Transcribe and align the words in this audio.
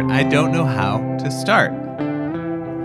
start? 0.00 0.12
I 0.12 0.22
don't 0.22 0.52
know 0.52 0.64
how 0.64 0.98
to 1.18 1.30
start. 1.30 1.72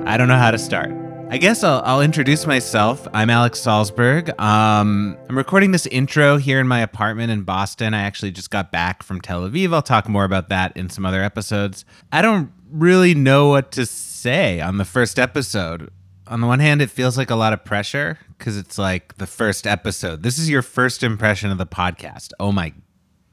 I 0.07 0.17
don't 0.17 0.27
know 0.27 0.37
how 0.37 0.51
to 0.51 0.57
start. 0.57 0.91
I 1.29 1.37
guess 1.37 1.63
I'll, 1.63 1.81
I'll 1.85 2.01
introduce 2.01 2.45
myself. 2.45 3.07
I'm 3.13 3.29
Alex 3.29 3.59
Salzberg. 3.59 4.37
Um, 4.39 5.17
I'm 5.29 5.37
recording 5.37 5.71
this 5.71 5.85
intro 5.87 6.35
here 6.37 6.59
in 6.59 6.67
my 6.67 6.81
apartment 6.81 7.31
in 7.31 7.43
Boston. 7.43 7.93
I 7.93 8.01
actually 8.01 8.31
just 8.31 8.51
got 8.51 8.71
back 8.71 9.01
from 9.01 9.21
Tel 9.21 9.47
Aviv. 9.47 9.73
I'll 9.73 9.81
talk 9.81 10.09
more 10.09 10.25
about 10.25 10.49
that 10.49 10.75
in 10.75 10.89
some 10.89 11.05
other 11.05 11.23
episodes. 11.23 11.85
I 12.11 12.21
don't 12.21 12.51
really 12.69 13.15
know 13.15 13.47
what 13.47 13.71
to 13.73 13.85
say 13.85 14.59
on 14.59 14.77
the 14.77 14.85
first 14.85 15.17
episode. 15.17 15.89
On 16.27 16.41
the 16.41 16.47
one 16.47 16.59
hand, 16.59 16.81
it 16.81 16.89
feels 16.89 17.17
like 17.17 17.29
a 17.29 17.35
lot 17.35 17.53
of 17.53 17.63
pressure 17.63 18.19
because 18.37 18.57
it's 18.57 18.77
like 18.77 19.17
the 19.17 19.27
first 19.27 19.65
episode. 19.65 20.21
This 20.21 20.37
is 20.37 20.49
your 20.49 20.61
first 20.61 21.01
impression 21.01 21.49
of 21.49 21.57
the 21.57 21.67
podcast. 21.67 22.31
Oh 22.41 22.51
my 22.51 22.73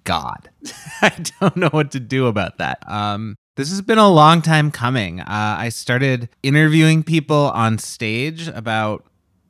God. 0.05 0.51
I 1.03 1.25
don't 1.41 1.57
know 1.57 1.71
what 1.71 1.91
to 1.93 2.01
do 2.01 2.27
about 2.27 2.59
that. 2.59 2.79
Um, 2.89 3.37
this 3.57 3.71
has 3.71 3.83
been 3.83 3.99
a 3.99 4.09
long 4.09 4.41
time 4.41 4.71
coming. 4.71 5.21
Uh, 5.21 5.27
I 5.59 5.69
started 5.69 6.29
interviewing 6.43 7.03
people 7.03 7.51
on 7.55 7.79
stage 7.79 8.49
about 8.49 9.05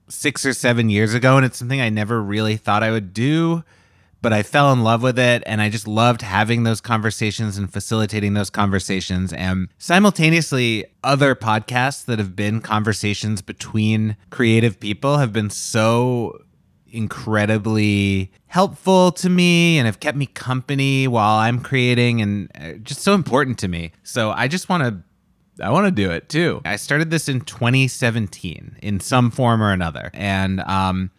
six 0.09 0.45
or 0.45 0.53
seven 0.53 0.91
years 0.91 1.15
ago, 1.15 1.37
and 1.37 1.47
it's 1.47 1.59
something 1.59 1.81
I 1.81 1.89
never 1.89 2.21
really 2.21 2.57
thought 2.57 2.83
I 2.83 2.91
would 2.91 3.15
do, 3.15 3.63
but 4.21 4.33
I 4.33 4.43
fell 4.43 4.73
in 4.73 4.83
love 4.83 5.03
with 5.03 5.19
it, 5.19 5.43
and 5.47 5.63
I 5.63 5.69
just 5.69 5.87
loved 5.87 6.23
having 6.23 6.65
those 6.65 6.81
conversations 6.81 7.57
and 7.57 7.73
facilitating 7.73 8.35
those 8.35 8.51
conversations. 8.51 9.33
And 9.33 9.69
simultaneously, 9.79 10.85
other 11.05 11.35
podcasts 11.35 12.05
that 12.07 12.19
have 12.19 12.35
been 12.35 12.61
conversations 12.61 13.41
between 13.41 14.17
creative 14.31 14.81
people 14.81 15.19
have 15.19 15.33
been 15.33 15.51
so 15.51 16.45
incredibly 16.93 18.31
helpful 18.47 19.13
to 19.13 19.31
me 19.31 19.79
and 19.79 19.87
have 19.87 19.99
kept 19.99 20.17
me 20.17 20.27
company 20.27 21.09
while 21.09 21.39
I'm 21.39 21.61
creating 21.61 22.21
and 22.21 22.51
uh, 22.55 22.73
just 22.83 23.01
so 23.01 23.15
important 23.15 23.59
to 23.61 23.69
me. 23.69 23.93
So 24.03 24.31
I 24.31 24.47
just 24.49 24.69
want 24.69 24.83
to 24.85 25.03
I 25.63 25.71
want 25.71 25.87
to 25.87 25.91
do 25.91 26.11
it 26.11 26.29
too. 26.29 26.63
I 26.65 26.77
started 26.77 27.11
this 27.11 27.29
in 27.29 27.43
2017 27.43 28.79
in 28.83 29.01
some 29.01 29.31
form 29.31 29.63
or 29.63 29.73
another. 29.73 30.11
And 30.15 30.61
um 30.61 31.11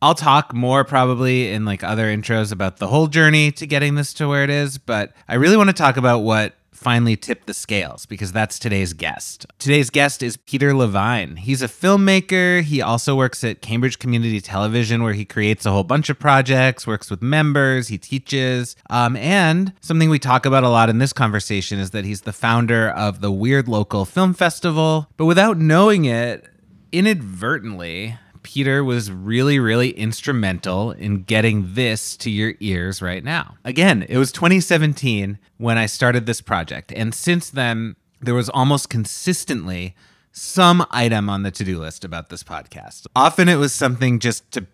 I'll 0.00 0.16
talk 0.16 0.52
more 0.52 0.82
probably 0.84 1.52
in 1.52 1.64
like 1.64 1.84
other 1.84 2.06
intros 2.06 2.50
about 2.50 2.78
the 2.78 2.88
whole 2.88 3.06
journey 3.06 3.52
to 3.52 3.66
getting 3.68 3.94
this 3.94 4.12
to 4.14 4.26
where 4.26 4.42
it 4.42 4.50
is, 4.50 4.76
but 4.76 5.12
I 5.28 5.34
really 5.34 5.56
want 5.56 5.68
to 5.68 5.74
talk 5.74 5.96
about 5.96 6.20
what 6.20 6.56
finally 6.82 7.16
tipped 7.16 7.46
the 7.46 7.54
scales 7.54 8.06
because 8.06 8.32
that's 8.32 8.58
today's 8.58 8.92
guest. 8.92 9.46
Today's 9.58 9.90
guest 9.90 10.22
is 10.22 10.36
Peter 10.36 10.74
Levine. 10.74 11.36
He's 11.36 11.62
a 11.62 11.68
filmmaker. 11.68 12.62
He 12.62 12.82
also 12.82 13.14
works 13.14 13.44
at 13.44 13.62
Cambridge 13.62 13.98
Community 13.98 14.40
Television, 14.40 15.02
where 15.02 15.12
he 15.12 15.24
creates 15.24 15.64
a 15.64 15.70
whole 15.70 15.84
bunch 15.84 16.10
of 16.10 16.18
projects, 16.18 16.86
works 16.86 17.10
with 17.10 17.22
members, 17.22 17.88
he 17.88 17.98
teaches. 17.98 18.76
Um, 18.90 19.16
and 19.16 19.72
something 19.80 20.10
we 20.10 20.18
talk 20.18 20.44
about 20.44 20.64
a 20.64 20.68
lot 20.68 20.90
in 20.90 20.98
this 20.98 21.12
conversation 21.12 21.78
is 21.78 21.90
that 21.90 22.04
he's 22.04 22.22
the 22.22 22.32
founder 22.32 22.90
of 22.90 23.20
the 23.20 23.30
Weird 23.30 23.68
Local 23.68 24.04
Film 24.04 24.34
Festival. 24.34 25.08
But 25.16 25.26
without 25.26 25.56
knowing 25.56 26.04
it, 26.04 26.48
inadvertently, 26.92 28.18
Peter 28.42 28.82
was 28.82 29.10
really, 29.10 29.58
really 29.58 29.90
instrumental 29.90 30.90
in 30.92 31.22
getting 31.22 31.74
this 31.74 32.16
to 32.18 32.30
your 32.30 32.54
ears 32.60 33.00
right 33.00 33.24
now. 33.24 33.56
Again, 33.64 34.04
it 34.08 34.18
was 34.18 34.32
2017 34.32 35.38
when 35.58 35.78
I 35.78 35.86
started 35.86 36.26
this 36.26 36.40
project. 36.40 36.92
And 36.94 37.14
since 37.14 37.50
then, 37.50 37.96
there 38.20 38.34
was 38.34 38.48
almost 38.48 38.88
consistently 38.88 39.94
some 40.32 40.86
item 40.90 41.28
on 41.28 41.42
the 41.42 41.50
to 41.50 41.64
do 41.64 41.78
list 41.78 42.04
about 42.04 42.30
this 42.30 42.42
podcast. 42.42 43.06
Often 43.14 43.48
it 43.48 43.56
was 43.56 43.72
something 43.72 44.18
just 44.18 44.50
to 44.52 44.66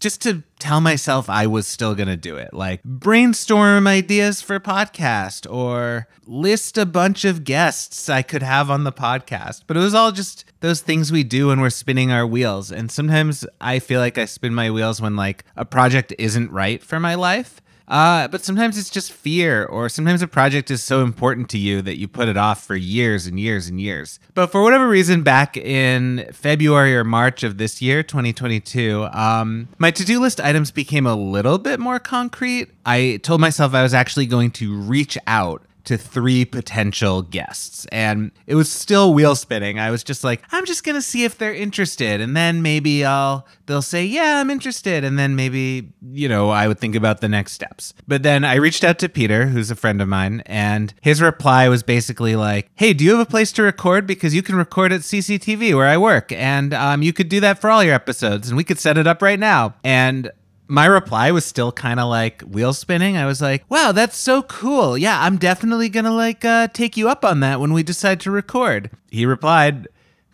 just 0.00 0.22
to 0.22 0.42
tell 0.58 0.80
myself 0.80 1.28
I 1.28 1.46
was 1.46 1.66
still 1.66 1.94
going 1.94 2.08
to 2.08 2.16
do 2.16 2.36
it. 2.36 2.52
Like 2.52 2.82
brainstorm 2.84 3.86
ideas 3.86 4.42
for 4.42 4.58
podcast 4.60 5.50
or 5.50 6.08
list 6.26 6.78
a 6.78 6.86
bunch 6.86 7.24
of 7.24 7.44
guests 7.44 8.08
I 8.08 8.22
could 8.22 8.42
have 8.42 8.70
on 8.70 8.84
the 8.84 8.92
podcast. 8.92 9.62
But 9.66 9.76
it 9.76 9.80
was 9.80 9.94
all 9.94 10.12
just 10.12 10.44
those 10.60 10.80
things 10.80 11.12
we 11.12 11.24
do 11.24 11.48
when 11.48 11.60
we're 11.60 11.70
spinning 11.70 12.10
our 12.10 12.26
wheels. 12.26 12.70
And 12.70 12.90
sometimes 12.90 13.46
I 13.60 13.78
feel 13.78 14.00
like 14.00 14.18
I 14.18 14.24
spin 14.24 14.54
my 14.54 14.70
wheels 14.70 15.00
when 15.00 15.16
like 15.16 15.44
a 15.56 15.64
project 15.64 16.12
isn't 16.18 16.50
right 16.50 16.82
for 16.82 17.00
my 17.00 17.14
life. 17.14 17.60
Uh, 17.88 18.28
but 18.28 18.44
sometimes 18.44 18.76
it's 18.78 18.90
just 18.90 19.12
fear, 19.12 19.64
or 19.64 19.88
sometimes 19.88 20.22
a 20.22 20.26
project 20.26 20.70
is 20.70 20.82
so 20.82 21.02
important 21.02 21.48
to 21.50 21.58
you 21.58 21.82
that 21.82 21.98
you 21.98 22.08
put 22.08 22.28
it 22.28 22.36
off 22.36 22.64
for 22.64 22.74
years 22.74 23.26
and 23.26 23.38
years 23.38 23.68
and 23.68 23.80
years. 23.80 24.18
But 24.34 24.48
for 24.48 24.62
whatever 24.62 24.88
reason, 24.88 25.22
back 25.22 25.56
in 25.56 26.28
February 26.32 26.96
or 26.96 27.04
March 27.04 27.42
of 27.42 27.58
this 27.58 27.80
year, 27.80 28.02
2022, 28.02 29.08
um, 29.12 29.68
my 29.78 29.90
to 29.92 30.04
do 30.04 30.20
list 30.20 30.40
items 30.40 30.70
became 30.70 31.06
a 31.06 31.14
little 31.14 31.58
bit 31.58 31.78
more 31.78 31.98
concrete. 31.98 32.70
I 32.84 33.20
told 33.22 33.40
myself 33.40 33.74
I 33.74 33.82
was 33.82 33.94
actually 33.94 34.26
going 34.26 34.50
to 34.52 34.74
reach 34.74 35.16
out 35.26 35.62
to 35.86 35.96
three 35.96 36.44
potential 36.44 37.22
guests. 37.22 37.86
And 37.90 38.32
it 38.46 38.54
was 38.54 38.70
still 38.70 39.14
wheel 39.14 39.34
spinning. 39.34 39.78
I 39.78 39.90
was 39.90 40.04
just 40.04 40.24
like, 40.24 40.42
I'm 40.52 40.66
just 40.66 40.84
going 40.84 40.94
to 40.94 41.02
see 41.02 41.24
if 41.24 41.38
they're 41.38 41.54
interested. 41.54 42.20
And 42.20 42.36
then 42.36 42.62
maybe 42.62 43.04
I'll, 43.04 43.46
they'll 43.66 43.82
say, 43.82 44.04
yeah, 44.04 44.40
I'm 44.40 44.50
interested. 44.50 45.04
And 45.04 45.18
then 45.18 45.36
maybe, 45.36 45.92
you 46.10 46.28
know, 46.28 46.50
I 46.50 46.68
would 46.68 46.78
think 46.78 46.94
about 46.94 47.20
the 47.20 47.28
next 47.28 47.52
steps. 47.52 47.94
But 48.06 48.22
then 48.22 48.44
I 48.44 48.56
reached 48.56 48.84
out 48.84 48.98
to 49.00 49.08
Peter, 49.08 49.46
who's 49.46 49.70
a 49.70 49.76
friend 49.76 50.02
of 50.02 50.08
mine, 50.08 50.42
and 50.46 50.92
his 51.00 51.22
reply 51.22 51.68
was 51.68 51.82
basically 51.82 52.36
like, 52.36 52.70
hey, 52.74 52.92
do 52.92 53.04
you 53.04 53.12
have 53.12 53.20
a 53.20 53.30
place 53.30 53.52
to 53.52 53.62
record? 53.62 54.06
Because 54.06 54.34
you 54.34 54.42
can 54.42 54.56
record 54.56 54.92
at 54.92 55.00
CCTV 55.02 55.74
where 55.74 55.86
I 55.86 55.96
work. 55.96 56.32
And 56.32 56.74
um, 56.74 57.02
you 57.02 57.12
could 57.12 57.28
do 57.28 57.40
that 57.40 57.60
for 57.60 57.70
all 57.70 57.82
your 57.82 57.94
episodes 57.94 58.48
and 58.48 58.56
we 58.56 58.64
could 58.64 58.78
set 58.78 58.98
it 58.98 59.06
up 59.06 59.22
right 59.22 59.38
now. 59.38 59.74
And 59.84 60.30
my 60.68 60.86
reply 60.86 61.30
was 61.30 61.44
still 61.44 61.72
kind 61.72 62.00
of 62.00 62.08
like 62.08 62.42
wheel 62.42 62.72
spinning. 62.72 63.16
I 63.16 63.26
was 63.26 63.40
like, 63.40 63.64
"Wow, 63.68 63.92
that's 63.92 64.16
so 64.16 64.42
cool. 64.42 64.98
Yeah, 64.98 65.22
I'm 65.22 65.36
definitely 65.36 65.88
going 65.88 66.04
to 66.04 66.12
like 66.12 66.44
uh, 66.44 66.68
take 66.68 66.96
you 66.96 67.08
up 67.08 67.24
on 67.24 67.40
that 67.40 67.60
when 67.60 67.72
we 67.72 67.82
decide 67.82 68.20
to 68.20 68.30
record." 68.30 68.90
He 69.10 69.26
replied, 69.26 69.88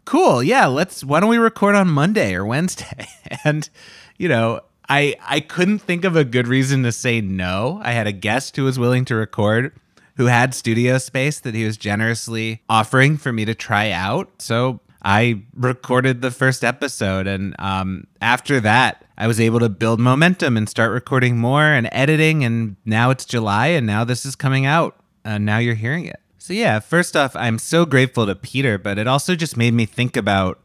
"Cool. 0.05 0.43
Yeah, 0.43 0.67
let's 0.67 1.05
why 1.05 1.21
don't 1.21 1.31
we 1.31 1.39
record 1.39 1.75
on 1.75 1.89
Monday 1.89 2.35
or 2.35 2.47
Wednesday?" 2.47 3.09
and 3.45 3.69
you 4.19 4.29
know, 4.29 4.61
I 4.89 5.17
I 5.27 5.41
couldn't 5.41 5.81
think 5.81 6.05
of 6.05 6.17
a 6.17 6.25
good 6.25 6.49
reason 6.49 6.83
to 6.85 6.93
say 6.93 7.21
no. 7.21 7.81
I 7.83 7.93
had 7.93 8.07
a 8.07 8.13
guest 8.13 8.57
who 8.57 8.65
was 8.65 8.79
willing 8.79 9.05
to 9.07 9.15
record 9.15 9.73
who 10.17 10.27
had 10.27 10.55
studio 10.55 10.99
space 10.99 11.41
that 11.41 11.55
he 11.55 11.65
was 11.65 11.77
generously 11.77 12.63
offering 12.69 13.17
for 13.17 13.33
me 13.33 13.45
to 13.45 13.55
try 13.55 13.91
out. 13.91 14.31
So 14.39 14.81
I 15.05 15.43
recorded 15.55 16.21
the 16.21 16.31
first 16.31 16.63
episode, 16.63 17.27
and 17.27 17.57
um, 17.59 18.07
after 18.21 18.61
that, 18.61 19.05
I 19.19 19.27
was 19.27 19.41
able 19.41 19.59
to 19.61 19.69
build 19.69 19.99
momentum 19.99 20.57
and 20.57 20.69
start 20.69 20.93
recording 20.93 21.37
more 21.37 21.65
and 21.65 21.89
editing. 21.91 22.45
And 22.45 22.77
now 22.85 23.11
it's 23.11 23.25
July, 23.25 23.69
and 23.69 23.87
now 23.87 24.05
this 24.05 24.25
is 24.25 24.37
coming 24.37 24.65
out, 24.65 24.97
and 25.25 25.45
now 25.45 25.59
you're 25.59 25.75
hearing 25.75 26.05
it. 26.05 26.21
So, 26.39 26.53
yeah, 26.53 26.79
first 26.79 27.17
off, 27.17 27.35
I'm 27.37 27.59
so 27.59 27.85
grateful 27.85 28.27
to 28.27 28.35
Peter, 28.35 28.79
but 28.79 28.99
it 28.99 29.07
also 29.07 29.35
just 29.35 29.57
made 29.57 29.75
me 29.75 29.87
think 29.87 30.17
about 30.17 30.61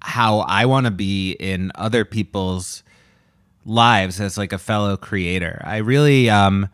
how 0.00 0.40
I 0.40 0.66
want 0.66 0.86
to 0.86 0.90
be 0.90 1.32
in 1.32 1.72
other 1.74 2.04
people's 2.04 2.82
lives 3.64 4.20
as 4.20 4.36
like 4.36 4.52
a 4.52 4.58
fellow 4.58 4.96
creator. 4.96 5.62
I 5.64 5.78
really, 5.78 6.28
um, 6.28 6.68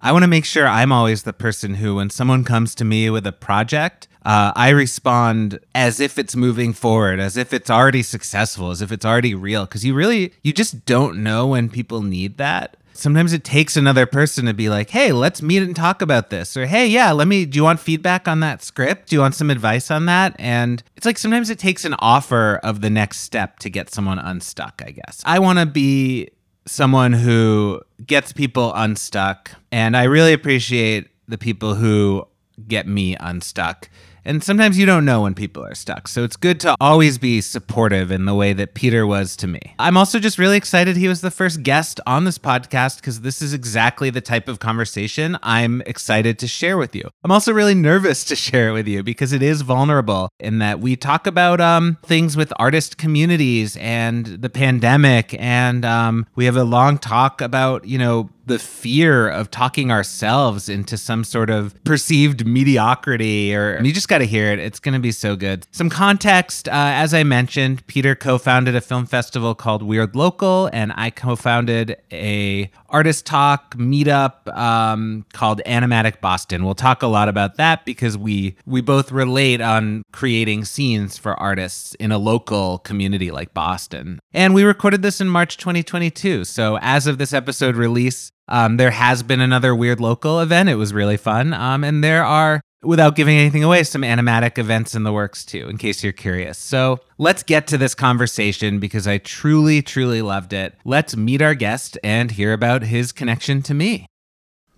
I 0.00 0.12
want 0.12 0.24
to 0.24 0.28
make 0.28 0.44
sure 0.44 0.66
I'm 0.66 0.92
always 0.92 1.22
the 1.22 1.32
person 1.32 1.74
who, 1.74 1.96
when 1.96 2.10
someone 2.10 2.44
comes 2.44 2.74
to 2.76 2.84
me 2.84 3.08
with 3.10 3.26
a 3.26 3.32
project, 3.32 4.08
uh, 4.26 4.52
I 4.56 4.70
respond 4.70 5.60
as 5.72 6.00
if 6.00 6.18
it's 6.18 6.34
moving 6.34 6.72
forward, 6.72 7.20
as 7.20 7.36
if 7.36 7.52
it's 7.52 7.70
already 7.70 8.02
successful, 8.02 8.72
as 8.72 8.82
if 8.82 8.90
it's 8.90 9.06
already 9.06 9.36
real. 9.36 9.66
Because 9.66 9.84
you 9.84 9.94
really, 9.94 10.32
you 10.42 10.52
just 10.52 10.84
don't 10.84 11.22
know 11.22 11.46
when 11.46 11.68
people 11.68 12.02
need 12.02 12.36
that. 12.38 12.76
Sometimes 12.92 13.32
it 13.32 13.44
takes 13.44 13.76
another 13.76 14.04
person 14.04 14.46
to 14.46 14.52
be 14.52 14.68
like, 14.68 14.90
hey, 14.90 15.12
let's 15.12 15.42
meet 15.42 15.62
and 15.62 15.76
talk 15.76 16.02
about 16.02 16.30
this. 16.30 16.56
Or, 16.56 16.66
hey, 16.66 16.88
yeah, 16.88 17.12
let 17.12 17.28
me, 17.28 17.44
do 17.44 17.56
you 17.56 17.62
want 17.62 17.78
feedback 17.78 18.26
on 18.26 18.40
that 18.40 18.64
script? 18.64 19.10
Do 19.10 19.16
you 19.16 19.20
want 19.20 19.36
some 19.36 19.48
advice 19.48 19.92
on 19.92 20.06
that? 20.06 20.34
And 20.40 20.82
it's 20.96 21.06
like 21.06 21.18
sometimes 21.18 21.48
it 21.48 21.60
takes 21.60 21.84
an 21.84 21.94
offer 22.00 22.56
of 22.64 22.80
the 22.80 22.90
next 22.90 23.18
step 23.18 23.60
to 23.60 23.70
get 23.70 23.94
someone 23.94 24.18
unstuck, 24.18 24.82
I 24.84 24.90
guess. 24.90 25.22
I 25.24 25.38
want 25.38 25.60
to 25.60 25.66
be 25.66 26.30
someone 26.66 27.12
who 27.12 27.80
gets 28.04 28.32
people 28.32 28.72
unstuck. 28.74 29.52
And 29.70 29.96
I 29.96 30.04
really 30.04 30.32
appreciate 30.32 31.10
the 31.28 31.38
people 31.38 31.76
who 31.76 32.26
get 32.66 32.88
me 32.88 33.14
unstuck. 33.20 33.88
And 34.26 34.42
sometimes 34.42 34.76
you 34.76 34.86
don't 34.86 35.04
know 35.04 35.22
when 35.22 35.34
people 35.34 35.64
are 35.64 35.76
stuck. 35.76 36.08
So 36.08 36.24
it's 36.24 36.34
good 36.34 36.58
to 36.60 36.74
always 36.80 37.16
be 37.16 37.40
supportive 37.40 38.10
in 38.10 38.24
the 38.24 38.34
way 38.34 38.52
that 38.54 38.74
Peter 38.74 39.06
was 39.06 39.36
to 39.36 39.46
me. 39.46 39.60
I'm 39.78 39.96
also 39.96 40.18
just 40.18 40.36
really 40.36 40.56
excited 40.56 40.96
he 40.96 41.06
was 41.06 41.20
the 41.20 41.30
first 41.30 41.62
guest 41.62 42.00
on 42.08 42.24
this 42.24 42.36
podcast 42.36 42.96
because 42.96 43.20
this 43.20 43.40
is 43.40 43.54
exactly 43.54 44.10
the 44.10 44.20
type 44.20 44.48
of 44.48 44.58
conversation 44.58 45.38
I'm 45.44 45.80
excited 45.82 46.40
to 46.40 46.48
share 46.48 46.76
with 46.76 46.96
you. 46.96 47.08
I'm 47.22 47.30
also 47.30 47.52
really 47.52 47.76
nervous 47.76 48.24
to 48.24 48.36
share 48.46 48.70
it 48.70 48.72
with 48.72 48.88
you 48.88 49.04
because 49.04 49.32
it 49.32 49.42
is 49.42 49.62
vulnerable 49.62 50.28
in 50.40 50.58
that 50.58 50.80
we 50.80 50.96
talk 50.96 51.28
about 51.28 51.60
um, 51.60 51.96
things 52.02 52.36
with 52.36 52.52
artist 52.56 52.98
communities 52.98 53.76
and 53.76 54.26
the 54.26 54.50
pandemic. 54.50 55.40
And 55.40 55.84
um, 55.84 56.26
we 56.34 56.46
have 56.46 56.56
a 56.56 56.64
long 56.64 56.98
talk 56.98 57.40
about, 57.40 57.86
you 57.86 57.98
know, 57.98 58.30
the 58.46 58.58
fear 58.58 59.28
of 59.28 59.50
talking 59.50 59.90
ourselves 59.90 60.68
into 60.68 60.96
some 60.96 61.24
sort 61.24 61.50
of 61.50 61.74
perceived 61.84 62.46
mediocrity 62.46 63.54
or 63.54 63.80
you 63.82 63.92
just 63.92 64.08
got 64.08 64.18
to 64.18 64.26
hear 64.26 64.52
it. 64.52 64.58
It's 64.58 64.78
going 64.78 64.94
to 64.94 65.00
be 65.00 65.12
so 65.12 65.36
good. 65.36 65.66
Some 65.72 65.90
context 65.90 66.68
uh, 66.68 66.72
as 66.96 67.12
I 67.14 67.24
mentioned, 67.24 67.86
Peter 67.86 68.14
co 68.14 68.38
founded 68.38 68.74
a 68.74 68.80
film 68.80 69.06
festival 69.06 69.54
called 69.54 69.82
Weird 69.82 70.16
Local, 70.16 70.68
and 70.72 70.92
I 70.96 71.10
co 71.10 71.36
founded 71.36 71.96
a 72.12 72.70
artist 72.88 73.26
talk 73.26 73.74
meetup 73.76 74.54
um, 74.56 75.24
called 75.32 75.60
Animatic 75.66 76.20
Boston. 76.20 76.64
We'll 76.64 76.74
talk 76.74 77.02
a 77.02 77.06
lot 77.06 77.28
about 77.28 77.56
that 77.56 77.84
because 77.84 78.16
we, 78.16 78.56
we 78.66 78.80
both 78.80 79.12
relate 79.12 79.60
on 79.60 80.02
creating 80.12 80.64
scenes 80.64 81.18
for 81.18 81.34
artists 81.34 81.94
in 81.94 82.12
a 82.12 82.18
local 82.18 82.78
community 82.78 83.30
like 83.30 83.54
Boston. 83.54 84.18
And 84.32 84.54
we 84.54 84.64
recorded 84.64 85.02
this 85.02 85.20
in 85.20 85.28
March 85.28 85.56
2022. 85.56 86.44
So 86.44 86.78
as 86.80 87.06
of 87.06 87.18
this 87.18 87.32
episode 87.32 87.76
release, 87.76 88.30
um, 88.48 88.76
there 88.76 88.92
has 88.92 89.22
been 89.22 89.40
another 89.40 89.74
weird 89.74 90.00
local 90.00 90.40
event. 90.40 90.68
It 90.68 90.76
was 90.76 90.92
really 90.92 91.16
fun. 91.16 91.52
Um, 91.52 91.82
and 91.82 92.02
there 92.02 92.24
are, 92.24 92.60
without 92.82 93.16
giving 93.16 93.36
anything 93.36 93.64
away, 93.64 93.82
some 93.82 94.02
animatic 94.02 94.58
events 94.58 94.94
in 94.94 95.02
the 95.02 95.12
works 95.12 95.44
too, 95.44 95.68
in 95.68 95.78
case 95.78 96.02
you're 96.02 96.12
curious. 96.12 96.58
So 96.58 97.00
let's 97.18 97.42
get 97.42 97.66
to 97.68 97.78
this 97.78 97.94
conversation 97.94 98.78
because 98.78 99.06
I 99.06 99.18
truly, 99.18 99.82
truly 99.82 100.22
loved 100.22 100.52
it. 100.52 100.74
Let's 100.84 101.16
meet 101.16 101.42
our 101.42 101.54
guest 101.54 101.98
and 102.02 102.30
hear 102.30 102.52
about 102.52 102.82
his 102.82 103.12
connection 103.12 103.62
to 103.62 103.74
me. 103.74 104.06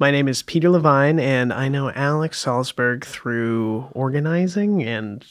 My 0.00 0.12
name 0.12 0.28
is 0.28 0.44
Peter 0.44 0.70
Levine, 0.70 1.18
and 1.18 1.52
I 1.52 1.68
know 1.68 1.90
Alex 1.90 2.44
Salzberg 2.44 3.04
through 3.04 3.88
organizing 3.92 4.80
and 4.84 5.26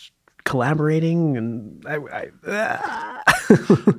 collaborating 0.48 1.36
and 1.36 1.86
I, 1.86 1.98
I, 1.98 3.22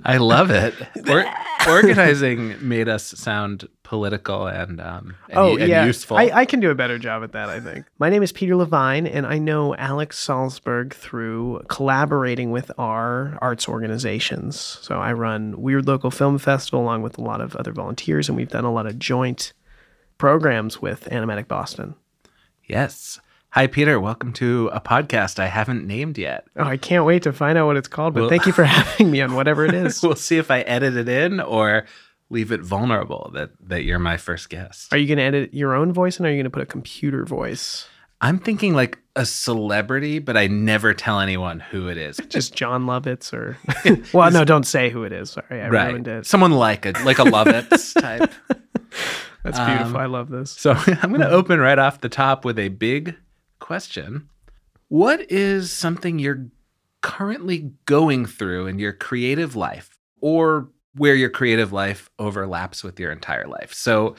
I 0.05 0.17
love 0.17 0.51
it. 0.51 0.75
Or, 1.09 1.25
organizing 1.69 2.57
made 2.67 2.89
us 2.89 3.05
sound 3.05 3.69
political 3.83 4.47
and, 4.47 4.81
um, 4.81 5.15
and 5.29 5.39
oh 5.39 5.57
and 5.57 5.69
yeah, 5.69 5.85
useful. 5.85 6.17
I, 6.17 6.31
I 6.33 6.45
can 6.45 6.61
do 6.61 6.71
a 6.71 6.75
better 6.75 6.99
job 6.99 7.23
at 7.23 7.33
that. 7.33 7.49
I 7.49 7.61
think. 7.61 7.87
My 7.99 8.11
name 8.11 8.23
is 8.23 8.33
Peter 8.33 8.57
Levine, 8.57 9.07
and 9.07 9.27
I 9.27 9.39
know 9.39 9.75
Alex 9.77 10.25
Salzberg 10.25 10.93
through 10.93 11.63
collaborating 11.69 12.51
with 12.51 12.71
our 12.79 13.39
arts 13.41 13.69
organizations. 13.69 14.59
So 14.83 14.99
I 14.99 15.13
run 15.13 15.61
Weird 15.61 15.87
Local 15.87 16.11
Film 16.11 16.39
Festival 16.39 16.81
along 16.81 17.03
with 17.03 17.19
a 17.19 17.23
lot 17.23 17.41
of 17.41 17.57
other 17.57 17.73
volunteers, 17.73 18.29
and 18.29 18.37
we've 18.37 18.51
done 18.51 18.65
a 18.65 18.73
lot 18.73 18.87
of 18.87 18.99
joint 18.99 19.53
programs 20.19 20.83
with 20.83 21.09
Animatic 21.11 21.49
Boston. 21.49 21.95
Yes. 22.65 23.21
Hi, 23.59 23.67
Peter. 23.67 23.99
Welcome 23.99 24.33
to 24.35 24.71
a 24.73 24.81
podcast 24.81 25.41
I 25.41 25.49
haven't 25.49 25.85
named 25.85 26.17
yet. 26.17 26.47
Oh, 26.55 26.63
I 26.63 26.77
can't 26.77 27.05
wait 27.05 27.25
to 27.25 27.33
find 27.33 27.59
out 27.59 27.67
what 27.67 27.77
it's 27.77 27.89
called. 27.89 28.15
But 28.15 28.21
well, 28.21 28.29
thank 28.31 28.47
you 28.47 28.53
for 28.53 28.63
having 28.65 29.11
me 29.11 29.21
on 29.21 29.35
whatever 29.35 29.65
it 29.65 29.75
is. 29.75 30.01
we'll 30.05 30.15
see 30.15 30.39
if 30.39 30.49
I 30.49 30.61
edit 30.61 30.97
it 30.97 31.09
in 31.09 31.41
or 31.41 31.85
leave 32.31 32.53
it 32.53 32.61
vulnerable 32.61 33.33
that 33.35 33.51
that 33.67 33.83
you're 33.83 33.99
my 33.99 34.17
first 34.17 34.49
guest. 34.49 34.93
Are 34.93 34.97
you 34.97 35.09
going 35.09 35.19
to 35.19 35.25
edit 35.25 35.55
your 35.55 35.75
own 35.75 35.93
voice, 35.93 36.19
and 36.19 36.27
are 36.29 36.31
you 36.31 36.37
going 36.37 36.45
to 36.45 36.51
put 36.51 36.63
a 36.63 36.67
computer 36.67 37.25
voice? 37.25 37.89
I'm 38.21 38.39
thinking 38.39 38.75
like 38.75 38.97
a 39.17 39.27
celebrity, 39.27 40.21
but 40.21 40.37
I 40.37 40.47
never 40.47 40.95
tell 40.95 41.19
anyone 41.19 41.59
who 41.59 41.89
it 41.89 41.97
is. 41.97 42.19
Just 42.29 42.55
Jon 42.55 42.85
Lovitz 42.85 43.33
or 43.33 43.59
well, 44.17 44.31
no, 44.31 44.45
don't 44.45 44.69
say 44.69 44.89
who 44.89 45.03
it 45.03 45.13
is. 45.13 45.31
Sorry, 45.31 45.61
I 45.61 45.69
right. 45.69 45.89
ruined 45.89 46.07
it. 46.07 46.27
Someone 46.27 46.53
like 46.53 46.87
a 46.87 46.93
like 47.05 47.19
a 47.19 47.25
Lovitz 47.25 48.01
type. 48.01 48.33
That's 49.43 49.59
beautiful. 49.59 49.97
Um, 49.97 49.97
I 49.97 50.07
love 50.07 50.29
this. 50.29 50.53
So 50.53 50.75
I'm 50.87 51.11
going 51.11 51.23
to 51.23 51.31
open 51.31 51.59
right 51.59 51.79
off 51.79 52.01
the 52.01 52.09
top 52.09 52.45
with 52.45 52.61
a 52.61 52.69
big 52.69 53.17
question. 53.69 54.31
What 54.89 55.31
is 55.31 55.71
something 55.71 56.19
you're 56.19 56.47
currently 57.03 57.71
going 57.85 58.25
through 58.25 58.67
in 58.67 58.79
your 58.79 58.95
creative 58.95 59.55
life 59.55 59.99
or 60.23 60.71
where 60.95 61.15
your 61.15 61.29
creative 61.29 61.71
life 61.71 62.09
overlaps 62.19 62.83
with 62.83 62.99
your 62.99 63.13
entire 63.13 63.47
life? 63.47 63.75
So 63.75 64.17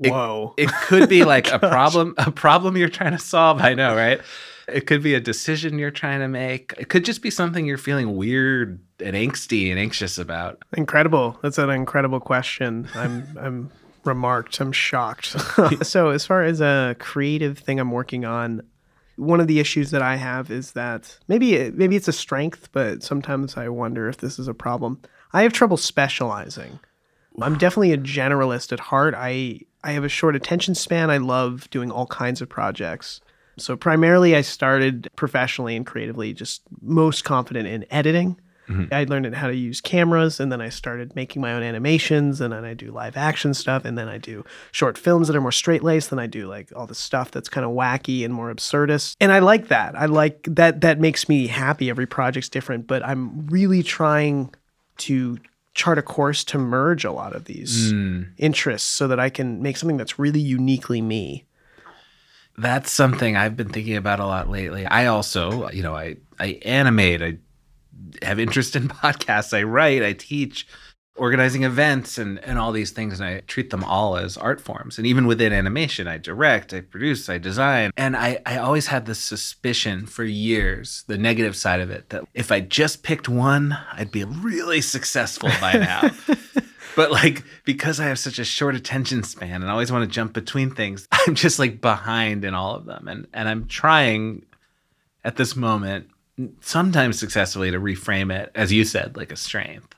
it, 0.00 0.12
Whoa. 0.12 0.54
it 0.56 0.70
could 0.86 1.08
be 1.08 1.24
like 1.34 1.50
a 1.50 1.58
problem 1.58 2.14
a 2.18 2.30
problem 2.30 2.76
you're 2.76 2.88
trying 2.88 3.10
to 3.12 3.18
solve, 3.18 3.60
I 3.60 3.74
know, 3.74 3.96
right? 3.96 4.20
It 4.68 4.86
could 4.86 5.02
be 5.02 5.14
a 5.14 5.20
decision 5.20 5.76
you're 5.76 5.90
trying 5.90 6.20
to 6.20 6.28
make. 6.28 6.72
It 6.78 6.88
could 6.88 7.04
just 7.04 7.20
be 7.20 7.30
something 7.30 7.66
you're 7.66 7.76
feeling 7.76 8.16
weird 8.16 8.78
and 9.00 9.16
angsty 9.16 9.70
and 9.70 9.78
anxious 9.78 10.18
about. 10.18 10.62
Incredible. 10.76 11.36
That's 11.42 11.58
an 11.58 11.70
incredible 11.70 12.20
question. 12.20 12.88
I'm 12.94 13.26
I'm 13.40 13.70
remarked. 14.04 14.60
I'm 14.60 14.70
shocked. 14.70 15.34
so 15.82 16.10
as 16.10 16.24
far 16.24 16.44
as 16.44 16.60
a 16.60 16.94
creative 17.00 17.58
thing 17.58 17.80
I'm 17.80 17.90
working 17.90 18.24
on, 18.24 18.62
one 19.16 19.40
of 19.40 19.46
the 19.46 19.60
issues 19.60 19.90
that 19.90 20.02
I 20.02 20.16
have 20.16 20.50
is 20.50 20.72
that 20.72 21.18
maybe 21.28 21.70
maybe 21.70 21.96
it's 21.96 22.08
a 22.08 22.12
strength, 22.12 22.68
but 22.72 23.02
sometimes 23.02 23.56
I 23.56 23.68
wonder 23.68 24.08
if 24.08 24.18
this 24.18 24.38
is 24.38 24.48
a 24.48 24.54
problem. 24.54 25.00
I 25.32 25.42
have 25.42 25.52
trouble 25.52 25.76
specializing. 25.76 26.80
I'm 27.40 27.58
definitely 27.58 27.92
a 27.92 27.98
generalist 27.98 28.72
at 28.72 28.80
heart. 28.80 29.14
I 29.16 29.60
I 29.82 29.92
have 29.92 30.04
a 30.04 30.08
short 30.08 30.36
attention 30.36 30.74
span. 30.74 31.10
I 31.10 31.18
love 31.18 31.68
doing 31.70 31.90
all 31.90 32.06
kinds 32.06 32.40
of 32.40 32.48
projects. 32.48 33.20
So 33.58 33.76
primarily 33.76 34.34
I 34.34 34.40
started 34.40 35.08
professionally 35.16 35.76
and 35.76 35.86
creatively 35.86 36.32
just 36.32 36.62
most 36.80 37.24
confident 37.24 37.68
in 37.68 37.86
editing 37.90 38.40
Mm-hmm. 38.68 38.94
I 38.94 39.04
learned 39.04 39.34
how 39.34 39.48
to 39.48 39.54
use 39.54 39.80
cameras 39.80 40.40
and 40.40 40.50
then 40.50 40.60
I 40.60 40.70
started 40.70 41.14
making 41.14 41.42
my 41.42 41.52
own 41.52 41.62
animations 41.62 42.40
and 42.40 42.52
then 42.52 42.64
I 42.64 42.74
do 42.74 42.90
live 42.90 43.16
action 43.16 43.52
stuff 43.52 43.84
and 43.84 43.98
then 43.98 44.08
I 44.08 44.18
do 44.18 44.44
short 44.72 44.96
films 44.96 45.28
that 45.28 45.36
are 45.36 45.40
more 45.40 45.52
straight 45.52 45.82
laced. 45.82 46.10
Then 46.10 46.18
I 46.18 46.26
do 46.26 46.46
like 46.46 46.72
all 46.74 46.86
the 46.86 46.94
stuff 46.94 47.30
that's 47.30 47.48
kind 47.48 47.66
of 47.66 47.72
wacky 47.72 48.24
and 48.24 48.32
more 48.32 48.52
absurdist. 48.52 49.16
And 49.20 49.32
I 49.32 49.40
like 49.40 49.68
that. 49.68 49.94
I 49.96 50.06
like 50.06 50.44
that 50.44 50.80
that 50.80 50.98
makes 50.98 51.28
me 51.28 51.46
happy. 51.46 51.90
Every 51.90 52.06
project's 52.06 52.48
different, 52.48 52.86
but 52.86 53.04
I'm 53.04 53.46
really 53.48 53.82
trying 53.82 54.54
to 54.98 55.38
chart 55.74 55.98
a 55.98 56.02
course 56.02 56.44
to 56.44 56.58
merge 56.58 57.04
a 57.04 57.12
lot 57.12 57.34
of 57.34 57.44
these 57.44 57.92
mm. 57.92 58.26
interests 58.38 58.88
so 58.88 59.08
that 59.08 59.18
I 59.18 59.28
can 59.28 59.60
make 59.60 59.76
something 59.76 59.96
that's 59.96 60.18
really 60.18 60.40
uniquely 60.40 61.02
me. 61.02 61.44
That's 62.56 62.92
something 62.92 63.36
I've 63.36 63.56
been 63.56 63.70
thinking 63.70 63.96
about 63.96 64.20
a 64.20 64.26
lot 64.26 64.48
lately. 64.48 64.86
I 64.86 65.06
also, 65.06 65.68
you 65.70 65.82
know, 65.82 65.96
I 65.96 66.16
I 66.38 66.60
animate, 66.64 67.20
I 67.20 67.38
have 68.22 68.38
interest 68.38 68.76
in 68.76 68.88
podcasts. 68.88 69.56
I 69.56 69.62
write, 69.62 70.02
I 70.02 70.12
teach, 70.12 70.66
organizing 71.16 71.62
events 71.62 72.18
and, 72.18 72.42
and 72.44 72.58
all 72.58 72.72
these 72.72 72.90
things. 72.90 73.20
And 73.20 73.28
I 73.28 73.40
treat 73.40 73.70
them 73.70 73.84
all 73.84 74.16
as 74.16 74.36
art 74.36 74.60
forms. 74.60 74.98
And 74.98 75.06
even 75.06 75.26
within 75.26 75.52
animation, 75.52 76.08
I 76.08 76.18
direct, 76.18 76.72
I 76.72 76.80
produce, 76.80 77.28
I 77.28 77.38
design. 77.38 77.92
And 77.96 78.16
I, 78.16 78.40
I 78.44 78.58
always 78.58 78.88
had 78.88 79.06
this 79.06 79.20
suspicion 79.20 80.06
for 80.06 80.24
years, 80.24 81.04
the 81.06 81.18
negative 81.18 81.56
side 81.56 81.80
of 81.80 81.90
it, 81.90 82.10
that 82.10 82.24
if 82.34 82.50
I 82.50 82.60
just 82.60 83.02
picked 83.02 83.28
one, 83.28 83.78
I'd 83.92 84.10
be 84.10 84.24
really 84.24 84.80
successful 84.80 85.50
by 85.60 85.74
now. 85.74 86.10
but 86.96 87.10
like 87.10 87.44
because 87.64 88.00
I 88.00 88.06
have 88.06 88.18
such 88.18 88.38
a 88.38 88.44
short 88.44 88.74
attention 88.74 89.22
span 89.22 89.62
and 89.62 89.66
I 89.66 89.72
always 89.72 89.92
want 89.92 90.08
to 90.08 90.12
jump 90.12 90.32
between 90.32 90.74
things, 90.74 91.06
I'm 91.12 91.34
just 91.34 91.58
like 91.58 91.80
behind 91.80 92.44
in 92.44 92.54
all 92.54 92.74
of 92.74 92.86
them. 92.86 93.06
And 93.06 93.28
and 93.32 93.48
I'm 93.48 93.66
trying 93.66 94.44
at 95.24 95.36
this 95.36 95.54
moment 95.54 96.08
sometimes 96.60 97.18
successfully 97.18 97.70
to 97.70 97.78
reframe 97.78 98.32
it, 98.32 98.50
as 98.54 98.72
you 98.72 98.84
said, 98.84 99.16
like 99.16 99.32
a 99.32 99.36
strength. 99.36 99.94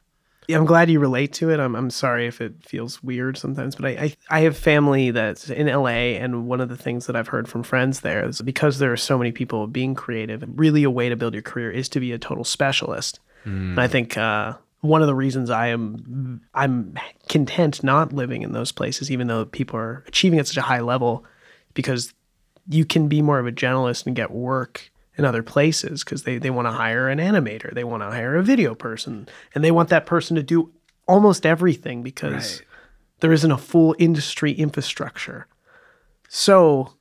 Yeah, 0.48 0.58
I'm 0.58 0.64
glad 0.64 0.90
you 0.90 1.00
relate 1.00 1.32
to 1.34 1.50
it. 1.50 1.58
I'm, 1.58 1.74
I'm 1.74 1.90
sorry 1.90 2.26
if 2.26 2.40
it 2.40 2.54
feels 2.62 3.02
weird 3.02 3.36
sometimes, 3.36 3.74
but 3.74 3.86
I, 3.86 3.90
I, 3.90 4.16
I 4.30 4.40
have 4.40 4.56
family 4.56 5.10
that's 5.10 5.50
in 5.50 5.66
LA, 5.66 6.18
and 6.18 6.46
one 6.46 6.60
of 6.60 6.68
the 6.68 6.76
things 6.76 7.06
that 7.06 7.16
I've 7.16 7.28
heard 7.28 7.48
from 7.48 7.64
friends 7.64 8.00
there 8.00 8.24
is 8.24 8.40
because 8.42 8.78
there 8.78 8.92
are 8.92 8.96
so 8.96 9.18
many 9.18 9.32
people 9.32 9.66
being 9.66 9.96
creative, 9.96 10.44
really 10.54 10.84
a 10.84 10.90
way 10.90 11.08
to 11.08 11.16
build 11.16 11.34
your 11.34 11.42
career 11.42 11.70
is 11.70 11.88
to 11.90 12.00
be 12.00 12.12
a 12.12 12.18
total 12.18 12.44
specialist. 12.44 13.18
Mm. 13.44 13.70
And 13.70 13.80
I 13.80 13.88
think 13.88 14.16
uh, 14.16 14.54
one 14.82 15.00
of 15.00 15.08
the 15.08 15.14
reasons 15.14 15.50
I 15.50 15.68
am 15.68 16.42
I'm 16.54 16.96
content 17.28 17.82
not 17.82 18.12
living 18.12 18.42
in 18.42 18.52
those 18.52 18.70
places, 18.70 19.10
even 19.10 19.26
though 19.26 19.46
people 19.46 19.78
are 19.78 20.04
achieving 20.06 20.38
at 20.38 20.46
such 20.46 20.56
a 20.56 20.62
high 20.62 20.80
level, 20.80 21.24
because 21.74 22.14
you 22.68 22.84
can 22.84 23.08
be 23.08 23.20
more 23.20 23.40
of 23.40 23.46
a 23.46 23.52
generalist 23.52 24.06
and 24.06 24.14
get 24.14 24.30
work 24.30 24.90
in 25.16 25.24
other 25.24 25.42
places 25.42 26.04
because 26.04 26.24
they, 26.24 26.38
they 26.38 26.50
want 26.50 26.66
to 26.66 26.72
hire 26.72 27.08
an 27.08 27.18
animator, 27.18 27.72
they 27.72 27.84
want 27.84 28.02
to 28.02 28.10
hire 28.10 28.36
a 28.36 28.42
video 28.42 28.74
person, 28.74 29.28
and 29.54 29.64
they 29.64 29.70
want 29.70 29.88
that 29.88 30.06
person 30.06 30.36
to 30.36 30.42
do 30.42 30.72
almost 31.08 31.46
everything 31.46 32.02
because 32.02 32.58
right. 32.58 32.68
there 33.20 33.32
isn't 33.32 33.50
a 33.50 33.58
full 33.58 33.94
industry 33.98 34.52
infrastructure. 34.52 35.46
So 36.28 36.92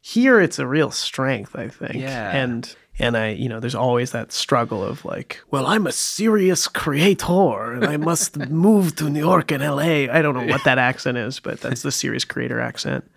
here 0.00 0.40
it's 0.40 0.58
a 0.58 0.66
real 0.66 0.90
strength, 0.90 1.54
I 1.54 1.68
think. 1.68 1.96
Yeah. 1.96 2.30
And 2.30 2.74
and 2.98 3.16
I, 3.16 3.28
you 3.30 3.48
know, 3.48 3.60
there's 3.60 3.74
always 3.74 4.12
that 4.12 4.30
struggle 4.30 4.84
of 4.84 5.04
like, 5.06 5.40
well, 5.50 5.66
I'm 5.66 5.86
a 5.86 5.92
serious 5.92 6.68
creator 6.68 7.72
and 7.72 7.84
I 7.84 7.96
must 7.96 8.36
move 8.50 8.94
to 8.96 9.08
New 9.08 9.20
York 9.20 9.50
and 9.50 9.62
LA. 9.62 10.12
I 10.12 10.20
don't 10.20 10.34
know 10.34 10.46
what 10.46 10.64
that 10.64 10.78
accent 10.90 11.16
is, 11.16 11.40
but 11.40 11.60
that's 11.60 11.82
the 11.82 11.92
serious 11.92 12.24
creator 12.24 12.60
accent. 12.60 13.10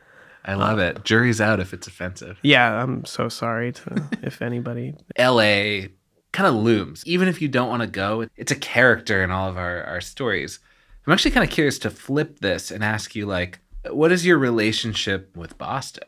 I 0.46 0.56
love 0.56 0.80
it. 0.80 1.04
Jury's 1.04 1.40
out 1.40 1.60
if 1.60 1.74
it's 1.74 1.88
offensive. 1.88 2.38
Yeah, 2.42 2.82
I'm 2.82 3.06
so 3.06 3.30
sorry 3.30 3.72
to 3.74 4.04
if 4.22 4.42
anybody. 4.42 4.96
LA 5.18 5.88
kind 6.32 6.48
of 6.48 6.56
looms. 6.56 7.04
Even 7.06 7.28
if 7.28 7.42
you 7.42 7.48
don't 7.48 7.70
want 7.70 7.82
to 7.82 7.88
go, 7.88 8.28
it's 8.36 8.52
a 8.52 8.56
character 8.56 9.24
in 9.24 9.32
all 9.32 9.50
of 9.50 9.58
our, 9.58 9.84
our 9.84 10.02
stories. 10.02 10.60
I'm 11.06 11.14
actually 11.14 11.32
kind 11.32 11.48
of 11.48 11.54
curious 11.54 11.80
to 11.80 11.90
flip 11.90 12.40
this 12.40 12.72
and 12.72 12.84
ask 12.84 13.16
you 13.16 13.26
like, 13.26 13.60
what 13.90 14.12
is 14.12 14.26
your 14.26 14.38
relationship 14.38 15.36
with 15.36 15.58
Boston? 15.58 16.08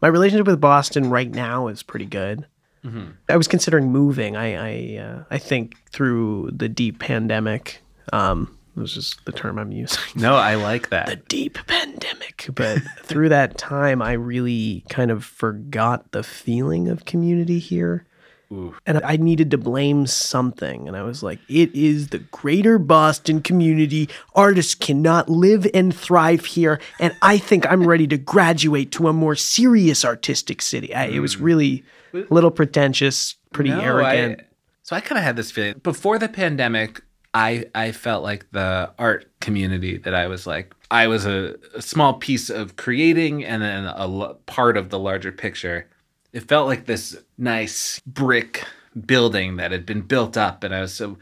My 0.00 0.08
relationship 0.08 0.46
with 0.46 0.60
Boston 0.60 1.10
right 1.10 1.30
now 1.30 1.68
is 1.68 1.82
pretty 1.82 2.06
good. 2.06 2.46
Mm-hmm. 2.84 3.10
I 3.28 3.36
was 3.36 3.48
considering 3.48 3.90
moving. 3.90 4.36
I 4.36 4.54
I, 4.54 5.02
uh, 5.02 5.24
I 5.30 5.38
think 5.38 5.76
through 5.90 6.50
the 6.52 6.68
deep 6.68 7.00
pandemic, 7.00 7.80
um, 8.12 8.56
was 8.78 8.94
just 8.94 9.24
the 9.24 9.32
term 9.32 9.58
I'm 9.58 9.72
using. 9.72 10.00
No, 10.14 10.34
I 10.36 10.54
like 10.54 10.88
that. 10.90 11.06
the 11.06 11.16
deep 11.16 11.58
pandemic. 11.66 12.46
But 12.54 12.78
through 13.02 13.28
that 13.30 13.58
time, 13.58 14.00
I 14.02 14.12
really 14.12 14.84
kind 14.88 15.10
of 15.10 15.24
forgot 15.24 16.12
the 16.12 16.22
feeling 16.22 16.88
of 16.88 17.04
community 17.04 17.58
here. 17.58 18.04
Ooh. 18.50 18.74
And 18.86 19.02
I 19.04 19.16
needed 19.16 19.50
to 19.50 19.58
blame 19.58 20.06
something. 20.06 20.88
And 20.88 20.96
I 20.96 21.02
was 21.02 21.22
like, 21.22 21.38
it 21.48 21.74
is 21.74 22.08
the 22.08 22.20
greater 22.20 22.78
Boston 22.78 23.42
community. 23.42 24.08
Artists 24.34 24.74
cannot 24.74 25.28
live 25.28 25.66
and 25.74 25.94
thrive 25.94 26.46
here. 26.46 26.80
And 26.98 27.14
I 27.20 27.36
think 27.36 27.70
I'm 27.70 27.86
ready 27.86 28.06
to 28.06 28.16
graduate 28.16 28.90
to 28.92 29.08
a 29.08 29.12
more 29.12 29.36
serious 29.36 30.04
artistic 30.04 30.62
city. 30.62 30.94
I, 30.94 31.06
it 31.06 31.18
was 31.18 31.34
hmm. 31.34 31.44
really 31.44 31.84
a 32.14 32.24
little 32.30 32.50
pretentious, 32.50 33.34
pretty 33.52 33.70
No, 33.70 33.80
arrogant. 33.80 34.40
I- 34.40 34.44
so 34.88 34.96
I 34.96 35.02
kind 35.02 35.18
of 35.18 35.24
had 35.24 35.36
this 35.36 35.50
feeling 35.50 35.74
before 35.82 36.18
the 36.18 36.30
pandemic. 36.30 37.02
I 37.34 37.66
I 37.74 37.92
felt 37.92 38.22
like 38.22 38.50
the 38.52 38.92
art 38.98 39.30
community 39.40 39.98
that 39.98 40.14
I 40.14 40.26
was 40.28 40.46
like 40.46 40.74
I 40.90 41.06
was 41.06 41.26
a, 41.26 41.56
a 41.74 41.82
small 41.82 42.14
piece 42.14 42.48
of 42.50 42.76
creating 42.76 43.44
and 43.44 43.62
then 43.62 43.84
a 43.84 43.94
l- 44.00 44.40
part 44.46 44.76
of 44.76 44.88
the 44.88 44.98
larger 44.98 45.32
picture. 45.32 45.88
It 46.32 46.48
felt 46.48 46.66
like 46.66 46.86
this 46.86 47.16
nice 47.36 48.00
brick 48.06 48.64
building 49.06 49.56
that 49.56 49.70
had 49.72 49.84
been 49.86 50.00
built 50.02 50.36
up, 50.36 50.64
and 50.64 50.74
I 50.74 50.80
was 50.80 50.94
so 50.94 51.18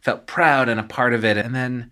felt 0.00 0.26
proud 0.26 0.68
and 0.68 0.78
a 0.78 0.84
part 0.84 1.12
of 1.14 1.24
it. 1.24 1.36
And 1.36 1.54
then 1.54 1.90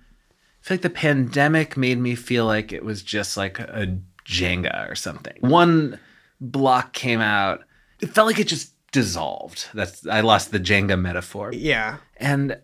I 0.63 0.67
feel 0.67 0.75
like 0.77 0.83
the 0.83 0.91
pandemic 0.91 1.77
made 1.77 1.99
me 1.99 2.15
feel 2.15 2.45
like 2.47 2.73
it 2.73 2.85
was 2.85 3.03
just 3.03 3.37
like 3.37 3.59
a 3.59 3.99
Jenga 4.25 4.91
or 4.91 4.95
something. 4.95 5.37
One 5.41 5.99
block 6.41 6.93
came 6.93 7.21
out. 7.21 7.65
It 8.01 8.09
felt 8.11 8.27
like 8.27 8.39
it 8.39 8.47
just 8.49 8.73
dissolved. 8.93 9.67
That's 9.75 10.07
I 10.07 10.21
lost 10.21 10.53
the 10.53 10.61
Jenga 10.61 10.99
metaphor. 11.01 11.53
yeah. 11.53 11.99
And 12.19 12.59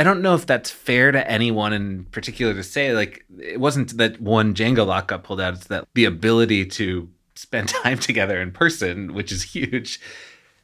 I 0.00 0.02
don't 0.02 0.22
know 0.22 0.34
if 0.34 0.46
that's 0.46 0.70
fair 0.70 1.12
to 1.12 1.30
anyone 1.30 1.74
in 1.74 2.06
particular 2.06 2.54
to 2.54 2.62
say. 2.62 2.94
Like 2.94 3.26
it 3.38 3.60
wasn't 3.60 3.98
that 3.98 4.18
one 4.18 4.54
Jenga 4.54 4.86
lock 4.86 5.08
got 5.08 5.24
pulled 5.24 5.42
out, 5.42 5.52
it's 5.52 5.66
that 5.66 5.86
the 5.92 6.06
ability 6.06 6.64
to 6.64 7.06
spend 7.34 7.68
time 7.84 7.98
together 7.98 8.40
in 8.40 8.50
person, 8.50 9.12
which 9.12 9.30
is 9.30 9.42
huge, 9.42 10.00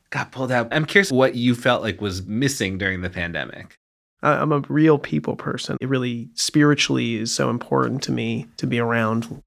got 0.09 0.33
pulled 0.33 0.51
out. 0.51 0.69
I'm 0.73 0.87
curious 0.87 1.13
what 1.13 1.35
you 1.35 1.55
felt 1.55 1.83
like 1.83 2.01
was 2.01 2.25
missing 2.25 2.79
during 2.79 3.03
the 3.03 3.11
pandemic. 3.11 3.77
I'm 4.23 4.53
a 4.53 4.61
real 4.71 4.99
people 4.99 5.37
person. 5.37 5.77
It 5.83 5.89
really 5.91 6.31
spiritually 6.33 7.17
is 7.17 7.31
so 7.31 7.51
important 7.51 8.03
to 8.05 8.13
me 8.13 8.49
to 8.57 8.67
be 8.67 8.79
around 8.79 9.43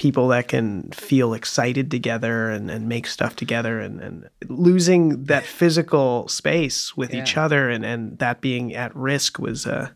people 0.00 0.28
that 0.28 0.48
can 0.48 0.90
feel 0.92 1.34
excited 1.34 1.90
together 1.90 2.48
and, 2.48 2.70
and 2.70 2.88
make 2.88 3.06
stuff 3.06 3.36
together 3.36 3.80
and, 3.80 4.00
and 4.00 4.30
losing 4.48 5.24
that 5.24 5.44
physical 5.44 6.26
space 6.26 6.96
with 6.96 7.12
each 7.12 7.36
other 7.36 7.68
and, 7.68 7.84
and 7.84 8.18
that 8.18 8.40
being 8.40 8.74
at 8.74 8.96
risk 8.96 9.38
was 9.38 9.66
uh 9.66 9.90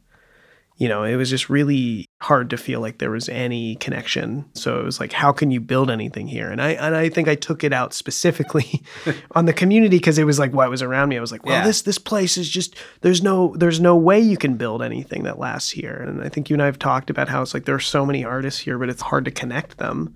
you 0.76 0.88
know 0.88 1.04
it 1.04 1.16
was 1.16 1.30
just 1.30 1.48
really 1.48 2.06
hard 2.20 2.50
to 2.50 2.56
feel 2.56 2.80
like 2.80 2.98
there 2.98 3.10
was 3.10 3.28
any 3.28 3.76
connection. 3.76 4.44
So 4.54 4.80
it 4.80 4.84
was 4.84 4.98
like 4.98 5.12
how 5.12 5.30
can 5.32 5.50
you 5.50 5.60
build 5.60 5.90
anything 5.90 6.26
here? 6.26 6.50
And 6.50 6.60
i 6.60 6.70
and 6.70 6.96
i 6.96 7.08
think 7.08 7.28
i 7.28 7.34
took 7.34 7.62
it 7.62 7.72
out 7.72 7.92
specifically 7.94 8.82
on 9.32 9.44
the 9.44 9.52
community 9.52 9.98
because 9.98 10.18
it 10.18 10.24
was 10.24 10.38
like 10.38 10.52
what 10.52 10.70
was 10.70 10.82
around 10.82 11.08
me. 11.10 11.16
I 11.16 11.20
was 11.20 11.32
like 11.32 11.44
well 11.44 11.58
Yeah. 11.58 11.64
this 11.64 11.82
this 11.82 11.98
place 11.98 12.36
is 12.36 12.48
just 12.48 12.74
there's 13.02 13.22
no 13.22 13.54
there's 13.56 13.80
no 13.80 13.96
way 13.96 14.18
you 14.20 14.36
can 14.36 14.56
build 14.56 14.82
anything 14.82 15.22
that 15.24 15.38
lasts 15.38 15.70
here. 15.70 15.94
And 16.06 16.22
i 16.22 16.28
think 16.28 16.50
you 16.50 16.54
and 16.54 16.62
i 16.62 16.66
have 16.66 16.78
talked 16.78 17.10
about 17.10 17.28
how 17.28 17.42
it's 17.42 17.54
like 17.54 17.66
there 17.66 17.74
are 17.74 17.80
so 17.80 18.04
many 18.04 18.24
artists 18.24 18.60
here 18.60 18.78
but 18.78 18.88
it's 18.88 19.02
hard 19.02 19.24
to 19.26 19.30
connect 19.30 19.78
them 19.78 20.14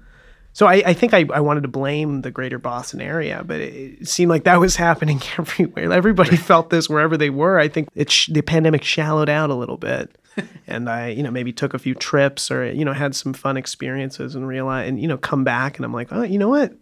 so 0.59 0.67
I, 0.67 0.83
I 0.87 0.93
think 0.93 1.15
I, 1.15 1.25
I 1.33 1.39
wanted 1.39 1.61
to 1.63 1.69
blame 1.69 2.23
the 2.23 2.33
greater 2.33 2.59
Boston 2.59 3.01
area, 3.01 3.45
but 3.47 3.61
it, 3.61 4.01
it 4.01 4.09
seemed 4.09 4.29
like 4.29 4.43
that 4.43 4.59
was 4.59 4.75
happening 4.89 5.23
everywhere. 5.39 5.93
Everybody 5.93 6.37
felt 6.37 6.71
this 6.71 6.89
wherever 6.89 7.17
they 7.17 7.31
were. 7.31 7.61
I 7.61 7.69
think 7.69 7.89
it 7.95 8.11
sh- 8.11 8.31
the 8.33 8.43
pandemic 8.43 8.83
shallowed 8.83 9.29
out 9.29 9.51
a 9.51 9.55
little 9.55 9.77
bit, 9.77 10.11
and 10.67 10.91
I 10.91 11.11
you 11.11 11.23
know 11.23 11.31
maybe 11.31 11.53
took 11.53 11.75
a 11.75 11.79
few 11.79 11.95
trips 11.95 12.51
or 12.51 12.69
you 12.73 12.85
know 12.85 12.93
had 12.93 13.15
some 13.15 13.35
fun 13.35 13.57
experiences 13.57 14.35
and 14.35 14.49
realized 14.49 14.89
and 14.89 15.01
you 15.01 15.07
know 15.07 15.17
come 15.17 15.45
back 15.45 15.77
and 15.79 15.85
I'm 15.85 15.93
like 15.93 16.09
oh 16.11 16.23
you 16.23 16.39
know 16.41 16.49
what 16.49 16.73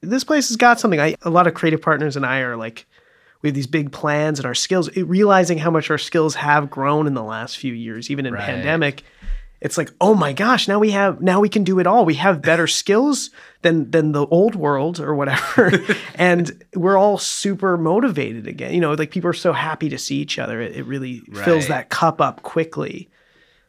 this 0.00 0.22
place 0.22 0.46
has 0.50 0.56
got 0.56 0.78
something. 0.78 1.00
I 1.00 1.16
a 1.22 1.30
lot 1.30 1.48
of 1.48 1.54
creative 1.54 1.82
partners 1.82 2.14
and 2.14 2.24
I 2.24 2.38
are 2.42 2.56
like 2.56 2.86
we 3.42 3.48
have 3.48 3.56
these 3.56 3.66
big 3.66 3.90
plans 3.90 4.38
and 4.38 4.46
our 4.46 4.54
skills 4.54 4.86
it- 4.90 5.02
realizing 5.08 5.58
how 5.58 5.72
much 5.72 5.90
our 5.90 5.98
skills 5.98 6.36
have 6.36 6.70
grown 6.70 7.08
in 7.08 7.14
the 7.14 7.24
last 7.24 7.58
few 7.58 7.72
years 7.74 8.12
even 8.12 8.26
in 8.26 8.34
Right. 8.34 8.44
pandemic 8.44 9.02
it's 9.62 9.78
like 9.78 9.90
oh 10.00 10.14
my 10.14 10.32
gosh 10.32 10.68
now 10.68 10.78
we 10.78 10.90
have 10.90 11.20
now 11.20 11.40
we 11.40 11.48
can 11.48 11.64
do 11.64 11.78
it 11.78 11.86
all. 11.86 12.04
We 12.04 12.14
have 12.14 12.42
better 12.42 12.66
skills 12.80 13.30
than 13.62 13.90
than 13.90 14.12
the 14.12 14.26
old 14.26 14.54
world 14.54 15.00
or 15.00 15.14
whatever. 15.14 15.72
And 16.14 16.64
we're 16.74 16.96
all 16.96 17.18
super 17.18 17.76
motivated 17.76 18.46
again. 18.46 18.74
You 18.74 18.80
know 18.80 18.92
like 18.92 19.10
people 19.10 19.30
are 19.30 19.34
so 19.34 19.52
happy 19.52 19.88
to 19.88 19.98
see 19.98 20.16
each 20.16 20.38
other. 20.38 20.60
It, 20.60 20.76
it 20.76 20.84
really 20.84 21.20
fills 21.44 21.68
that 21.68 21.88
cup 21.88 22.20
up 22.20 22.42
quickly. 22.42 23.08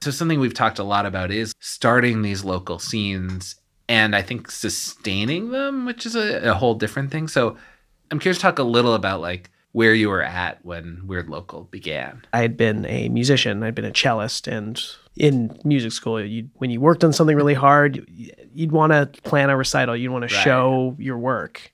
So 0.02 0.12
something 0.12 0.40
we've 0.40 0.54
talked 0.54 0.80
a 0.80 0.84
lot 0.84 1.06
about 1.06 1.32
is 1.32 1.54
starting 1.60 2.22
these 2.22 2.44
local 2.44 2.78
scenes 2.80 3.56
and 3.88 4.16
I 4.16 4.22
think 4.22 4.52
sustaining 4.52 5.52
them, 5.52 5.86
which 5.86 6.06
is 6.06 6.16
a, 6.16 6.50
a 6.50 6.54
whole 6.54 6.76
different 6.76 7.12
thing. 7.12 7.28
So 7.28 7.58
I'm 8.12 8.20
curious 8.20 8.38
to 8.38 8.42
talk 8.42 8.60
a 8.60 8.64
little 8.64 8.94
about 8.94 9.22
like 9.22 9.50
where 9.74 9.94
you 9.94 10.10
were 10.10 10.24
at 10.24 10.64
when 10.64 11.02
Weird 11.06 11.30
Local 11.30 11.66
began. 11.66 12.24
I 12.32 12.40
had 12.40 12.56
been 12.56 12.86
a 12.86 13.10
musician. 13.10 13.62
I'd 13.64 13.76
been 13.76 13.86
a 13.86 13.92
cellist, 13.92 14.48
and 14.48 14.82
in 15.18 15.60
music 15.64 15.92
school, 15.92 16.24
you 16.24 16.50
when 16.56 16.70
you 16.70 16.80
worked 16.80 17.04
on 17.04 17.12
something 17.14 17.36
really 17.36 17.54
hard, 17.56 18.04
you- 18.08 18.32
you'd 18.56 18.72
want 18.72 18.92
to 18.94 19.08
plan 19.24 19.50
a 19.50 19.58
recital. 19.58 19.96
You'd 19.98 20.12
want 20.12 20.24
to 20.24 20.28
show 20.44 20.96
your 21.00 21.18
work 21.18 21.72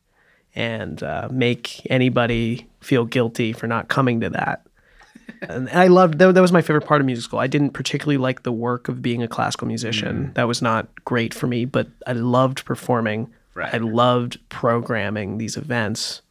and 0.56 1.04
uh, 1.04 1.28
make 1.32 1.86
anybody 1.92 2.68
feel 2.82 3.06
guilty 3.06 3.54
for 3.54 3.68
not 3.68 3.88
coming 3.90 4.22
to 4.22 4.30
that. 4.32 4.66
and 5.42 5.70
I 5.70 5.88
loved 5.88 6.20
that. 6.20 6.34
That 6.34 6.42
was 6.42 6.52
my 6.54 6.62
favorite 6.62 6.86
part 6.86 7.02
of 7.02 7.06
music 7.06 7.26
school. 7.26 7.40
I 7.40 7.48
didn't 7.48 7.72
particularly 7.72 8.18
like 8.18 8.44
the 8.44 8.52
work 8.52 8.88
of 8.88 9.02
being 9.02 9.22
a 9.22 9.28
classical 9.28 9.68
musician. 9.68 10.32
That 10.36 10.48
was 10.48 10.62
not 10.62 10.88
great 11.06 11.34
for 11.34 11.48
me, 11.48 11.66
but 11.66 11.88
I 12.08 12.14
loved 12.14 12.66
performing. 12.66 13.30
Right. 13.54 13.74
I 13.74 13.78
loved 13.78 14.40
programming 14.50 15.38
these 15.38 15.56
events 15.58 16.22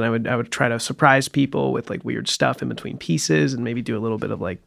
and 0.00 0.06
I 0.06 0.10
would 0.10 0.26
I 0.26 0.34
would 0.36 0.50
try 0.50 0.68
to 0.68 0.80
surprise 0.80 1.28
people 1.28 1.72
with 1.72 1.90
like 1.90 2.04
weird 2.04 2.28
stuff 2.28 2.62
in 2.62 2.68
between 2.68 2.98
pieces 2.98 3.54
and 3.54 3.62
maybe 3.62 3.82
do 3.82 3.96
a 3.96 4.00
little 4.00 4.18
bit 4.18 4.30
of 4.30 4.40
like 4.40 4.58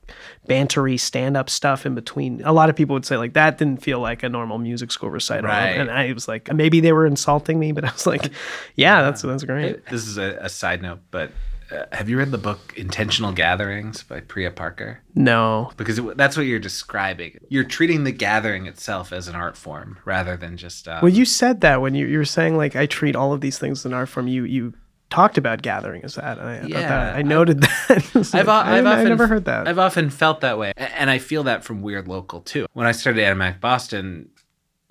bantery 0.48 1.00
stand 1.00 1.36
up 1.38 1.50
stuff 1.50 1.86
in 1.86 1.96
between. 1.96 2.42
A 2.46 2.54
lot 2.54 2.70
of 2.70 2.76
people 2.76 2.94
would 2.94 3.06
say 3.06 3.18
like 3.18 3.34
that 3.34 3.58
didn't 3.58 3.82
feel 3.82 4.00
like 4.00 4.24
a 4.24 4.30
normal 4.30 4.58
music 4.58 4.92
school 4.92 5.10
recital, 5.10 5.50
Right. 5.50 5.70
and 5.78 5.90
I 5.92 6.14
was 6.14 6.28
like 6.28 6.54
maybe 6.54 6.80
they 6.80 6.94
were 6.94 7.06
insulting 7.06 7.60
me, 7.60 7.72
but 7.72 7.84
I 7.86 7.92
was 7.92 8.06
like, 8.08 8.32
yeah, 8.76 9.02
that's 9.02 9.22
that's 9.22 9.44
great. 9.44 9.86
This 9.88 10.08
is 10.08 10.18
a, 10.18 10.38
a 10.42 10.50
side 10.50 10.82
note, 10.82 11.00
but 11.12 11.32
uh, 11.72 11.86
have 11.94 12.10
you 12.10 12.18
read 12.18 12.30
the 12.30 12.38
book 12.38 12.74
Intentional 12.76 13.32
Gatherings 13.32 14.04
by 14.04 14.20
Priya 14.20 14.52
Parker? 14.52 15.00
No, 15.16 15.72
Because 15.78 15.98
it, 15.98 16.18
that's 16.18 16.36
what 16.36 16.46
you're 16.46 16.60
describing. 16.60 17.38
You're 17.48 17.64
treating 17.64 18.04
the 18.04 18.12
gathering 18.12 18.66
itself 18.68 19.14
as 19.14 19.28
an 19.30 19.36
art 19.36 19.56
form 19.58 19.98
rather 20.06 20.36
than 20.36 20.58
just. 20.58 20.88
Um, 20.88 21.00
well, 21.02 21.12
you 21.12 21.24
said 21.26 21.62
that 21.62 21.82
when 21.82 21.96
you 21.96 22.06
you 22.06 22.18
were 22.18 22.26
saying 22.26 22.58
like 22.58 22.76
I 22.76 22.86
treat 22.86 23.16
all 23.16 23.32
of 23.34 23.42
these 23.42 23.58
things 23.58 23.80
as 23.80 23.86
an 23.86 23.94
art 23.94 24.10
form. 24.10 24.28
You 24.28 24.44
you 24.44 24.74
talked 25.14 25.38
about 25.38 25.62
gathering 25.62 26.04
as 26.04 26.16
that. 26.16 26.40
I, 26.40 26.60
I 26.60 26.66
Yeah, 26.66 26.80
that, 26.88 27.16
I 27.16 27.22
noted 27.22 27.62
that. 27.62 27.90
I've, 28.16 28.16
like, 28.16 28.36
I've 28.36 28.50
I, 28.50 28.78
I 28.80 28.94
often 28.94 29.10
never 29.10 29.28
heard 29.28 29.46
that. 29.46 29.68
I've 29.68 29.80
often 29.80 30.10
felt 30.10 30.42
that 30.42 30.58
way, 30.58 30.74
and 30.76 31.10
I 31.10 31.20
feel 31.20 31.44
that 31.44 31.64
from 31.64 31.82
Weird 31.82 32.08
Local 32.08 32.42
too. 32.42 32.66
When 32.74 32.88
I 32.88 32.92
started 32.92 33.22
Animatic 33.22 33.60
Boston, 33.60 34.30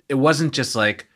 it 0.09 0.15
wasn't 0.15 0.53
just 0.53 0.75
like, 0.75 1.07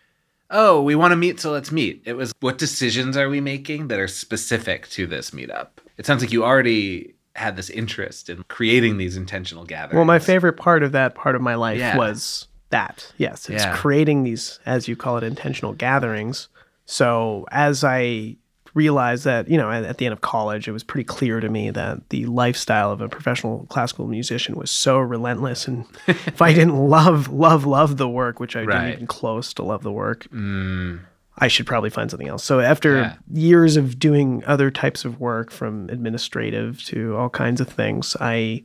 "Oh, 0.49 0.81
we 0.81 0.95
want 0.95 1.11
to 1.13 1.15
meet, 1.15 1.39
so 1.39 1.51
let's 1.51 1.71
meet." 1.71 2.01
It 2.05 2.13
was, 2.13 2.33
"What 2.41 2.57
decisions 2.57 3.15
are 3.17 3.29
we 3.29 3.39
making 3.41 3.87
that 3.87 3.99
are 3.99 4.07
specific 4.09 4.89
to 4.89 5.07
this 5.07 5.31
meetup?" 5.31 5.69
It 5.97 6.05
sounds 6.05 6.21
like 6.21 6.31
you 6.33 6.43
already 6.43 7.15
had 7.35 7.55
this 7.55 7.69
interest 7.69 8.29
in 8.29 8.43
creating 8.49 8.97
these 8.97 9.15
intentional 9.15 9.63
gatherings. 9.63 9.95
Well, 9.95 10.05
my 10.05 10.19
favorite 10.19 10.57
part 10.57 10.83
of 10.83 10.91
that 10.91 11.15
part 11.15 11.35
of 11.35 11.41
my 11.41 11.55
life 11.55 11.77
Yeah. 11.79 11.95
was 11.95 12.47
that. 12.71 13.13
Yes, 13.17 13.47
it's 13.49 13.63
Yeah. 13.63 13.75
creating 13.77 14.23
these, 14.23 14.59
as 14.65 14.87
you 14.87 14.95
call 14.95 15.17
it, 15.17 15.23
intentional 15.23 15.73
gatherings. 15.73 16.49
So 16.85 17.45
as 17.51 17.83
I 17.83 18.37
realized 18.77 19.25
that, 19.25 19.49
you 19.49 19.57
know, 19.57 19.69
at, 19.69 19.83
at 19.83 19.97
the 19.97 20.05
end 20.05 20.13
of 20.13 20.21
college, 20.21 20.67
it 20.67 20.71
was 20.71 20.83
pretty 20.83 21.03
clear 21.03 21.39
to 21.41 21.49
me 21.49 21.69
that 21.71 22.07
the 22.09 22.25
lifestyle 22.27 22.91
of 22.91 23.01
a 23.01 23.09
professional 23.09 23.65
classical 23.69 24.07
musician 24.07 24.55
was 24.55 24.71
so 24.71 24.97
relentless, 24.99 25.67
and 25.67 25.85
if 26.07 26.41
I 26.41 26.53
didn't 26.53 26.77
love, 26.77 27.27
love, 27.29 27.65
love 27.65 27.97
the 27.97 28.07
work, 28.07 28.39
which 28.39 28.55
I 28.55 28.63
Right. 28.63 28.77
didn't 28.77 28.93
even 28.93 29.07
close 29.07 29.53
to 29.55 29.63
love 29.63 29.83
the 29.83 29.91
work, 29.91 30.27
Mm, 30.33 30.99
I 31.39 31.47
should 31.49 31.67
probably 31.67 31.89
find 31.91 32.09
something 32.09 32.27
else. 32.27 32.43
So 32.43 32.59
after 32.61 32.97
Yeah. 32.97 33.13
years 33.31 33.77
of 33.77 33.99
doing 33.99 34.43
other 34.47 34.71
types 34.71 35.05
of 35.05 35.19
work 35.19 35.51
from 35.51 35.89
administrative 35.89 36.83
to 36.85 37.15
all 37.17 37.29
kinds 37.29 37.59
of 37.61 37.67
things, 37.67 38.15
I 38.19 38.63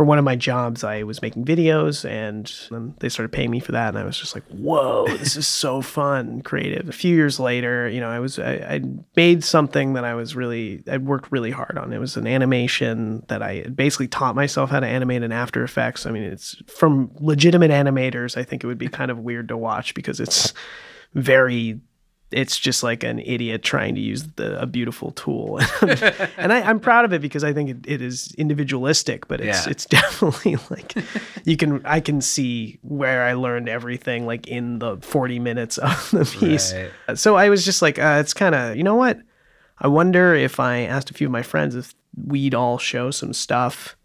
for 0.00 0.06
one 0.06 0.18
of 0.18 0.24
my 0.24 0.34
jobs 0.34 0.82
I 0.82 1.02
was 1.02 1.20
making 1.20 1.44
videos 1.44 2.08
and 2.08 2.50
then 2.70 2.94
they 3.00 3.10
started 3.10 3.32
paying 3.32 3.50
me 3.50 3.60
for 3.60 3.72
that 3.72 3.90
and 3.90 3.98
I 3.98 4.04
was 4.04 4.18
just 4.18 4.34
like, 4.34 4.44
"Whoa, 4.44 5.06
this 5.06 5.36
is 5.36 5.46
so 5.46 5.82
fun, 5.98 6.26
and 6.26 6.42
creative." 6.42 6.88
A 6.88 6.92
few 6.92 7.14
years 7.14 7.38
later, 7.38 7.86
you 7.86 8.00
know, 8.00 8.08
I 8.08 8.18
was 8.18 8.38
I, 8.38 8.52
I 8.52 8.80
made 9.14 9.44
something 9.44 9.92
that 9.92 10.06
I 10.06 10.14
was 10.14 10.34
really 10.34 10.82
I 10.90 10.96
worked 10.96 11.30
really 11.30 11.50
hard 11.50 11.76
on. 11.76 11.92
It 11.92 11.98
was 11.98 12.16
an 12.16 12.26
animation 12.26 13.26
that 13.28 13.42
I 13.42 13.56
had 13.56 13.76
basically 13.76 14.08
taught 14.08 14.34
myself 14.34 14.70
how 14.70 14.80
to 14.80 14.86
animate 14.86 15.22
in 15.22 15.32
After 15.32 15.62
Effects. 15.62 16.06
I 16.06 16.12
mean, 16.12 16.22
it's 16.22 16.56
from 16.66 17.10
legitimate 17.16 17.70
animators. 17.70 18.38
I 18.38 18.42
think 18.42 18.64
it 18.64 18.68
would 18.68 18.78
be 18.78 18.88
kind 18.88 19.10
of 19.10 19.18
weird 19.18 19.48
to 19.48 19.56
watch 19.58 19.92
because 19.92 20.18
it's 20.18 20.54
very 21.12 21.78
it's 22.32 22.58
just 22.58 22.82
like 22.82 23.02
an 23.02 23.18
idiot 23.18 23.62
trying 23.62 23.94
to 23.96 24.00
use 24.00 24.24
the, 24.36 24.60
a 24.60 24.66
beautiful 24.66 25.10
tool. 25.12 25.58
and 26.36 26.52
I, 26.52 26.60
am 26.70 26.78
proud 26.78 27.04
of 27.04 27.12
it 27.12 27.20
because 27.20 27.42
I 27.42 27.52
think 27.52 27.70
it, 27.70 27.76
it 27.86 28.02
is 28.02 28.32
individualistic, 28.36 29.26
but 29.26 29.40
it's 29.40 29.66
Yeah. 29.66 29.70
it's 29.70 29.86
definitely 29.98 30.56
like 30.70 30.94
you 31.44 31.56
can 31.56 31.84
I 31.84 32.00
can 32.00 32.20
see 32.20 32.78
where 32.82 33.24
I 33.24 33.32
learned 33.32 33.68
everything 33.68 34.26
like 34.26 34.46
in 34.46 34.78
the 34.78 34.96
40 34.98 35.38
minutes 35.40 35.78
of 35.78 36.10
the 36.12 36.24
piece. 36.24 36.72
Right. 36.72 37.18
So 37.18 37.36
I 37.36 37.48
was 37.48 37.64
just 37.64 37.82
like, 37.82 37.98
uh, 37.98 38.18
it's 38.20 38.34
kind 38.34 38.54
of 38.54 38.76
you 38.76 38.84
know 38.84 38.96
what? 38.96 39.18
I 39.78 39.88
wonder 39.88 40.34
if 40.34 40.60
I 40.60 40.80
asked 40.80 41.10
a 41.10 41.14
few 41.14 41.26
of 41.26 41.32
my 41.32 41.42
friends 41.42 41.74
if 41.74 41.94
we'd 42.26 42.54
all 42.54 42.78
show 42.78 43.10
some 43.10 43.32
stuff 43.32 43.96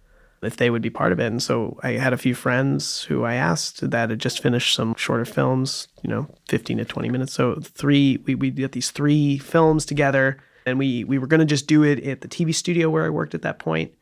if 0.45 0.57
they 0.57 0.69
would 0.69 0.81
be 0.81 0.89
part 0.89 1.11
of 1.11 1.19
it. 1.19 1.25
And 1.27 1.41
so 1.41 1.79
I 1.83 1.91
had 1.93 2.13
a 2.13 2.17
few 2.17 2.35
friends 2.35 3.03
who 3.03 3.23
I 3.23 3.35
asked 3.35 3.89
that 3.89 4.09
had 4.09 4.19
just 4.19 4.41
finished 4.41 4.75
some 4.75 4.95
shorter 4.95 5.25
films, 5.25 5.87
you 6.03 6.09
know, 6.09 6.27
15 6.49 6.77
to 6.79 6.85
20 6.85 7.09
minutes. 7.09 7.33
So 7.33 7.55
three, 7.61 8.17
we, 8.25 8.35
we 8.35 8.49
did 8.49 8.71
these 8.73 8.91
three 8.91 9.37
films 9.37 9.85
together 9.85 10.37
and 10.65 10.79
we, 10.79 11.03
we 11.03 11.17
were 11.17 11.27
going 11.27 11.39
to 11.41 11.45
just 11.45 11.67
do 11.67 11.83
it 11.83 12.03
at 12.05 12.21
the 12.21 12.27
TV 12.27 12.53
studio 12.53 12.89
where 12.89 13.05
I 13.05 13.09
worked 13.09 13.35
at 13.35 13.41
that 13.43 13.59
point. 13.59 13.93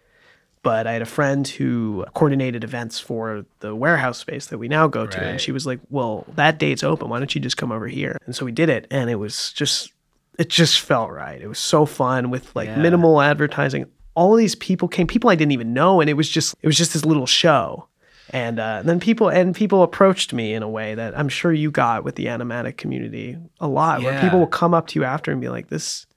But 0.61 0.87
I 0.87 0.93
had 0.93 1.01
a 1.01 1.05
friend 1.05 1.45
who 1.45 2.05
coordinated 2.13 2.63
events 2.63 2.97
for 2.97 3.45
the 3.59 3.75
warehouse 3.75 4.17
space 4.17 4.47
that 4.47 4.57
we 4.59 4.69
now 4.69 4.87
go 4.87 5.05
to. 5.05 5.17
Right. 5.17 5.27
And 5.27 5.41
she 5.41 5.51
was 5.51 5.65
like, 5.65 5.81
well, 5.89 6.25
that 6.35 6.57
date's 6.57 6.83
open. 6.83 7.09
Why 7.09 7.19
don't 7.19 7.35
you 7.35 7.41
just 7.41 7.57
come 7.57 7.69
over 7.73 7.87
here? 7.89 8.17
And 8.25 8.33
so 8.33 8.45
we 8.45 8.53
did 8.53 8.69
it. 8.69 8.87
And 8.89 9.09
it 9.09 9.15
was 9.15 9.51
just, 9.51 9.91
it 10.39 10.47
just 10.47 10.79
felt 10.79 11.11
right. 11.11 11.41
It 11.41 11.47
was 11.49 11.59
so 11.59 11.85
fun 11.85 12.29
with 12.29 12.55
like 12.55 12.67
Yeah. 12.69 12.77
minimal 12.77 13.19
advertising. 13.21 13.87
All 14.15 14.35
these 14.35 14.55
people 14.55 14.87
came, 14.87 15.07
people 15.07 15.29
I 15.29 15.35
didn't 15.35 15.53
even 15.53 15.73
know, 15.73 16.01
and 16.01 16.09
it 16.09 16.13
was 16.13 16.29
just 16.29 16.55
it 16.61 16.67
was 16.67 16.77
just 16.77 16.93
this 16.93 17.05
little 17.05 17.25
show. 17.25 17.87
And 18.29 18.59
uh, 18.59 18.81
then 18.83 18.99
people 18.99 19.29
and 19.29 19.55
people 19.55 19.83
approached 19.83 20.33
me 20.33 20.53
in 20.53 20.63
a 20.63 20.69
way 20.69 20.95
that 20.95 21.17
I'm 21.17 21.29
sure 21.29 21.51
you 21.51 21.69
got 21.69 22.03
with 22.03 22.15
the 22.15 22.25
animatic 22.27 22.77
community 22.77 23.37
a 23.59 23.67
lot, 23.67 24.01
where 24.01 24.19
people 24.21 24.39
will 24.39 24.47
come 24.47 24.73
up 24.73 24.87
to 24.87 24.99
you 24.99 25.05
after 25.05 25.31
and 25.31 25.41
be 25.41 25.49
like, 25.49 25.67
"This, 25.67 26.07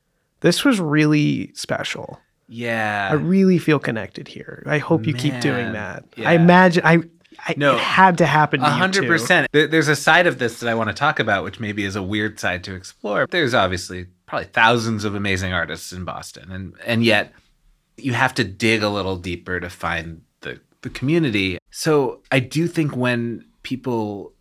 this 0.41 0.65
was 0.65 0.81
really 0.81 1.53
special. 1.55 2.21
Yeah. 2.49 3.09
I 3.11 3.15
really 3.15 3.59
feel 3.59 3.79
connected 3.81 4.29
here. 4.29 4.62
I 4.67 4.79
hope 4.79 5.07
you 5.07 5.15
keep 5.15 5.41
doing 5.41 5.73
that." 5.73 6.05
yeah. 6.17 6.31
I 6.31 6.35
imagine 6.35 6.85
I, 6.87 7.00
I 7.41 7.55
No, 7.57 7.75
it 7.75 7.81
had 7.81 8.19
to 8.19 8.26
happen. 8.26 8.61
A 8.61 8.71
hundred 8.71 9.07
percent. 9.07 9.49
There's 9.53 9.88
a 9.88 9.97
side 9.97 10.26
of 10.26 10.38
this 10.38 10.61
that 10.61 10.71
I 10.71 10.75
want 10.75 10.88
to 10.88 10.95
talk 10.95 11.19
about, 11.19 11.45
which 11.45 11.59
maybe 11.59 11.85
is 11.85 11.97
a 11.97 12.03
weird 12.03 12.38
side 12.38 12.62
to 12.65 12.75
explore. 12.75 13.26
There's 13.26 13.53
obviously 13.53 14.07
probably 14.26 14.47
thousands 14.47 15.05
of 15.05 15.15
amazing 15.15 15.53
artists 15.53 15.93
in 15.93 16.05
Boston, 16.05 16.50
and 16.53 16.75
and 16.87 17.05
yet 17.05 17.33
you 17.97 18.12
have 18.12 18.35
to 18.35 18.45
dig 18.45 18.83
a 18.83 18.88
little 18.88 19.17
deeper 19.17 19.61
to 19.61 19.71
find 19.71 20.23
the 20.41 20.61
the 20.83 20.91
community. 20.91 21.59
So 21.71 22.23
I 22.31 22.41
do 22.41 22.67
think 22.67 22.97
when 22.97 23.45
people 23.62 24.33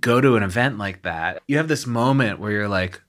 go 0.00 0.20
to 0.20 0.36
an 0.36 0.42
event 0.42 0.78
like 0.78 1.02
that, 1.02 1.42
you 1.46 1.56
have 1.56 1.68
this 1.68 1.86
moment 1.86 2.40
where 2.40 2.50
you're 2.50 2.68
like, 2.68 3.00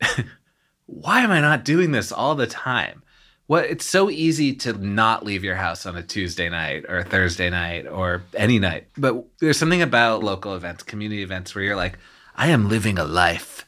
why 0.86 1.20
am 1.20 1.30
I 1.30 1.40
not 1.40 1.64
doing 1.64 1.92
this 1.92 2.10
all 2.12 2.34
the 2.34 2.46
time? 2.46 3.02
What 3.46 3.64
it's 3.66 3.84
so 3.84 4.08
easy 4.08 4.54
to 4.56 4.72
not 4.72 5.24
leave 5.24 5.44
your 5.44 5.56
house 5.56 5.84
on 5.84 5.96
a 5.96 6.02
Tuesday 6.02 6.48
night 6.48 6.84
or 6.88 6.98
a 6.98 7.04
Thursday 7.04 7.50
night 7.50 7.86
or 7.86 8.22
any 8.34 8.58
night. 8.58 8.86
But 8.96 9.24
there's 9.40 9.58
something 9.58 9.82
about 9.82 10.24
local 10.24 10.54
events, 10.54 10.82
community 10.82 11.22
events 11.22 11.54
where 11.54 11.64
you're 11.64 11.76
like, 11.76 11.98
I 12.34 12.48
am 12.48 12.68
living 12.68 12.98
a 12.98 13.04
life. 13.04 13.66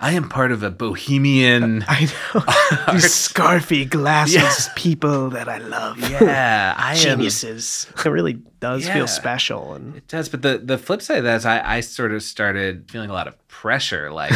I 0.00 0.12
am 0.12 0.28
part 0.28 0.52
of 0.52 0.62
a 0.62 0.70
bohemian 0.70 1.84
I 1.88 2.02
know 2.04 2.40
these 2.92 3.06
scarfy 3.06 3.88
glasses 3.88 4.34
Yeah. 4.36 4.72
people 4.76 5.30
that 5.30 5.48
I 5.48 5.58
love. 5.58 5.98
Yeah, 6.10 6.74
I 6.76 6.92
am 6.92 6.96
geniuses. 6.98 7.86
It 8.04 8.08
really 8.08 8.34
does 8.60 8.86
Yeah. 8.86 8.94
feel 8.94 9.06
special, 9.08 9.74
and 9.74 9.96
It 9.96 10.06
does, 10.08 10.28
but 10.28 10.42
the 10.42 10.58
the 10.58 10.78
flip 10.78 11.02
side 11.02 11.18
of 11.18 11.24
that 11.24 11.36
is 11.36 11.46
I, 11.46 11.76
I 11.76 11.80
sort 11.80 12.12
of 12.12 12.22
started 12.22 12.90
feeling 12.90 13.10
a 13.10 13.12
lot 13.12 13.26
of 13.28 13.34
pressure. 13.48 14.12
Like 14.12 14.32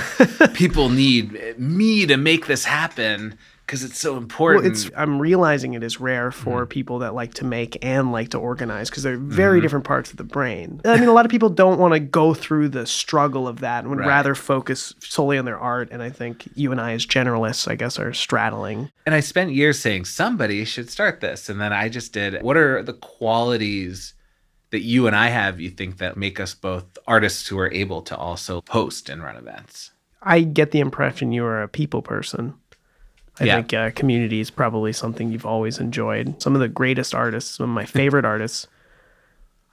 people 0.54 0.88
need 0.88 1.58
me 1.58 2.06
to 2.06 2.16
make 2.16 2.46
this 2.46 2.64
happen 2.64 3.38
because 3.66 3.84
it's 3.84 3.98
so 3.98 4.16
important. 4.16 4.64
Well, 4.64 4.72
it's 4.72 4.90
I'm 4.96 5.18
realizing 5.20 5.74
it 5.74 5.82
is 5.82 6.00
rare 6.00 6.30
Mm-hmm. 6.30 6.44
for 6.44 6.66
people 6.66 6.98
that 7.00 7.14
like 7.14 7.34
to 7.34 7.44
make 7.44 7.78
and 7.84 8.12
like 8.12 8.28
to 8.30 8.38
organize 8.38 8.90
because 8.90 9.02
they're 9.02 9.16
very 9.16 9.60
different 9.60 9.84
parts 9.84 10.10
of 10.10 10.16
the 10.18 10.24
brain. 10.24 10.80
I 10.84 10.98
mean, 11.00 11.08
a 11.08 11.12
lot 11.12 11.24
of 11.24 11.30
people 11.30 11.48
don't 11.48 11.78
want 11.78 11.94
to 11.94 12.00
go 12.00 12.34
through 12.34 12.68
the 12.70 12.86
struggle 12.86 13.48
of 13.48 13.60
that 13.60 13.80
and 13.80 13.90
would 13.90 13.98
Right. 14.00 14.08
rather 14.08 14.34
focus 14.34 14.94
solely 15.00 15.38
on 15.38 15.44
their 15.44 15.58
art. 15.58 15.88
And 15.90 16.02
I 16.02 16.10
think 16.10 16.48
you 16.54 16.70
and 16.72 16.80
I, 16.80 16.92
as 16.92 17.06
generalists, 17.06 17.66
I 17.70 17.74
guess, 17.76 17.98
are 17.98 18.12
straddling. 18.12 18.90
and 19.06 19.14
I 19.14 19.20
spent 19.20 19.52
years 19.52 19.78
saying 19.78 20.04
somebody 20.04 20.64
should 20.64 20.90
start 20.90 21.20
this, 21.20 21.48
and 21.48 21.60
then 21.60 21.72
I 21.72 21.88
just 21.88 22.12
did. 22.12 22.42
What 22.42 22.56
are 22.56 22.82
the 22.82 22.92
qualities 22.94 24.14
that 24.70 24.82
you 24.82 25.06
and 25.06 25.16
I 25.16 25.28
have? 25.28 25.60
You 25.60 25.70
think 25.70 25.98
that 25.98 26.16
make 26.16 26.38
us 26.40 26.54
both 26.54 26.84
artists 27.06 27.48
who 27.48 27.58
are 27.58 27.70
able 27.72 28.02
to 28.02 28.16
also 28.16 28.62
host 28.68 29.08
and 29.08 29.22
run 29.22 29.36
events? 29.36 29.90
I 30.22 30.42
get 30.42 30.70
the 30.70 30.80
impression 30.80 31.32
you 31.32 31.44
are 31.44 31.62
a 31.62 31.68
people 31.68 32.00
person. 32.02 32.54
I 33.40 33.44
Yeah. 33.44 33.56
think 33.56 33.72
uh, 33.74 33.90
community 33.92 34.40
is 34.40 34.50
probably 34.50 34.92
something 34.92 35.30
you've 35.32 35.46
always 35.46 35.78
enjoyed. 35.78 36.40
Some 36.42 36.54
of 36.54 36.60
the 36.60 36.68
greatest 36.68 37.14
artists, 37.14 37.56
some 37.56 37.64
of 37.70 37.74
my 37.74 37.84
favorite 37.86 38.24
artists, 38.24 38.66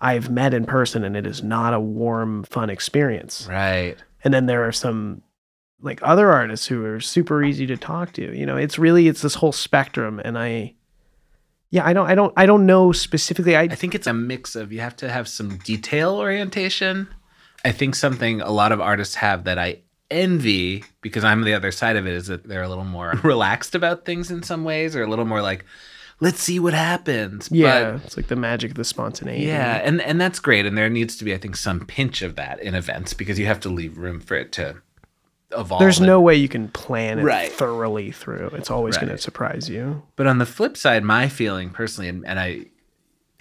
I've 0.02 0.30
met 0.30 0.54
in 0.54 0.66
person, 0.66 1.04
and 1.04 1.18
it 1.18 1.26
is 1.26 1.44
not 1.44 1.74
a 1.74 1.80
warm, 1.80 2.44
fun 2.44 2.70
experience. 2.70 3.48
Right. 3.50 3.98
and 4.24 4.34
then 4.34 4.46
there 4.48 4.66
are 4.68 4.72
some 4.72 5.22
like 5.82 6.00
other 6.04 6.30
artists 6.32 6.68
who 6.68 6.84
are 6.86 7.00
super 7.00 7.42
easy 7.42 7.66
to 7.66 7.78
talk 7.78 8.12
to 8.12 8.36
you 8.38 8.46
know 8.46 8.58
it's 8.58 8.78
really 8.78 9.08
it's 9.08 9.22
this 9.22 9.36
whole 9.36 9.54
spectrum 9.54 10.20
and 10.26 10.38
i 10.38 10.74
yeah 11.70 11.86
i 11.86 11.94
don't 11.94 12.08
i 12.10 12.14
don't 12.16 12.34
i 12.36 12.46
don't 12.46 12.66
know 12.66 12.92
specifically 12.92 13.56
i 13.56 13.62
I 13.62 13.68
think 13.76 13.96
it's 13.96 14.06
a 14.06 14.12
mix 14.14 14.58
of 14.58 14.74
you 14.74 14.82
have 14.82 14.98
to 14.98 15.10
have 15.10 15.30
some 15.30 15.56
detail 15.60 16.16
orientation. 16.16 17.08
I 17.64 17.72
think 17.72 17.96
something 17.96 18.42
a 18.42 18.52
lot 18.52 18.74
of 18.74 18.82
artists 18.82 19.16
have 19.16 19.46
that 19.46 19.58
I 19.58 19.80
envy 20.12 20.84
because 21.02 21.24
I'm 21.24 21.44
the 21.44 21.54
other 21.54 21.72
side 21.72 21.96
of 21.96 22.08
it 22.08 22.14
is 22.14 22.28
that 22.28 22.44
they're 22.48 22.64
a 22.64 22.70
little 22.70 22.84
more 22.86 23.14
relaxed 23.24 23.76
about 23.76 24.06
things 24.06 24.32
in 24.32 24.44
some 24.44 24.64
ways 24.64 24.96
or 24.96 25.04
a 25.04 25.08
little 25.08 25.26
more 25.26 25.42
like 25.42 25.66
let's 26.22 26.42
see 26.42 26.60
what 26.60 26.74
happens. 26.74 27.50
yeah 27.52 27.92
But 27.94 28.06
it's 28.06 28.18
like 28.18 28.28
the 28.28 28.36
magic 28.36 28.72
of 28.72 28.78
the 28.78 28.84
spontaneity 28.84 29.46
yeah, 29.46 29.82
and 29.84 30.02
and 30.02 30.20
that's 30.20 30.40
great 30.40 30.66
and 30.66 30.78
there 30.78 30.90
needs 30.90 31.16
to 31.18 31.26
be 31.26 31.34
I 31.34 31.38
think 31.38 31.56
some 31.56 31.86
pinch 31.86 32.22
of 32.22 32.36
that 32.36 32.60
in 32.62 32.76
events 32.76 33.14
because 33.14 33.38
you 33.40 33.46
have 33.46 33.60
to 33.62 33.70
leave 33.70 33.98
room 33.98 34.20
for 34.20 34.36
it 34.36 34.52
to 34.54 34.78
evolve. 35.58 35.80
there's 35.80 36.00
and- 36.00 36.08
no 36.08 36.20
way 36.20 36.36
you 36.36 36.50
can 36.50 36.68
plan 36.70 37.20
it 37.20 37.24
Right. 37.24 37.52
thoroughly 37.52 38.12
through 38.12 38.48
it's 38.54 38.70
always 38.72 38.98
going 38.98 39.10
to 39.10 39.18
surprise 39.18 39.70
you 39.70 40.04
But 40.16 40.28
on 40.28 40.38
the 40.40 40.46
flip 40.46 40.76
side, 40.78 41.04
my 41.04 41.30
feeling 41.30 41.70
personally, 41.70 42.08
and, 42.10 42.26
and 42.26 42.40
I, 42.40 42.66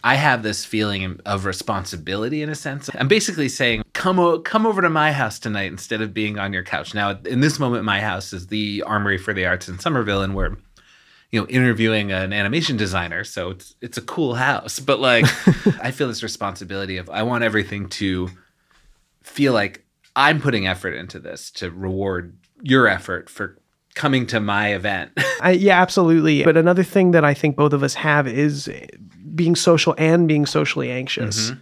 I 0.05 0.15
have 0.15 0.43
this 0.43 0.65
feeling 0.65 1.21
of 1.27 1.45
responsibility 1.45 2.43
in 2.43 2.49
a 2.49 2.55
sense. 2.55 2.89
I'm 2.95 3.09
basically 3.09 3.49
saying, 3.49 3.83
come 3.95 4.21
o- 4.21 4.39
come 4.39 4.65
over 4.65 4.81
to 4.81 4.91
my 4.91 5.13
house 5.13 5.39
tonight 5.39 5.73
instead 5.73 6.01
of 6.01 6.15
being 6.15 6.39
on 6.39 6.53
your 6.53 6.63
couch. 6.63 6.95
Now, 6.95 7.19
in 7.25 7.41
this 7.41 7.59
moment, 7.59 7.85
my 7.85 8.01
house 8.01 8.33
is 8.33 8.47
the 8.47 8.83
Armory 8.87 9.19
for 9.19 9.35
the 9.35 9.45
Arts 9.47 9.69
in 9.69 9.79
Somerville, 9.79 10.23
and 10.23 10.37
we're, 10.37 10.57
you 11.33 11.41
know, 11.41 11.47
interviewing 11.49 12.13
an 12.13 12.33
animation 12.33 12.77
designer, 12.77 13.25
so 13.25 13.51
it's 13.51 13.75
it's 13.81 13.99
a 13.99 14.03
cool 14.03 14.37
house. 14.37 14.79
But 14.79 15.01
like, 15.01 15.25
I 15.83 15.91
feel 15.91 16.07
this 16.07 16.23
responsibility 16.23 16.97
of 16.97 17.11
I 17.11 17.25
want 17.25 17.43
everything 17.43 17.89
to 17.91 18.29
feel 19.23 19.53
like 19.53 19.85
I'm 20.15 20.41
putting 20.41 20.67
effort 20.67 20.95
into 20.95 21.19
this 21.19 21.51
to 21.53 21.71
reward 21.71 22.37
your 22.63 22.87
effort 22.87 23.29
for 23.29 23.59
coming 23.99 24.27
to 24.29 24.39
my 24.41 24.65
event. 24.75 25.11
I, 25.41 25.51
yeah 25.53 25.81
absolutely. 25.83 26.45
But 26.45 26.57
another 26.57 26.85
thing 26.95 27.11
that 27.13 27.25
i 27.25 27.35
think 27.35 27.57
both 27.57 27.73
of 27.73 27.83
us 27.83 27.95
have 27.95 28.27
is 28.27 28.71
being 29.35 29.57
social 29.57 29.95
and 29.99 30.27
being 30.27 30.47
socially 30.47 30.91
anxious. 30.91 31.53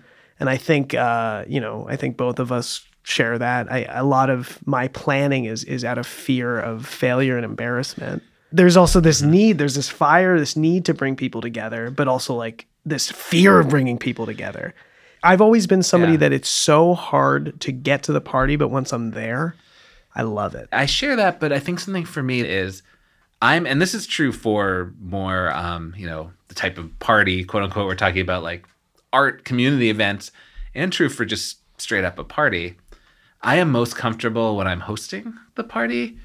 And 0.41 0.49
i 0.51 0.57
think 0.69 0.95
uh, 0.95 1.45
you 1.55 1.61
know 1.65 1.87
i 1.89 1.97
think 1.97 2.17
both 2.17 2.39
of 2.39 2.53
us 2.53 2.85
share 3.03 3.39
that. 3.39 3.71
I, 3.71 3.87
a 3.89 4.03
lot 4.05 4.31
of 4.31 4.59
my 4.67 4.89
planning 4.89 5.45
is 5.45 5.65
is 5.65 5.85
out 5.85 5.99
of 5.99 6.07
fear 6.07 6.59
of 6.71 6.85
failure 6.87 7.37
and 7.37 7.45
embarrassment. 7.45 8.23
There's 8.53 8.77
also 8.77 9.01
this 9.01 9.23
need 9.23 9.59
there's 9.59 9.75
this 9.75 9.89
fire 9.89 10.39
this 10.39 10.57
need 10.57 10.85
to 10.87 10.95
bring 10.95 11.17
people 11.17 11.41
together 11.41 11.91
but 11.91 12.07
also 12.09 12.35
like 12.35 12.67
this 12.85 13.11
fear 13.11 13.59
of 13.61 13.69
bringing 13.69 13.99
people 13.99 14.27
together. 14.27 14.75
I've 15.23 15.41
always 15.41 15.67
been 15.67 15.83
somebody 15.83 16.13
Yeah. 16.13 16.19
that 16.29 16.33
it's 16.33 16.49
so 16.49 16.95
hard 16.95 17.61
to 17.61 17.73
get 17.73 18.03
to 18.05 18.13
the 18.13 18.21
party 18.21 18.57
but 18.57 18.69
once 18.69 18.93
i'm 18.93 19.11
there 19.11 19.55
i 20.17 20.23
love 20.23 20.57
it 20.57 20.69
I 20.73 20.87
share 20.87 21.17
that, 21.17 21.39
but 21.39 21.53
I 21.53 21.61
think 21.61 21.79
something 21.79 22.05
for 22.05 22.23
me 22.23 22.41
is 22.41 22.83
I'm, 23.41 23.67
and 23.67 23.81
this 23.81 23.95
is 23.95 24.07
true 24.07 24.33
for 24.33 24.95
more, 24.99 25.53
um, 25.53 25.95
you 25.97 26.07
know, 26.07 26.33
the 26.49 26.55
type 26.55 26.79
of 26.79 26.99
party, 26.99 27.45
quote 27.45 27.63
unquote, 27.63 27.87
we're 27.87 27.95
talking 27.95 28.23
about 28.23 28.43
like 28.43 28.67
art 29.13 29.45
community 29.45 29.91
events, 29.91 30.33
and 30.75 30.93
true 30.93 31.09
for 31.09 31.25
just 31.25 31.59
straight 31.79 32.05
up 32.05 32.19
a 32.19 32.25
party. 32.25 32.77
I 33.43 33.57
am 33.57 33.71
most 33.71 33.97
comfortable 33.97 34.57
when 34.57 34.67
I'm 34.67 34.81
hosting 34.81 35.35
the 35.55 35.65
party. 35.65 36.19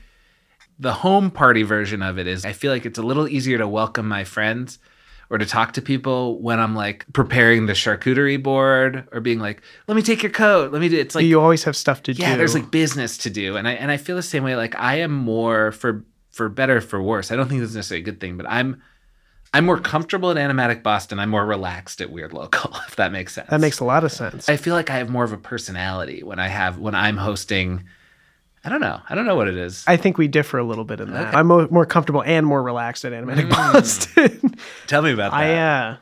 The 0.79 0.93
home 0.93 1.29
party 1.29 1.63
version 1.63 2.01
of 2.01 2.17
it 2.17 2.27
is 2.27 2.45
I 2.45 2.53
feel 2.53 2.71
like 2.71 2.85
it's 2.85 2.97
a 2.97 3.03
little 3.03 3.27
easier 3.27 3.57
to 3.57 3.67
welcome 3.67 4.07
my 4.07 4.23
friends 4.23 4.79
or 5.31 5.37
to 5.37 5.45
talk 5.45 5.71
to 5.71 5.81
people 5.81 6.39
when 6.41 6.59
I'm 6.59 6.75
like 6.75 7.05
preparing 7.13 7.65
the 7.65 7.71
charcuterie 7.71 8.43
board 8.43 9.07
or 9.13 9.21
being 9.21 9.39
like, 9.39 9.61
let 9.87 9.95
me 9.95 10.01
take 10.01 10.21
your 10.21 10.31
coat. 10.31 10.73
Let 10.73 10.81
me 10.81 10.89
do 10.89 10.99
it's 10.99 11.15
like 11.15 11.23
you 11.23 11.39
always 11.39 11.63
have 11.63 11.77
stuff 11.77 12.03
to 12.03 12.11
yeah 12.11 12.15
do. 12.17 12.31
Yeah, 12.31 12.37
there's 12.37 12.53
like 12.53 12.69
business 12.69 13.17
to 13.19 13.29
do 13.29 13.55
and 13.55 13.65
i 13.65 13.71
and 13.71 13.89
i 13.91 13.97
feel 13.97 14.17
the 14.17 14.23
same 14.23 14.43
way 14.43 14.57
like 14.57 14.75
i 14.75 14.95
am 14.95 15.11
more 15.11 15.71
for 15.71 16.03
for 16.31 16.49
better 16.49 16.81
for 16.81 17.01
worse. 17.01 17.31
I 17.31 17.37
don't 17.37 17.47
think 17.47 17.61
this 17.61 17.69
is 17.69 17.75
necessarily 17.77 18.01
a 18.01 18.05
good 18.05 18.19
thing 18.19 18.35
but 18.35 18.45
i'm 18.49 18.81
i'm 19.53 19.65
more 19.65 19.79
comfortable 19.79 20.31
at 20.31 20.37
animatic 20.37 20.83
boston. 20.83 21.17
I'm 21.17 21.29
more 21.29 21.45
relaxed 21.45 22.01
at 22.01 22.11
weird 22.11 22.33
local 22.33 22.75
if 22.87 22.97
that 22.97 23.13
makes 23.13 23.33
sense. 23.33 23.49
That 23.49 23.61
makes 23.61 23.79
a 23.79 23.85
lot 23.85 24.03
of 24.03 24.11
sense. 24.11 24.49
I 24.49 24.57
feel 24.57 24.75
like 24.75 24.89
i 24.89 24.97
have 24.97 25.09
more 25.09 25.23
of 25.23 25.31
a 25.31 25.37
personality 25.37 26.23
when 26.23 26.39
i 26.39 26.49
have 26.49 26.77
when 26.77 26.93
i'm 26.93 27.15
hosting 27.15 27.85
I 28.63 28.69
don't 28.69 28.81
know. 28.81 28.99
I 29.09 29.15
don't 29.15 29.25
know 29.25 29.35
what 29.35 29.47
it 29.47 29.57
is. 29.57 29.83
I 29.87 29.97
think 29.97 30.17
we 30.17 30.27
differ 30.27 30.57
a 30.59 30.63
little 30.63 30.83
bit 30.85 30.99
in 30.99 31.11
that. 31.13 31.33
I'm 31.35 31.47
mo- 31.47 31.67
more 31.71 31.85
comfortable 31.85 32.21
and 32.23 32.45
more 32.45 32.61
relaxed 32.61 33.03
at 33.05 33.11
Animatic 33.11 33.49
Boston. 33.49 34.55
Tell 34.87 35.01
me 35.01 35.11
about 35.11 35.31
that. 35.31 35.37
I 35.37 35.57
uh, 35.57 35.97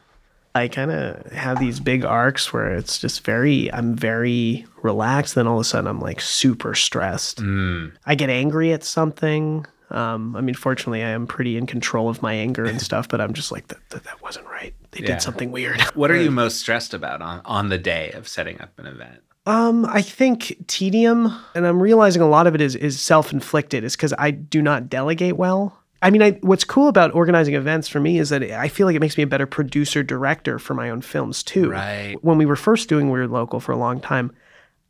I 0.56 0.68
kind 0.68 0.92
of 0.92 1.32
have 1.32 1.60
these 1.60 1.80
big 1.80 2.04
arcs 2.04 2.52
where 2.52 2.74
it's 2.76 3.00
just 3.00 3.24
very, 3.24 3.72
I'm 3.72 3.96
very 3.96 4.66
relaxed. 4.82 5.36
Then 5.36 5.48
all 5.48 5.56
of 5.58 5.62
a 5.62 5.64
sudden, 5.64 5.88
I'm 5.88 6.00
like 6.02 6.20
super 6.20 6.74
stressed. 6.76 7.40
I 7.42 8.16
get 8.16 8.30
angry 8.30 8.74
at 8.74 8.84
something. 8.84 9.66
Um, 9.92 10.36
I 10.36 10.42
mean, 10.42 10.54
fortunately, 10.56 11.02
I 11.04 11.10
am 11.10 11.28
pretty 11.28 11.56
in 11.58 11.66
control 11.66 12.10
of 12.10 12.22
my 12.22 12.34
anger 12.34 12.66
and 12.66 12.82
stuff, 12.90 13.08
but 13.08 13.22
I'm 13.22 13.34
just 13.34 13.52
like, 13.52 13.68
that, 13.70 13.78
that, 13.90 14.04
that 14.04 14.22
wasn't 14.22 14.46
right. 14.48 14.74
They 14.92 15.02
Yeah. 15.02 15.14
did 15.14 15.22
something 15.22 15.52
weird. 15.52 15.82
what 15.96 16.12
are 16.12 16.16
you 16.22 16.30
most 16.44 16.60
stressed 16.60 16.94
about 16.94 17.22
on, 17.22 17.42
on 17.46 17.70
the 17.70 17.78
day 17.78 18.12
of 18.12 18.28
setting 18.28 18.60
up 18.62 18.78
an 18.80 18.86
event? 18.86 19.22
Um, 19.50 19.88
I 19.88 20.04
think 20.04 20.64
tedium, 20.68 21.36
and 21.56 21.66
I'm 21.66 21.82
realizing 21.82 22.22
a 22.22 22.30
lot 22.30 22.46
of 22.46 22.54
it 22.54 22.62
is 22.62 22.76
is 22.76 23.02
self 23.02 23.34
inflicted, 23.34 23.84
is 23.84 23.96
because 23.96 24.14
I 24.20 24.30
do 24.30 24.62
not 24.62 24.90
delegate 24.90 25.38
well. 25.38 25.76
I 26.04 26.12
mean, 26.12 26.22
I, 26.22 26.32
what's 26.42 26.64
cool 26.64 26.88
about 26.88 27.16
organizing 27.16 27.56
events 27.56 27.88
for 27.88 28.00
me 28.00 28.20
is 28.20 28.30
that 28.30 28.44
I 28.44 28.68
feel 28.68 28.86
like 28.86 28.96
it 28.96 29.00
makes 29.00 29.18
me 29.18 29.24
a 29.24 29.28
better 29.28 29.48
producer 29.48 30.04
director 30.04 30.60
for 30.60 30.76
my 30.76 30.92
own 30.92 31.02
films 31.02 31.42
too. 31.42 31.72
Right. 31.72 32.16
When 32.22 32.38
we 32.38 32.46
were 32.46 32.56
first 32.56 32.90
doing 32.90 33.10
Weird 33.10 33.32
Local 33.32 33.60
for 33.60 33.72
a 33.72 33.78
long 33.78 34.00
time, 34.00 34.32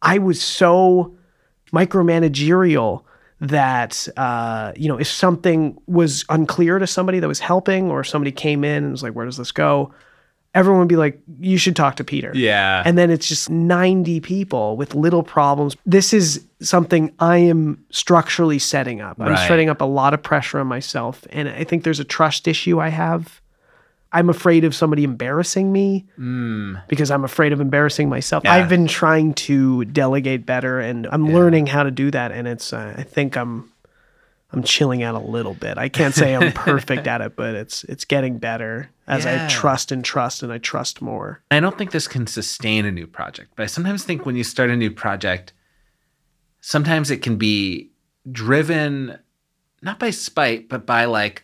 I 0.02 0.18
was 0.18 0.42
so 0.42 1.16
micromanagerial 1.72 3.04
that 3.40 4.10
uh, 4.18 4.74
you 4.76 4.90
know 4.90 4.98
if 4.98 5.08
something 5.08 5.80
was 5.88 6.26
unclear 6.28 6.80
to 6.80 6.86
somebody 6.86 7.22
that 7.22 7.30
was 7.30 7.40
helping, 7.40 7.90
or 7.90 8.04
somebody 8.04 8.34
came 8.34 8.66
in 8.66 8.84
and 8.84 8.92
was 8.92 9.04
like, 9.04 9.14
"Where 9.14 9.26
does 9.26 9.38
this 9.38 9.54
go?" 9.54 9.94
Everyone 10.56 10.80
would 10.80 10.88
be 10.90 10.96
like, 10.96 11.20
"You 11.40 11.58
should 11.58 11.76
talk 11.76 11.96
to 11.98 12.04
Peter." 12.04 12.32
Yeah. 12.34 12.82
and 12.86 12.98
then 12.98 13.12
it's 13.12 13.28
just 13.28 13.50
90 13.50 14.20
people 14.20 14.76
with 14.78 14.96
little 14.96 15.22
problems. 15.24 15.76
This 15.86 16.12
is 16.14 16.44
something 16.60 17.14
I 17.20 17.38
am 17.38 17.84
structurally 17.92 18.60
setting 18.60 19.00
up. 19.00 19.18
I'm 19.22 19.30
Right. 19.30 19.48
setting 19.48 19.70
up 19.70 19.80
a 19.82 19.86
lot 19.86 20.14
of 20.14 20.22
pressure 20.24 20.60
on 20.60 20.68
myself. 20.68 21.26
And 21.32 21.48
I 21.48 21.64
think 21.64 21.84
there's 21.84 22.00
a 22.00 22.04
trust 22.04 22.48
issue 22.48 22.80
I 22.80 22.90
have. 22.90 23.42
I'm 24.12 24.28
afraid 24.28 24.64
of 24.64 24.74
somebody 24.74 25.04
embarrassing 25.04 25.72
me 25.72 26.06
because 26.88 27.12
I'm 27.12 27.24
afraid 27.24 27.54
of 27.54 27.62
embarrassing 27.62 28.10
myself. 28.10 28.42
Mm. 28.44 28.46
Yeah. 28.48 28.54
I've 28.56 28.68
been 28.70 28.88
trying 28.88 29.36
to 29.36 29.86
delegate 29.86 30.48
better 30.48 30.80
and 30.80 31.08
I'm 31.12 31.32
learning 31.32 31.68
how 31.68 31.84
to 31.84 31.92
do 31.92 32.10
that. 32.10 32.32
And 32.32 32.48
it's, 32.48 32.74
uh, 32.74 32.96
I 32.98 33.04
think 33.04 33.38
I'm, 33.38 33.70
I'm 34.52 34.64
chilling 34.64 35.04
out 35.04 35.16
a 35.16 35.20
little 35.20 35.54
bit. 35.54 35.78
I 35.78 35.90
can't 35.90 36.16
say 36.16 36.36
I'm 36.36 36.52
perfect 36.54 37.06
at 37.06 37.22
it, 37.22 37.36
but 37.36 37.54
it's, 37.54 37.84
it's 37.84 38.04
getting 38.06 38.40
better 38.40 38.90
as 39.08 39.26
Yeah. 39.26 39.46
I 39.46 39.48
trust 39.48 39.92
and 39.92 40.04
trust 40.04 40.42
and 40.42 40.52
I 40.52 40.58
trust 40.58 41.02
more. 41.02 41.42
I 41.52 41.60
don't 41.60 41.78
think 41.78 41.92
this 41.92 42.08
can 42.08 42.26
sustain 42.26 42.86
a 42.86 42.92
new 42.92 43.06
project, 43.06 43.52
but 43.56 43.64
I 43.64 43.68
sometimes 43.68 44.04
think 44.04 44.26
when 44.26 44.36
you 44.36 44.44
start 44.44 44.72
a 44.72 44.76
new 44.76 44.90
project, 44.92 45.54
sometimes 46.62 47.12
it 47.12 47.22
can 47.22 47.38
be 47.38 47.92
driven 48.32 49.20
not 49.82 50.00
by 50.00 50.10
spite, 50.10 50.68
but 50.68 50.86
by 50.86 51.06
like, 51.06 51.44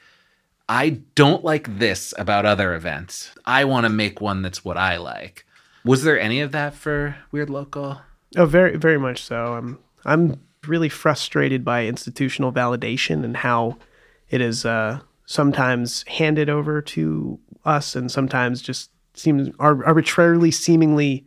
I 0.68 1.02
don't 1.14 1.44
like 1.44 1.78
this 1.80 2.14
about 2.18 2.46
other 2.46 2.74
events. 2.74 3.32
I 3.46 3.66
want 3.66 3.86
to 3.86 3.90
make 3.90 4.20
one 4.20 4.42
that's 4.42 4.66
what 4.66 4.78
I 4.78 4.98
like. 4.98 5.46
Was 5.86 6.04
there 6.04 6.20
any 6.20 6.42
of 6.42 6.52
that 6.52 6.74
for 6.74 7.16
Weird 7.32 7.50
Local? 7.52 8.02
Oh, 8.36 8.46
very, 8.46 8.76
very 8.76 8.98
much 8.98 9.24
so. 9.24 9.54
I'm, 9.54 9.80
I'm 10.04 10.42
really 10.68 10.90
frustrated 10.90 11.64
by 11.64 11.86
institutional 11.86 12.52
validation 12.52 13.24
and 13.24 13.38
how 13.38 13.78
it 14.30 14.42
is 14.42 14.66
uh, 14.66 15.00
sometimes 15.26 16.04
handed 16.08 16.50
over 16.50 16.82
to 16.82 17.40
us, 17.64 17.96
and 17.96 18.12
sometimes 18.12 18.62
just 18.62 18.92
seems 19.14 19.50
arbitrarily, 19.60 20.52
seemingly 20.52 21.26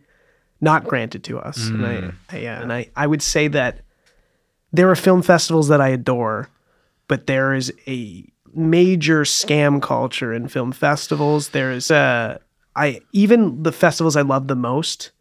not 0.60 0.84
granted 0.84 1.24
to 1.24 1.38
us. 1.38 1.68
And 1.68 1.86
I, 1.86 2.12
I 2.30 2.38
yeah, 2.38 2.60
and 2.60 2.72
I, 2.72 2.90
I 2.96 3.06
would 3.06 3.22
say 3.22 3.48
that 3.48 3.80
there 4.72 4.90
are 4.90 4.96
film 4.96 5.22
festivals 5.22 5.68
that 5.68 5.80
I 5.80 5.88
adore, 5.88 6.50
but 7.06 7.26
there 7.26 7.54
is 7.54 7.72
a 7.86 8.30
major 8.54 9.22
scam 9.22 9.80
culture 9.80 10.32
in 10.32 10.48
film 10.48 10.72
festivals. 10.72 11.50
There 11.50 11.72
is 11.72 11.90
uh 11.90 12.38
I 12.76 13.00
even 13.12 13.62
the 13.62 13.72
festivals 13.72 14.16
I 14.16 14.22
love 14.22 14.48
the 14.48 14.56
most, 14.56 15.12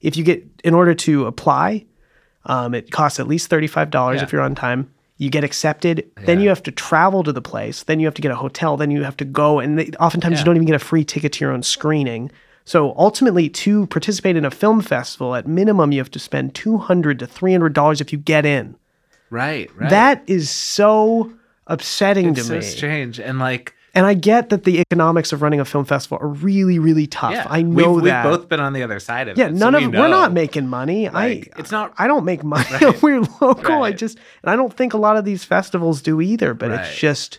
if 0.00 0.16
you 0.16 0.24
get 0.24 0.44
in 0.64 0.74
order 0.74 0.94
to 0.94 1.26
apply, 1.26 1.86
um, 2.46 2.74
it 2.74 2.90
costs 2.90 3.20
at 3.20 3.28
least 3.28 3.48
thirty-five 3.50 3.90
dollars 3.90 4.16
Yeah. 4.18 4.22
if 4.24 4.32
you're 4.32 4.42
on 4.42 4.54
time. 4.54 4.90
You 5.18 5.30
get 5.30 5.44
accepted, 5.44 6.04
then 6.26 6.40
you 6.40 6.50
have 6.50 6.62
to 6.64 6.70
travel 6.70 7.22
to 7.24 7.32
the 7.32 7.40
place, 7.40 7.84
then 7.84 8.00
you 8.00 8.06
have 8.06 8.12
to 8.14 8.20
get 8.22 8.30
a 8.32 8.36
hotel, 8.36 8.76
then 8.76 8.90
you 8.90 9.02
have 9.02 9.16
to 9.16 9.24
go, 9.24 9.60
and 9.60 9.78
they, 9.78 9.86
oftentimes 9.98 10.34
Yeah. 10.34 10.38
you 10.40 10.44
don't 10.44 10.56
even 10.56 10.66
get 10.66 10.74
a 10.76 10.78
free 10.78 11.04
ticket 11.04 11.32
to 11.34 11.44
your 11.44 11.52
own 11.54 11.62
screening. 11.62 12.30
So 12.66 12.94
ultimately, 12.98 13.48
to 13.48 13.86
participate 13.86 14.36
in 14.36 14.44
a 14.44 14.50
film 14.50 14.82
festival, 14.82 15.34
at 15.34 15.46
minimum, 15.46 15.92
you 15.92 16.00
have 16.00 16.10
to 16.10 16.18
spend 16.18 16.54
200 16.54 17.18
to 17.20 17.26
three 17.26 17.52
hundred 17.52 17.72
dollars 17.72 18.00
if 18.02 18.12
you 18.12 18.18
get 18.18 18.44
in. 18.44 18.74
Right, 19.30 19.70
right. 19.76 19.88
That 19.88 20.22
is 20.26 20.50
so 20.50 21.32
upsetting 21.66 22.30
it's 22.30 22.40
to 22.40 22.44
so 22.44 22.54
me. 22.56 22.60
strange. 22.62 23.18
And 23.18 23.38
like, 23.38 23.72
And 23.96 24.06
I 24.06 24.14
get 24.14 24.50
that 24.50 24.62
the 24.64 24.78
economics 24.78 25.32
of 25.32 25.40
running 25.42 25.58
a 25.58 25.64
film 25.64 25.84
festival 25.86 26.18
are 26.20 26.28
really, 26.28 26.78
really 26.78 27.06
tough. 27.06 27.32
yeah, 27.32 27.46
I 27.48 27.62
know 27.62 27.94
we've, 27.94 28.04
that. 28.04 28.26
we've 28.26 28.38
both 28.38 28.48
been 28.48 28.60
on 28.60 28.74
the 28.74 28.82
other 28.82 29.00
side 29.00 29.26
of 29.26 29.38
yeah, 29.38 29.46
it. 29.46 29.52
Yeah, 29.54 29.58
none 29.58 29.74
we 29.74 29.84
of 29.86 29.92
we're 29.94 30.06
not 30.08 30.32
making 30.34 30.68
money. 30.68 31.08
Like, 31.08 31.50
I 31.56 31.58
it's 31.60 31.70
not- 31.70 31.94
I 31.96 32.06
don't 32.06 32.24
make 32.26 32.44
money. 32.44 32.68
We're 33.02 33.22
local. 33.40 33.82
I 33.82 33.92
just 33.92 34.18
and 34.42 34.50
I 34.50 34.54
don't 34.56 34.72
think 34.72 34.92
a 34.94 34.98
lot 34.98 35.16
of 35.16 35.24
these 35.24 35.44
festivals 35.44 36.02
do 36.02 36.20
either. 36.20 36.52
But 36.54 36.70
Right. 36.70 36.80
it's 36.86 36.96
just 36.98 37.38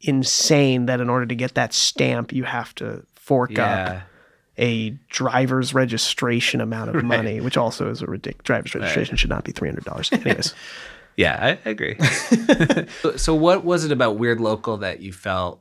insane 0.00 0.86
that 0.86 1.00
in 1.00 1.08
order 1.10 1.26
to 1.26 1.34
get 1.34 1.54
that 1.54 1.72
stamp, 1.74 2.32
you 2.32 2.44
have 2.44 2.74
to 2.76 3.04
fork 3.14 3.58
up 3.58 4.02
a 4.58 4.90
driver's 5.08 5.72
registration 5.74 6.60
amount 6.60 6.94
of 6.94 7.02
money, 7.16 7.40
which 7.40 7.56
also 7.56 7.90
is 7.90 8.02
a 8.02 8.06
ridiculous. 8.06 8.44
Driver's 8.44 8.74
registration 8.74 9.16
should 9.16 9.30
not 9.30 9.44
be 9.44 9.52
three 9.52 9.68
hundred 9.68 9.84
dollars. 9.84 10.12
Anyways. 10.12 10.54
Yeah, 11.14 11.56
I 11.66 11.68
agree. 11.68 11.98
So- 13.02 13.16
so, 13.16 13.34
what 13.34 13.66
was 13.66 13.84
it 13.84 13.92
about 13.92 14.16
Weird 14.16 14.40
Local 14.40 14.78
that 14.78 15.00
you 15.00 15.12
felt 15.12 15.60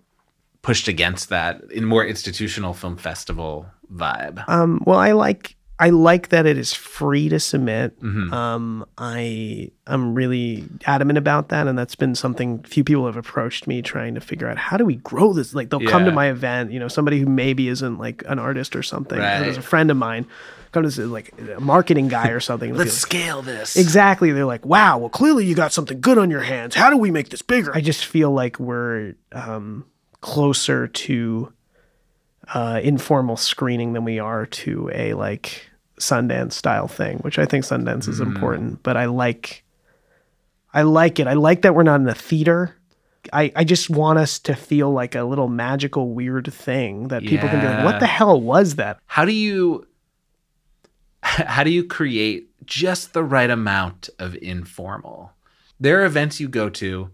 pushed 0.61 0.87
against 0.87 1.29
that 1.29 1.61
in 1.71 1.85
more 1.85 2.05
institutional 2.05 2.73
film 2.73 2.97
festival 2.97 3.65
vibe? 3.93 4.47
Um, 4.47 4.81
well, 4.85 4.99
I 4.99 5.11
like 5.11 5.55
I 5.81 5.89
like 5.89 6.29
that 6.29 6.45
it 6.45 6.59
is 6.59 6.73
free 6.73 7.27
to 7.29 7.39
submit. 7.39 7.99
Mm-hmm. 7.99 8.31
Um, 8.31 8.85
I 8.99 9.71
I'm 9.87 10.13
really 10.13 10.63
adamant 10.85 11.17
about 11.17 11.49
that, 11.49 11.65
and 11.65 11.75
that's 11.75 11.95
been 11.95 12.13
something 12.13 12.61
few 12.61 12.83
people 12.83 13.07
have 13.07 13.17
approached 13.17 13.65
me 13.65 13.81
trying 13.81 14.13
to 14.13 14.21
figure 14.21 14.47
out 14.47 14.59
how 14.59 14.77
do 14.77 14.85
we 14.85 14.97
grow 14.97 15.33
this. 15.33 15.55
Like 15.55 15.71
they'll 15.71 15.87
come 15.87 16.05
to 16.05 16.11
my 16.11 16.29
event, 16.29 16.71
you 16.71 16.79
know, 16.79 16.87
somebody 16.87 17.19
who 17.19 17.25
maybe 17.25 17.67
isn't 17.67 17.97
like 17.97 18.23
an 18.27 18.37
artist 18.37 18.75
or 18.75 18.83
something. 18.83 19.17
Right. 19.17 19.39
There's 19.39 19.57
a 19.57 19.63
friend 19.63 19.89
of 19.89 19.97
mine, 19.97 20.27
come 20.71 20.83
to 20.83 20.89
this, 20.89 20.99
like 20.99 21.33
a 21.55 21.59
marketing 21.59 22.09
guy 22.09 22.29
or 22.29 22.39
something. 22.39 22.73
Let's 22.75 22.91
like, 22.91 22.99
scale 22.99 23.41
this. 23.41 23.75
Exactly. 23.75 24.31
They're 24.31 24.45
like, 24.45 24.63
wow, 24.63 24.99
well, 24.99 25.09
clearly 25.09 25.45
you 25.45 25.55
got 25.55 25.73
something 25.73 25.99
good 25.99 26.19
on 26.19 26.29
your 26.29 26.41
hands. 26.41 26.75
How 26.75 26.91
do 26.91 26.97
we 26.97 27.09
make 27.09 27.29
this 27.29 27.41
bigger? 27.41 27.75
I 27.75 27.81
just 27.81 28.05
feel 28.05 28.29
like 28.29 28.59
we're 28.59 29.15
um, 29.31 29.85
closer 30.21 30.87
to 30.87 31.51
uh, 32.53 32.79
informal 32.83 33.37
screening 33.37 33.93
than 33.93 34.03
we 34.03 34.19
are 34.19 34.45
to 34.45 34.89
a 34.93 35.13
like 35.13 35.69
Sundance 35.99 36.53
style 36.53 36.87
thing, 36.87 37.17
which 37.19 37.37
I 37.37 37.45
think 37.45 37.65
Sundance 37.65 38.07
is 38.07 38.19
important. 38.19 38.81
But 38.83 38.97
I 38.97 39.05
like, 39.05 39.63
I 40.73 40.81
like 40.83 41.19
it. 41.19 41.27
I 41.27 41.33
like 41.33 41.61
that 41.61 41.75
we're 41.75 41.83
not 41.83 42.01
in 42.01 42.07
a 42.07 42.15
theater. 42.15 42.75
I, 43.31 43.51
I 43.55 43.63
just 43.63 43.89
want 43.89 44.17
us 44.17 44.39
to 44.39 44.55
feel 44.55 44.91
like 44.91 45.13
a 45.13 45.23
little 45.23 45.47
magical, 45.47 46.09
weird 46.09 46.51
thing 46.51 47.09
that 47.09 47.21
people 47.21 47.47
can 47.49 47.59
be 47.59 47.67
like, 47.67 47.85
what 47.85 47.99
the 47.99 48.07
hell 48.07 48.41
was 48.41 48.75
that? 48.75 48.99
How 49.05 49.25
do 49.25 49.31
you 49.31 49.85
how 51.23 51.63
do 51.63 51.69
you 51.69 51.83
create 51.83 52.49
just 52.65 53.13
the 53.13 53.23
right 53.23 53.49
amount 53.49 54.09
of 54.17 54.35
informal? 54.41 55.33
There 55.79 56.01
are 56.01 56.05
events 56.05 56.39
you 56.39 56.47
go 56.47 56.67
to 56.69 57.11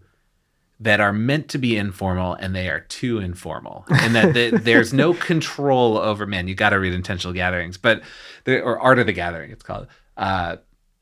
that 0.80 1.00
are 1.00 1.12
meant 1.12 1.48
to 1.48 1.58
be 1.58 1.76
informal 1.76 2.34
and 2.34 2.54
they 2.54 2.68
are 2.68 2.80
too 2.80 3.18
informal 3.18 3.84
and 3.88 4.14
that 4.14 4.34
the, 4.34 4.50
there's 4.62 4.92
no 4.92 5.12
control 5.12 5.98
over 5.98 6.24
man 6.24 6.46
you 6.46 6.54
got 6.54 6.70
to 6.70 6.78
read 6.78 6.92
intentional 6.92 7.34
gatherings 7.34 7.76
but 7.76 8.02
there 8.44 8.62
or 8.62 8.78
art 8.78 8.98
of 8.98 9.06
the 9.06 9.12
gathering 9.12 9.50
it's 9.50 9.62
called 9.62 9.88
uh 10.16 10.56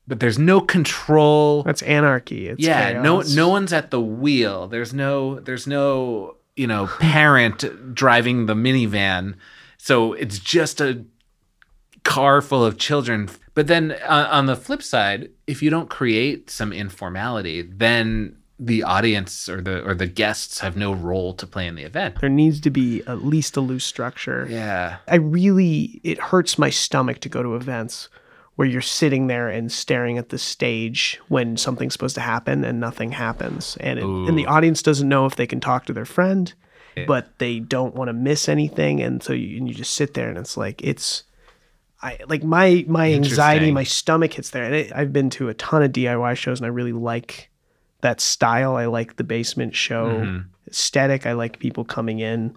but 0.07 0.21
there's 0.21 0.39
no 0.39 0.61
control. 0.61 1.63
That's 1.63 1.81
anarchy. 1.81 2.47
It's 2.47 2.61
yeah 2.61 3.01
no 3.01 3.21
no 3.21 3.49
one's 3.49 3.73
at 3.73 3.91
the 3.91 4.01
wheel. 4.01 4.67
There's 4.67 4.93
no 4.93 5.39
there's 5.41 5.67
no 5.67 6.37
you 6.55 6.65
know 6.65 6.87
parent 6.87 7.93
driving 7.93 8.45
the 8.45 8.55
minivan. 8.55 9.35
So 9.77 10.13
it's 10.13 10.39
just 10.39 10.79
a 10.79 11.05
car 12.03 12.41
full 12.41 12.63
of 12.63 12.77
children. 12.77 13.29
But 13.53 13.67
then 13.67 13.91
uh, 13.91 14.29
on 14.31 14.45
the 14.45 14.55
flip 14.55 14.81
side 14.81 15.29
if 15.45 15.61
you 15.61 15.69
don't 15.69 15.89
create 15.89 16.49
some 16.49 16.71
informality 16.71 17.61
then 17.61 18.37
the 18.59 18.83
audience 18.83 19.47
or 19.47 19.61
the 19.61 19.83
or 19.85 19.93
the 19.93 20.07
guests 20.07 20.59
have 20.59 20.75
no 20.75 20.91
role 20.93 21.33
to 21.33 21.45
play 21.45 21.67
in 21.67 21.75
the 21.75 21.83
event 21.83 22.19
There 22.21 22.29
needs 22.29 22.59
to 22.61 22.71
be 22.71 23.03
at 23.05 23.23
least 23.23 23.55
a 23.55 23.61
loose 23.61 23.85
structure. 23.85 24.47
yeah 24.49 24.97
I 25.07 25.15
really, 25.15 26.01
it 26.03 26.19
hurts 26.19 26.57
my 26.57 26.69
stomach 26.71 27.19
to 27.19 27.29
go 27.29 27.43
to 27.43 27.55
events 27.55 28.09
where 28.55 28.67
you're 28.67 28.81
sitting 28.81 29.27
there 29.27 29.49
and 29.49 29.71
staring 29.71 30.17
at 30.17 30.29
the 30.29 30.39
stage 30.39 31.19
when 31.27 31.55
something's 31.57 31.93
supposed 31.93 32.15
to 32.15 32.21
happen 32.21 32.65
and 32.65 32.79
nothing 32.79 33.11
happens. 33.11 33.77
And, 33.79 33.99
it, 33.99 34.03
and 34.05 34.35
the 34.35 34.47
audience 34.47 34.81
doesn't 34.81 35.07
know 35.07 35.27
if 35.27 35.35
they 35.35 35.45
can 35.45 35.59
talk 35.59 35.85
to 35.85 35.93
their 35.93 36.05
friend, 36.05 36.51
but 37.05 37.37
they 37.37 37.59
don't 37.59 37.93
want 37.93 38.09
to 38.09 38.13
miss 38.13 38.49
anything. 38.49 38.99
And 38.99 39.21
so 39.21 39.33
you, 39.33 39.57
and 39.57 39.67
you 39.67 39.75
just 39.75 39.93
sit 39.93 40.15
there 40.15 40.29
and 40.29 40.39
it's 40.39 40.57
like, 40.57 40.83
it's, 40.83 41.21
I 42.01 42.17
like 42.27 42.43
my 42.43 42.83
my 42.87 43.13
anxiety, 43.13 43.71
my 43.71 43.83
stomach 43.83 44.33
hits 44.33 44.49
there. 44.49 44.63
And 44.63 44.73
it, 44.73 44.91
I've 44.95 45.13
been 45.13 45.29
to 45.31 45.49
a 45.49 45.53
ton 45.53 45.83
of 45.83 45.91
DIY 45.91 46.35
shows, 46.37 46.59
and 46.59 46.65
I 46.65 46.69
really 46.69 46.93
like 46.93 47.49
that 48.01 48.21
style. 48.21 48.75
I 48.75 48.85
like 48.85 49.15
the 49.15 49.23
basement 49.23 49.75
show 49.75 50.07
Mhm. 50.09 50.45
aesthetic. 50.67 51.25
I 51.25 51.33
like 51.33 51.59
people 51.59 51.83
coming 51.83 52.19
in, 52.19 52.55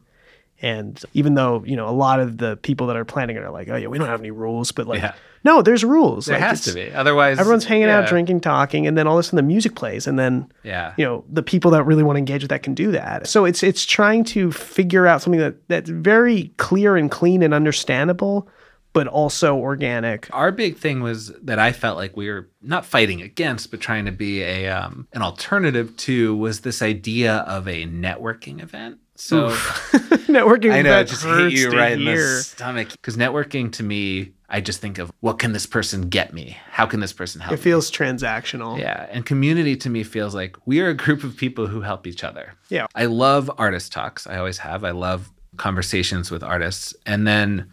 and 0.62 1.02
even 1.14 1.34
though 1.34 1.62
you 1.66 1.76
know 1.76 1.88
a 1.88 1.90
lot 1.92 2.20
of 2.20 2.38
the 2.38 2.56
people 2.58 2.86
that 2.88 2.96
are 2.96 3.04
planning 3.04 3.36
it 3.36 3.42
are 3.42 3.50
like, 3.50 3.68
oh 3.68 3.76
yeah, 3.76 3.86
we 3.88 3.98
don't 3.98 4.08
have 4.08 4.20
any 4.20 4.30
rules, 4.30 4.72
but 4.72 4.86
like, 4.86 5.00
Yeah. 5.00 5.12
no, 5.42 5.62
there's 5.62 5.82
rules. 5.84 6.26
There 6.26 6.38
Like, 6.38 6.46
has 6.48 6.60
to 6.64 6.74
be. 6.74 6.92
Otherwise, 6.92 7.38
Everyone's 7.38 7.64
hanging 7.64 7.88
out, 7.88 8.06
drinking, 8.06 8.40
talking, 8.40 8.86
and 8.86 8.98
then 8.98 9.06
all 9.06 9.16
of 9.16 9.20
a 9.20 9.22
sudden 9.22 9.36
the 9.38 9.42
music 9.42 9.74
plays, 9.74 10.06
and 10.06 10.18
then 10.18 10.46
Yeah. 10.62 10.92
you 10.98 11.04
know 11.06 11.24
the 11.32 11.42
people 11.42 11.70
that 11.70 11.84
really 11.84 12.02
want 12.02 12.16
to 12.16 12.18
engage 12.18 12.42
with 12.42 12.50
that 12.50 12.62
can 12.62 12.74
do 12.74 12.92
that 12.92 13.26
so 13.26 13.44
it's 13.46 13.62
it's 13.62 13.84
trying 13.86 14.24
to 14.24 14.52
figure 14.52 15.06
out 15.06 15.22
something 15.22 15.40
that 15.40 15.54
that's 15.68 15.88
very 15.88 16.52
clear 16.58 16.96
and 16.96 17.10
clean 17.10 17.42
and 17.42 17.54
understandable 17.54 18.46
but 18.92 19.06
also 19.06 19.56
organic 19.56 20.28
Our 20.32 20.52
big 20.52 20.76
thing 20.76 21.02
was 21.02 21.28
that 21.42 21.58
I 21.58 21.72
felt 21.72 21.96
like 21.96 22.16
we 22.16 22.28
were 22.28 22.50
not 22.62 22.84
fighting 22.84 23.22
against, 23.22 23.70
but 23.70 23.80
trying 23.80 24.04
to 24.06 24.12
be 24.12 24.42
a 24.42 24.68
um, 24.68 25.06
an 25.12 25.22
alternative 25.22 25.96
to 25.98 26.36
was 26.36 26.60
this 26.60 26.82
idea 26.82 27.38
of 27.38 27.68
a 27.68 27.86
networking 27.86 28.62
event. 28.62 28.98
So 29.14 29.50
networking 30.30 30.72
I 30.72 30.82
know 30.82 31.04
just 31.04 31.24
hit 31.24 31.52
you 31.52 31.70
right 31.70 31.92
in 31.92 32.04
the 32.04 32.42
stomach 32.42 32.88
because 32.90 33.18
networking 33.18 33.70
to 33.72 33.82
me, 33.82 34.32
I 34.48 34.62
just 34.62 34.80
think 34.80 34.98
of 34.98 35.12
what 35.20 35.38
can 35.38 35.52
this 35.52 35.66
person 35.66 36.08
get 36.08 36.32
me? 36.32 36.56
How 36.70 36.86
can 36.86 37.00
this 37.00 37.12
person 37.12 37.40
help? 37.40 37.52
it 37.52 37.58
feels 37.58 37.90
transactional? 37.90 38.78
Yeah, 38.78 39.06
and 39.10 39.26
community 39.26 39.76
to 39.76 39.90
me 39.90 40.04
feels 40.04 40.34
like 40.34 40.56
we 40.66 40.80
are 40.80 40.88
a 40.88 40.94
group 40.94 41.22
of 41.22 41.36
people 41.36 41.66
who 41.66 41.82
help 41.82 42.06
each 42.06 42.24
other. 42.24 42.54
Yeah. 42.70 42.86
I 42.94 43.04
love 43.06 43.50
artist 43.58 43.92
talks. 43.92 44.26
I 44.26 44.38
always 44.38 44.58
have. 44.58 44.84
I 44.84 44.90
love 44.92 45.30
conversations 45.58 46.30
with 46.30 46.42
artists, 46.42 46.94
and 47.04 47.26
then, 47.26 47.70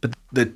but 0.00 0.14
the 0.32 0.52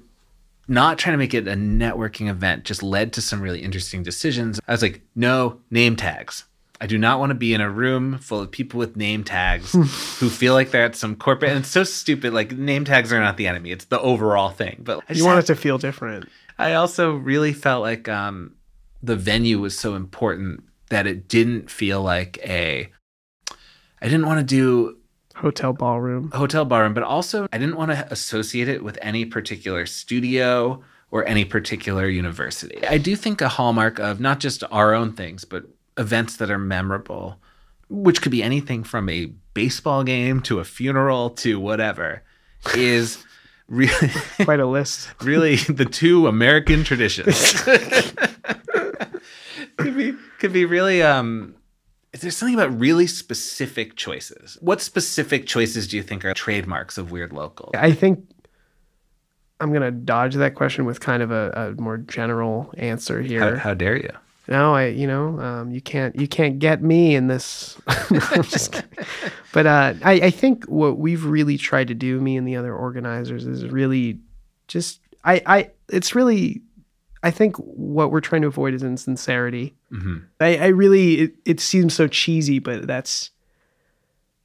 not 0.67 0.99
trying 0.99 1.15
to 1.15 1.19
make 1.19 1.35
it 1.35 1.47
a 1.47 1.53
networking 1.53 2.29
event 2.29 2.65
just 2.65 2.83
led 2.83 3.13
to 3.13 3.21
some 3.21 3.41
really 3.41 3.61
interesting 3.61 4.03
decisions. 4.03 4.61
I 4.67 4.73
was 4.73 4.83
like, 4.83 5.03
no 5.15 5.61
name 5.71 5.97
tags. 5.97 6.45
I 6.81 6.87
do 6.87 6.99
not 6.99 7.19
want 7.19 7.31
to 7.31 7.35
be 7.35 7.55
in 7.55 7.61
a 7.61 7.71
room 7.71 8.19
full 8.19 8.41
of 8.41 8.51
people 8.51 8.79
with 8.79 8.97
name 8.97 9.25
tags 9.25 9.73
who 10.19 10.29
feel 10.29 10.55
like 10.55 10.71
they're 10.71 10.85
at 10.85 10.97
some 10.97 11.17
corporate. 11.17 11.51
And 11.51 11.61
it's 11.61 11.69
so 11.69 11.85
stupid. 11.85 12.33
Like 12.33 12.53
name 12.53 12.85
tags 12.85 13.13
are 13.13 13.21
not 13.21 13.37
the 13.37 13.47
enemy; 13.47 13.71
it's 13.71 13.87
the 13.87 14.01
overall 14.01 14.51
thing. 14.51 14.81
But 14.83 15.03
you 15.15 15.25
want 15.25 15.37
had- 15.37 15.45
it 15.45 15.47
to 15.49 15.57
feel 15.57 15.79
different 15.79 16.29
I 16.59 16.75
also 16.75 17.15
really 17.15 17.53
felt 17.53 17.83
like 17.83 18.09
um, 18.09 18.55
the 19.03 19.17
venue 19.17 19.59
was 19.59 19.77
so 19.77 19.97
important 19.97 20.63
that 20.89 21.07
it 21.07 21.29
didn't 21.29 21.71
feel 21.71 22.01
like 22.03 22.39
a. 22.45 22.91
I 24.01 24.05
didn't 24.07 24.27
want 24.27 24.41
to 24.41 24.45
do 24.45 24.99
hotel 25.35 25.73
ballroom 25.73 26.31
hotel 26.33 26.65
ballroom, 26.65 26.95
but 26.95 27.03
also 27.03 27.47
I 27.53 27.59
didn't 27.59 27.77
want 27.77 27.91
to 27.91 28.07
associate 28.11 28.69
it 28.69 28.83
with 28.83 28.99
any 29.03 29.25
particular 29.25 29.87
studio 29.87 30.83
or 31.11 31.27
any 31.27 31.45
particular 31.45 32.09
university. 32.09 32.85
I 32.87 32.99
do 32.99 33.15
think 33.15 33.41
a 33.41 33.49
hallmark 33.49 33.99
of 33.99 34.21
not 34.21 34.41
just 34.41 34.65
our 34.71 34.95
own 34.95 35.13
things, 35.13 35.45
but 35.45 35.65
events 35.97 36.37
that 36.39 36.51
are 36.51 36.59
memorable, 36.59 37.39
which 37.89 38.21
could 38.23 38.33
be 38.33 38.43
anything 38.43 38.83
from 38.83 39.09
a 39.09 39.27
baseball 39.55 40.03
game 40.03 40.41
to 40.43 40.59
a 40.59 40.65
funeral 40.65 41.31
to 41.31 41.61
whatever, 41.61 42.23
is 42.77 43.23
really 43.69 44.11
quite 44.45 44.61
a 44.61 44.67
list 44.67 45.09
really 45.23 45.57
the 45.57 45.85
two 45.85 46.27
American 46.27 46.85
traditions. 46.85 47.63
could 49.77 49.97
be 49.97 50.15
could 50.39 50.53
be 50.53 50.65
really 50.65 51.03
um 51.03 51.55
there's 52.21 52.37
something 52.37 52.55
about 52.55 52.79
really 52.79 53.07
specific 53.07 53.97
choices. 53.97 54.57
What 54.61 54.81
specific 54.81 55.47
choices 55.47 55.89
do 55.89 55.97
you 55.97 56.03
think 56.03 56.25
are 56.25 56.35
trademarks 56.35 56.99
of 56.99 57.11
Weird 57.11 57.33
Local? 57.33 57.71
i 57.75 57.93
think 57.93 58.25
i'm 59.61 59.71
going 59.71 59.83
to 59.83 59.91
dodge 59.91 60.35
that 60.35 60.55
question 60.55 60.85
with 60.85 61.01
kind 61.01 61.23
of 61.23 61.31
a, 61.31 61.51
a 61.77 61.81
more 61.81 61.99
general 61.99 62.73
answer 62.77 63.21
here 63.23 63.57
How, 63.57 63.69
how 63.71 63.75
dare 63.75 63.97
you? 63.97 64.11
No, 64.47 64.75
I 64.75 64.89
you 64.89 65.07
know 65.07 65.41
um, 65.41 65.71
you 65.71 65.81
can't 65.81 66.15
you 66.17 66.29
can't 66.29 66.59
get 66.59 66.83
me 66.83 67.15
in 67.15 67.29
this. 67.29 67.79
No, 68.11 68.21
I'm 68.33 68.43
just 68.43 68.73
kidding. 68.73 68.91
But 69.55 69.67
uh, 69.67 69.95
I 70.03 70.13
I 70.13 70.31
think 70.31 70.67
what 70.67 70.99
we've 70.99 71.25
really 71.25 71.57
tried 71.57 71.89
to 71.89 71.95
do, 71.95 72.21
me 72.21 72.37
and 72.37 72.47
the 72.47 72.55
other 72.57 72.75
organizers, 72.75 73.47
is 73.47 73.65
really 73.65 74.19
just 74.69 75.01
I 75.25 75.41
I 75.47 75.71
it's 75.89 76.15
really 76.15 76.61
I 77.25 77.31
think 77.31 77.57
what 77.57 78.11
we're 78.13 78.21
trying 78.21 78.43
to 78.43 78.49
avoid 78.49 78.75
is 78.75 78.83
insincerity. 78.83 79.75
hmm 79.91 80.19
I 80.41 80.57
I 80.59 80.67
really 80.69 81.15
it, 81.21 81.33
it 81.45 81.61
seems 81.61 81.95
so 81.95 82.07
cheesy, 82.07 82.59
but 82.61 82.87
that's 82.87 83.31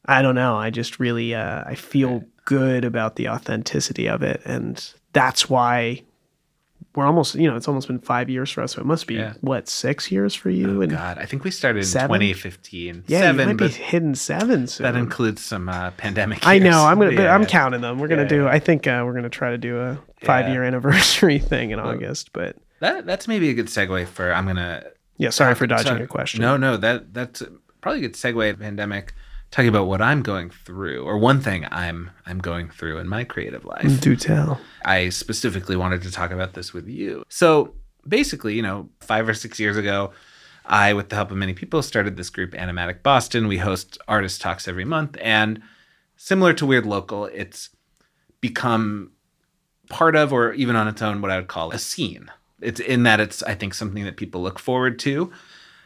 I 0.05 0.21
don't 0.21 0.35
know. 0.35 0.55
I 0.55 0.69
just 0.69 0.99
really 0.99 1.35
uh, 1.35 1.63
I 1.65 1.75
feel 1.75 2.23
good 2.45 2.83
about 2.85 3.15
the 3.15 3.29
authenticity 3.29 4.07
of 4.07 4.23
it, 4.23 4.41
and 4.45 4.93
that's 5.13 5.49
why. 5.49 6.03
We're 6.95 7.05
almost, 7.05 7.35
you 7.35 7.47
know, 7.47 7.55
it's 7.55 7.67
almost 7.67 7.87
been 7.87 7.99
five 7.99 8.29
years 8.31 8.49
for 8.49 8.61
us. 8.63 8.73
So 8.73 8.81
it 8.81 8.85
must 8.85 9.05
be 9.05 9.13
Yeah. 9.15 9.33
what 9.41 9.69
six 9.69 10.11
years 10.11 10.33
for 10.33 10.49
you, 10.49 10.79
Oh, 10.79 10.81
and 10.81 10.91
God, 10.91 11.19
I 11.19 11.25
think 11.25 11.43
we 11.43 11.51
started 11.51 11.79
in 11.79 11.85
Seven? 11.85 12.07
2015. 12.19 13.03
yeah, 13.05 13.19
Seven, 13.19 13.41
you 13.41 13.45
might 13.55 13.57
be 13.57 13.67
hitting 13.69 14.15
seven 14.15 14.65
soon. 14.65 14.85
that 14.85 14.95
includes 14.95 15.43
some 15.43 15.69
uh, 15.69 15.91
pandemic. 15.91 16.47
I 16.47 16.57
know. 16.57 16.83
I'm 16.83 16.97
gonna. 16.97 17.15
But 17.15 17.27
I'm 17.27 17.43
Yeah. 17.43 17.47
counting 17.47 17.81
them. 17.81 17.99
We're 17.99 18.07
gonna 18.07 18.23
Yeah, 18.23 18.27
do. 18.29 18.43
yeah. 18.45 18.49
I 18.49 18.57
think 18.59 18.87
uh, 18.87 19.03
we're 19.05 19.13
gonna 19.13 19.29
try 19.29 19.51
to 19.51 19.57
do 19.59 19.79
a 19.79 19.99
five 20.23 20.49
year 20.49 20.63
anniversary 20.69 21.37
thing 21.37 21.69
in 21.71 21.79
August. 21.79 22.33
But 22.33 22.55
That 22.79 23.05
that's 23.05 23.27
maybe 23.27 23.49
a 23.49 23.53
good 23.53 23.67
segue 23.67 24.07
for 24.07 24.31
I'm 24.33 24.45
gonna 24.45 24.83
yeah, 25.17 25.29
sorry 25.31 25.55
for 25.55 25.67
dodging 25.67 25.87
So- 25.93 25.97
your 25.97 26.07
question. 26.07 26.41
No, 26.41 26.57
no, 26.57 26.77
that 26.77 27.13
that's 27.13 27.43
probably 27.81 27.99
a 27.99 28.01
good 28.09 28.13
segue 28.13 28.59
pandemic. 28.59 29.13
Talking 29.51 29.69
about 29.69 29.87
what 29.87 29.99
I'm 29.99 30.21
going 30.21 30.51
through, 30.51 31.03
or 31.03 31.17
one 31.17 31.41
thing 31.41 31.65
I'm 31.71 32.11
I'm 32.25 32.37
going 32.39 32.69
through 32.69 32.99
in 32.99 33.07
my 33.07 33.23
creative 33.23 33.65
life. 33.65 33.99
do 33.99 34.15
tell. 34.15 34.61
I 34.85 35.09
specifically 35.09 35.75
wanted 35.75 36.03
to 36.03 36.11
talk 36.11 36.29
about 36.31 36.53
this 36.53 36.71
with 36.71 36.87
you. 36.87 37.23
So 37.29 37.73
basically, 38.07 38.53
you 38.53 38.61
know, 38.61 38.89
five 39.01 39.27
or 39.27 39.33
six 39.33 39.59
years 39.59 39.75
ago, 39.75 40.11
I, 40.65 40.93
with 40.93 41.09
the 41.09 41.15
help 41.15 41.31
of 41.31 41.37
many 41.37 41.53
people, 41.55 41.81
started 41.81 42.15
this 42.15 42.29
group, 42.29 42.51
Animatic 42.51 43.01
Boston. 43.01 43.47
We 43.47 43.57
host 43.57 43.97
artist 44.07 44.39
talks 44.39 44.67
every 44.67 44.85
month, 44.85 45.17
and 45.19 45.61
similar 46.15 46.53
to 46.53 46.65
Weird 46.67 46.85
Local, 46.85 47.25
it's 47.25 47.69
become 48.41 49.11
part 49.89 50.15
of, 50.15 50.31
or 50.31 50.53
even 50.53 50.75
on 50.75 50.87
its 50.87 51.01
own, 51.01 51.21
what 51.21 51.31
I 51.31 51.37
would 51.37 51.47
call 51.47 51.71
a 51.71 51.79
scene. 51.79 52.29
It's 52.62 52.80
in 52.80 53.04
that 53.04 53.19
it's, 53.19 53.43
I 53.43 53.56
think, 53.56 53.74
something 53.74 54.04
that 54.06 54.17
people 54.17 54.41
look 54.41 54.60
forward 54.60 55.00
to. 55.00 55.32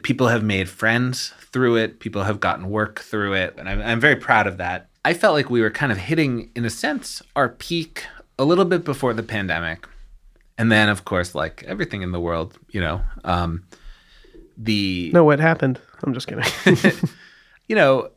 People 0.02 0.28
have 0.28 0.44
made 0.44 0.70
friends 0.70 1.34
through 1.52 1.78
it. 1.78 2.00
People 2.00 2.24
have 2.24 2.40
gotten 2.40 2.70
work 2.70 3.00
through 3.00 3.34
it, 3.34 3.56
and 3.58 3.70
I'm, 3.70 3.82
I'm 3.82 4.00
very 4.00 4.16
proud 4.16 4.48
of 4.48 4.58
that. 4.58 4.90
I 5.06 5.14
felt 5.14 5.34
like 5.34 5.50
we 5.50 5.62
were 5.62 5.70
kind 5.70 5.92
of 5.92 5.98
hitting, 5.98 6.52
in 6.56 6.66
a 6.66 6.70
sense, 6.70 7.22
our 7.36 7.50
peak 7.50 8.06
a 8.40 8.46
little 8.46 8.66
bit 8.66 8.84
before 8.84 9.14
the 9.14 9.24
pandemic, 9.24 9.88
and 10.58 10.72
then, 10.72 10.90
of 10.90 11.06
course, 11.06 11.34
like 11.36 11.64
everything 11.64 12.02
in 12.02 12.12
the 12.12 12.20
world, 12.20 12.58
you 12.70 12.82
know, 12.82 13.02
um, 13.24 13.66
the 14.58 15.12
No, 15.14 15.24
what 15.24 15.40
happened? 15.40 15.80
I'm 16.04 16.14
just 16.14 16.28
kidding. 16.28 16.46
you 17.68 17.76
know, 17.76 18.10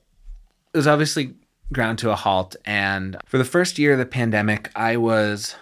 it 0.74 0.76
was 0.76 0.86
obviously 0.86 1.34
ground 1.72 1.98
to 2.00 2.10
a 2.10 2.16
halt. 2.16 2.56
And 2.64 3.16
for 3.24 3.38
the 3.38 3.44
first 3.44 3.78
year 3.78 3.92
of 3.92 3.98
the 3.98 4.06
pandemic, 4.06 4.70
I 4.76 4.96
was 4.96 5.56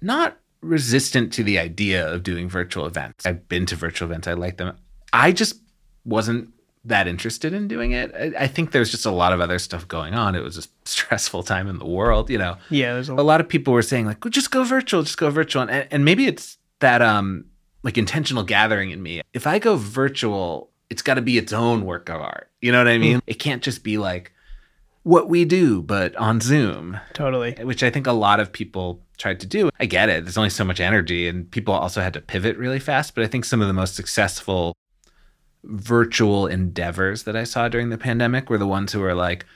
not 0.00 0.36
resistant 0.62 1.32
to 1.34 1.44
the 1.44 1.58
idea 1.58 2.10
of 2.10 2.22
doing 2.22 2.48
virtual 2.48 2.86
events. 2.86 3.26
I've 3.26 3.48
been 3.48 3.66
to 3.66 3.76
virtual 3.76 4.08
events, 4.08 4.26
I 4.26 4.34
like 4.34 4.56
them. 4.56 4.76
I 5.12 5.32
just 5.32 5.60
wasn't 6.04 6.50
that 6.84 7.06
interested 7.06 7.52
in 7.52 7.68
doing 7.68 7.92
it. 7.92 8.12
I, 8.14 8.44
I 8.44 8.46
think 8.46 8.72
there's 8.72 8.90
just 8.90 9.06
a 9.06 9.10
lot 9.10 9.32
of 9.32 9.40
other 9.40 9.58
stuff 9.58 9.86
going 9.86 10.14
on. 10.14 10.34
It 10.34 10.42
was 10.42 10.58
a 10.58 10.62
stressful 10.88 11.42
time 11.42 11.68
in 11.68 11.78
the 11.78 11.86
world, 11.86 12.30
you 12.30 12.38
know 12.38 12.56
yeah, 12.70 12.94
there's 12.94 13.08
a 13.08 13.14
a 13.14 13.22
lot 13.22 13.40
of 13.40 13.48
people 13.48 13.72
were 13.72 13.82
saying 13.82 14.06
like, 14.06 14.24
well, 14.24 14.30
just 14.30 14.50
go 14.50 14.64
virtual, 14.64 15.02
just 15.02 15.18
go 15.18 15.30
virtual, 15.30 15.62
and, 15.62 15.86
and 15.90 16.04
maybe 16.04 16.26
it's 16.26 16.58
that 16.80 17.02
um 17.02 17.46
like 17.82 17.98
intentional 17.98 18.44
gathering 18.44 18.90
in 18.90 19.02
me. 19.02 19.22
If 19.32 19.46
I 19.46 19.58
go 19.58 19.76
virtual, 19.76 20.70
it's 20.90 21.02
got 21.02 21.14
to 21.14 21.22
be 21.22 21.38
its 21.38 21.52
own 21.52 21.84
work 21.84 22.08
of 22.08 22.20
art. 22.20 22.50
You 22.60 22.70
know 22.70 22.78
what 22.78 22.88
I 22.88 22.98
mean? 22.98 23.20
It 23.26 23.34
can't 23.34 23.62
just 23.62 23.82
be 23.82 23.98
like 23.98 24.32
what 25.02 25.28
we 25.28 25.44
do, 25.44 25.82
but 25.82 26.14
on 26.16 26.40
Zoom, 26.40 26.98
totally. 27.12 27.54
which 27.62 27.82
I 27.82 27.90
think 27.90 28.06
a 28.06 28.12
lot 28.12 28.40
of 28.40 28.52
people 28.52 29.02
tried 29.18 29.40
to 29.40 29.46
do. 29.46 29.70
I 29.80 29.86
get 29.86 30.08
it. 30.08 30.24
There's 30.24 30.38
only 30.38 30.50
so 30.50 30.64
much 30.64 30.80
energy, 30.80 31.28
and 31.28 31.50
people 31.50 31.74
also 31.74 32.00
had 32.00 32.14
to 32.14 32.20
pivot 32.20 32.56
really 32.56 32.78
fast. 32.78 33.14
But 33.14 33.24
I 33.24 33.26
think 33.26 33.44
some 33.44 33.60
of 33.60 33.68
the 33.68 33.74
most 33.74 33.94
successful 33.94 34.76
virtual 35.64 36.46
endeavors 36.46 37.24
that 37.24 37.36
I 37.36 37.44
saw 37.44 37.68
during 37.68 37.90
the 37.90 37.98
pandemic 37.98 38.50
were 38.50 38.58
the 38.58 38.66
ones 38.66 38.92
who 38.92 39.00
were 39.00 39.14
like, 39.14 39.46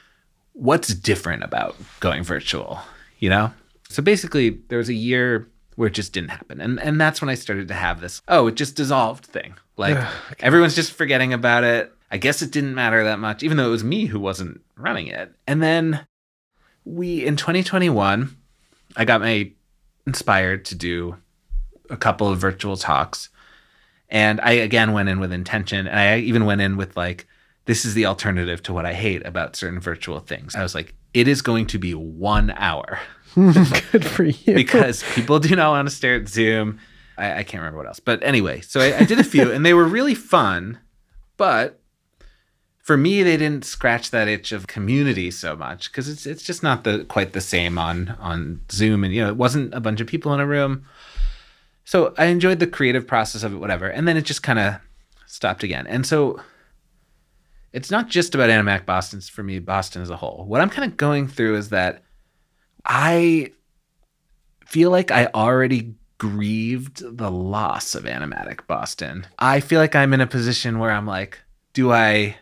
what's 0.53 0.95
different 0.95 1.43
about 1.43 1.77
going 2.01 2.23
virtual? 2.23 2.81
You 3.19 3.31
know? 3.31 3.53
So 3.89 4.03
basically, 4.03 4.61
there 4.69 4.79
was 4.79 4.89
a 4.89 4.95
year 4.95 5.49
where 5.77 5.89
it 5.89 5.95
just 5.95 6.13
didn't 6.13 6.31
happen. 6.31 6.61
And 6.61 6.81
and 6.81 7.01
that's 7.01 7.21
when 7.21 7.29
I 7.29 7.35
started 7.35 7.69
to 7.69 7.75
have 7.75 8.01
this, 8.01 8.21
oh, 8.29 8.49
it 8.49 8.57
just 8.57 8.75
dissolved 8.75 9.25
thing. 9.27 9.55
Like 9.77 9.99
everyone's 10.41 10.75
just 10.75 10.93
forgetting 10.93 11.33
about 11.33 11.63
it. 11.65 11.93
I 12.11 12.19
guess 12.19 12.43
it 12.43 12.53
didn't 12.53 12.75
matter 12.75 13.05
that 13.05 13.19
much, 13.19 13.43
even 13.43 13.57
though 13.57 13.67
it 13.67 13.71
was 13.71 13.85
me 13.85 14.07
who 14.07 14.21
wasn't 14.21 14.61
running 14.77 15.09
it. 15.09 15.35
And 15.47 15.63
then 15.63 16.07
we 16.85 17.25
in 17.25 17.37
2021, 17.37 18.37
I 18.97 19.05
got 19.05 19.21
my 19.21 19.51
inspired 20.07 20.65
to 20.67 20.75
do 20.75 21.17
a 21.91 21.97
couple 21.97 22.29
of 22.29 22.39
virtual 22.39 22.77
talks. 22.77 23.29
And 24.09 24.41
I 24.41 24.53
again 24.53 24.93
went 24.93 25.09
in 25.09 25.19
with 25.19 25.33
intention. 25.33 25.89
And 25.89 25.99
I 25.99 26.19
even 26.19 26.45
went 26.45 26.61
in 26.61 26.77
with 26.77 26.97
like 26.97 27.27
this 27.65 27.85
is 27.85 27.95
the 27.95 28.07
alternative 28.07 28.63
to 28.63 28.73
what 28.73 28.87
I 28.87 28.95
hate 28.95 29.27
about 29.27 29.57
certain 29.57 29.81
virtual 29.81 30.21
things. 30.21 30.55
I 30.55 30.63
was 30.63 30.75
like, 30.75 30.95
it 31.13 31.27
is 31.27 31.43
going 31.43 31.67
to 31.67 31.79
be 31.79 31.95
one 31.95 32.51
hour 32.57 33.01
Good 33.35 34.05
for 34.07 34.25
you. 34.25 34.55
because 34.55 35.03
people 35.15 35.39
do 35.41 35.55
not 35.57 35.71
want 35.71 35.89
to 35.89 35.95
stare 35.95 36.15
at 36.15 36.29
Zoom. 36.29 36.79
I, 37.19 37.39
I 37.39 37.43
can't 37.43 37.61
remember 37.61 37.79
what 37.79 37.87
else. 37.87 38.01
But 38.01 38.23
anyway, 38.23 38.61
so 38.61 38.81
I, 38.81 38.99
I 38.99 39.05
did 39.05 39.19
a 39.19 39.25
few 39.25 39.51
and 39.51 39.67
they 39.67 39.75
were 39.75 39.85
really 39.85 40.15
fun. 40.15 40.79
But 41.37 41.81
for 42.87 42.97
me, 42.97 43.25
they 43.25 43.37
didn't 43.37 43.65
scratch 43.65 44.13
that 44.13 44.29
itch 44.29 44.53
of 44.53 44.69
community 44.69 45.29
so 45.33 45.57
much 45.57 45.91
because 45.91 46.09
it's 46.09 46.25
it's 46.25 46.45
just 46.45 46.63
not 46.63 46.85
the 46.85 47.05
quite 47.07 47.33
the 47.33 47.41
same 47.41 47.79
on 47.79 48.11
on 48.21 48.61
Zoom. 48.71 49.03
And 49.03 49.13
you 49.13 49.23
know, 49.23 49.29
it 49.29 49.37
wasn't 49.37 49.75
a 49.75 49.81
bunch 49.81 50.01
of 50.01 50.07
people 50.07 50.33
in 50.33 50.39
a 50.39 50.47
room. 50.47 50.85
So 51.85 52.15
I 52.17 52.27
enjoyed 52.27 52.61
the 52.61 52.67
creative 52.69 53.05
process 53.05 53.43
of 53.43 53.53
it, 53.53 53.57
whatever. 53.57 53.89
And 53.89 54.07
then 54.07 54.17
it 54.17 54.23
just 54.23 54.45
kind 54.45 54.61
of 54.61 54.77
stopped 55.27 55.65
again. 55.65 55.89
And 55.89 56.07
so 56.07 56.41
it's 57.73 57.91
not 57.91 58.09
just 58.09 58.37
about 58.37 58.51
Animatic 58.51 58.87
Boston 58.87 59.21
for 59.21 59.43
me, 59.43 59.59
Boston 59.59 60.01
as 60.01 60.11
a 60.11 60.17
whole. 60.17 60.45
What 60.47 60.61
I'm 60.61 60.71
kind 60.71 60.89
of 60.89 60.97
going 60.97 61.27
through 61.27 61.57
is 61.57 61.71
that 61.71 62.05
I 62.85 63.51
feel 64.65 64.93
like 64.93 65.11
I 65.11 65.27
already 65.35 65.97
grieved 66.19 67.03
the 67.19 67.33
loss 67.33 67.97
of 67.97 68.05
Animatic 68.05 68.65
Boston. 68.69 69.27
I 69.41 69.59
feel 69.59 69.81
like 69.81 69.97
I'm 69.97 70.15
in 70.15 70.21
a 70.21 70.27
position 70.29 70.79
where 70.79 70.93
I'm 70.93 71.07
like, 71.07 71.41
do 71.73 71.91
I 71.91 72.37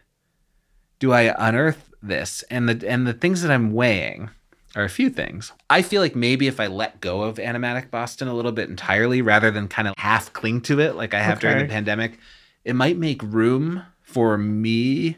do 0.99 1.13
I 1.13 1.35
unearth 1.39 1.91
this? 2.03 2.45
And 2.51 2.69
the 2.69 2.89
and 2.89 3.07
the 3.07 3.13
things 3.13 3.43
that 3.43 3.51
I'm 3.51 3.73
weighing 3.73 4.31
are 4.77 4.85
a 4.85 4.91
few 4.91 5.09
things. 5.09 5.53
I 5.71 5.83
feel 5.83 6.03
like 6.03 6.17
maybe 6.17 6.47
if 6.47 6.59
I 6.59 6.67
let 6.67 7.01
go 7.01 7.23
of 7.23 7.37
Animatic 7.37 7.91
Boston 7.91 8.29
a 8.29 8.35
little 8.35 8.53
bit 8.53 8.69
entirely 8.69 9.23
rather 9.23 9.51
than 9.51 9.69
kind 9.69 9.87
of 9.87 9.95
half 9.99 10.33
cling 10.33 10.63
to 10.63 10.81
it 10.81 10.97
like 10.97 11.15
I 11.15 11.21
have 11.21 11.39
during 11.41 11.59
the 11.59 11.73
pandemic, 11.73 12.19
it 12.65 12.75
might 12.75 12.97
make 12.99 13.23
room 13.23 13.83
for 14.03 14.37
me 14.37 15.17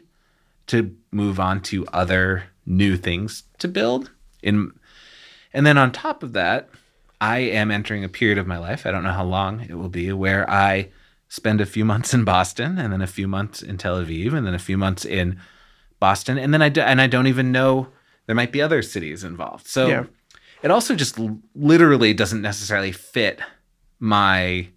to 0.67 0.95
move 1.11 1.39
on 1.39 1.61
to 1.61 1.85
other 1.87 2.43
new 2.65 2.97
things 2.97 3.43
to 3.57 3.67
build 3.67 4.11
in 4.43 4.71
and 5.53 5.65
then 5.65 5.77
on 5.77 5.91
top 5.91 6.21
of 6.21 6.33
that 6.33 6.69
i 7.21 7.39
am 7.39 7.71
entering 7.71 8.03
a 8.03 8.09
period 8.09 8.37
of 8.37 8.45
my 8.45 8.57
life 8.57 8.85
i 8.85 8.91
don't 8.91 9.03
know 9.03 9.11
how 9.11 9.23
long 9.23 9.61
it 9.61 9.75
will 9.75 9.89
be 9.89 10.11
where 10.11 10.47
i 10.49 10.89
spend 11.29 11.61
a 11.61 11.65
few 11.65 11.85
months 11.85 12.13
in 12.13 12.25
boston 12.25 12.77
and 12.77 12.91
then 12.91 13.01
a 13.01 13.07
few 13.07 13.27
months 13.27 13.61
in 13.61 13.77
tel 13.77 14.03
aviv 14.03 14.33
and 14.33 14.45
then 14.45 14.53
a 14.53 14.59
few 14.59 14.77
months 14.77 15.05
in 15.05 15.39
boston 15.99 16.37
and 16.37 16.53
then 16.53 16.61
i 16.61 16.69
do, 16.69 16.81
and 16.81 17.01
i 17.01 17.07
don't 17.07 17.27
even 17.27 17.51
know 17.51 17.87
there 18.25 18.35
might 18.35 18.51
be 18.51 18.61
other 18.61 18.81
cities 18.81 19.23
involved 19.23 19.67
so 19.67 19.87
Yeah. 19.87 20.03
it 20.61 20.71
also 20.71 20.95
just 20.95 21.19
literally 21.55 22.13
doesn't 22.13 22.41
necessarily 22.41 22.91
fit 22.91 23.39
my 23.99 24.67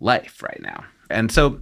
life 0.00 0.42
right 0.42 0.60
now 0.60 0.84
and 1.10 1.30
so 1.30 1.60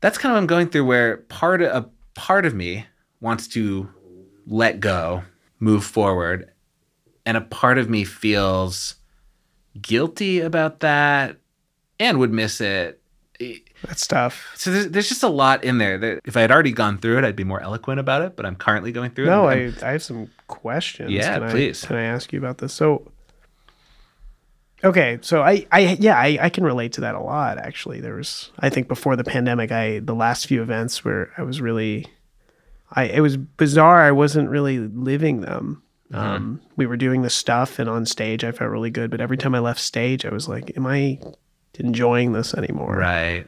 that's 0.00 0.18
kind 0.18 0.32
of 0.32 0.36
what 0.36 0.40
I'm 0.40 0.46
going 0.46 0.68
through 0.68 0.84
where 0.84 1.16
part 1.16 1.62
of 1.62 1.84
a 1.84 1.88
part 2.14 2.44
of 2.44 2.54
me 2.54 2.86
wants 3.20 3.48
to 3.48 3.88
let 4.46 4.78
go, 4.80 5.22
move 5.60 5.82
forward, 5.84 6.50
and 7.24 7.36
a 7.38 7.40
part 7.40 7.78
of 7.78 7.88
me 7.88 8.04
feels 8.04 8.96
guilty 9.80 10.40
about 10.40 10.80
that 10.80 11.38
and 11.98 12.18
would 12.18 12.32
miss 12.32 12.60
it. 12.60 13.00
That's 13.86 14.06
tough. 14.06 14.52
So 14.56 14.70
there's, 14.70 14.88
there's 14.88 15.08
just 15.08 15.22
a 15.22 15.28
lot 15.28 15.62
in 15.62 15.78
there 15.78 15.98
that 15.98 16.20
if 16.24 16.36
I 16.36 16.40
had 16.40 16.50
already 16.50 16.72
gone 16.72 16.98
through 16.98 17.18
it, 17.18 17.24
I'd 17.24 17.36
be 17.36 17.44
more 17.44 17.60
eloquent 17.60 18.00
about 18.00 18.22
it, 18.22 18.36
but 18.36 18.46
I'm 18.46 18.56
currently 18.56 18.92
going 18.92 19.10
through 19.10 19.26
it. 19.26 19.28
No, 19.28 19.46
I, 19.46 19.72
I 19.82 19.92
have 19.92 20.02
some 20.02 20.30
questions. 20.46 21.10
Yeah, 21.10 21.38
can 21.38 21.50
please. 21.50 21.84
I, 21.84 21.86
can 21.88 21.96
I 21.96 22.04
ask 22.04 22.32
you 22.32 22.38
about 22.38 22.58
this? 22.58 22.72
So, 22.72 23.10
okay, 24.82 25.18
so 25.20 25.42
I, 25.42 25.66
I, 25.70 25.96
yeah, 26.00 26.18
I, 26.18 26.38
I 26.40 26.48
can 26.48 26.64
relate 26.64 26.94
to 26.94 27.02
that 27.02 27.14
a 27.14 27.20
lot. 27.20 27.58
Actually, 27.58 28.00
there 28.00 28.14
was, 28.14 28.50
I 28.58 28.70
think, 28.70 28.88
before 28.88 29.16
the 29.16 29.24
pandemic, 29.24 29.70
I 29.70 29.98
the 29.98 30.14
last 30.14 30.46
few 30.46 30.62
events 30.62 31.04
where 31.04 31.30
I 31.36 31.42
was 31.42 31.60
really, 31.60 32.06
I 32.90 33.04
it 33.04 33.20
was 33.20 33.36
bizarre. 33.36 34.02
I 34.02 34.12
wasn't 34.12 34.48
really 34.48 34.78
living 34.78 35.42
them. 35.42 35.82
Mm-hmm. 36.12 36.20
Um, 36.20 36.60
we 36.76 36.86
were 36.86 36.96
doing 36.96 37.22
the 37.22 37.30
stuff, 37.30 37.78
and 37.78 37.88
on 37.88 38.06
stage, 38.06 38.44
I 38.44 38.52
felt 38.52 38.70
really 38.70 38.90
good. 38.90 39.10
But 39.10 39.20
every 39.20 39.36
time 39.36 39.54
I 39.54 39.58
left 39.58 39.80
stage, 39.80 40.24
I 40.24 40.30
was 40.30 40.48
like, 40.48 40.72
"Am 40.76 40.86
I 40.86 41.18
enjoying 41.78 42.32
this 42.32 42.54
anymore?" 42.54 42.96
right. 42.96 43.46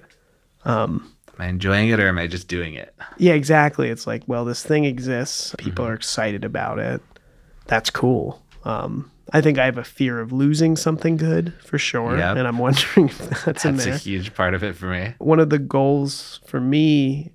Um, 0.66 1.10
Am 1.38 1.44
I 1.44 1.48
enjoying 1.48 1.90
it 1.90 2.00
or 2.00 2.08
am 2.08 2.18
I 2.18 2.26
just 2.26 2.48
doing 2.48 2.74
it? 2.74 2.94
yeah, 3.18 3.34
exactly. 3.34 3.88
It's 3.90 4.06
like, 4.06 4.22
well, 4.26 4.44
this 4.44 4.62
thing 4.62 4.84
exists. 4.84 5.54
People 5.58 5.84
Mm-hmm. 5.84 5.92
are 5.92 5.94
excited 5.94 6.44
about 6.44 6.78
it. 6.78 7.00
That's 7.66 7.90
cool. 7.90 8.42
Um, 8.64 9.10
I 9.32 9.40
think 9.42 9.58
I 9.58 9.64
have 9.66 9.76
a 9.78 9.84
fear 9.84 10.18
of 10.20 10.32
losing 10.32 10.76
something 10.76 11.16
good 11.16 11.52
for 11.62 11.78
sure, 11.78 12.16
Yep. 12.16 12.36
and 12.38 12.46
I'm 12.48 12.58
wondering 12.66 13.08
if 13.08 13.44
that's, 13.44 13.64
in 13.64 13.76
That's 13.76 13.86
a 13.86 13.98
huge 13.98 14.34
part 14.34 14.54
of 14.54 14.62
it 14.64 14.76
for 14.76 14.86
me. 14.86 15.14
One 15.18 15.38
of 15.40 15.50
the 15.50 15.58
goals 15.58 16.40
for 16.46 16.60
me 16.60 17.32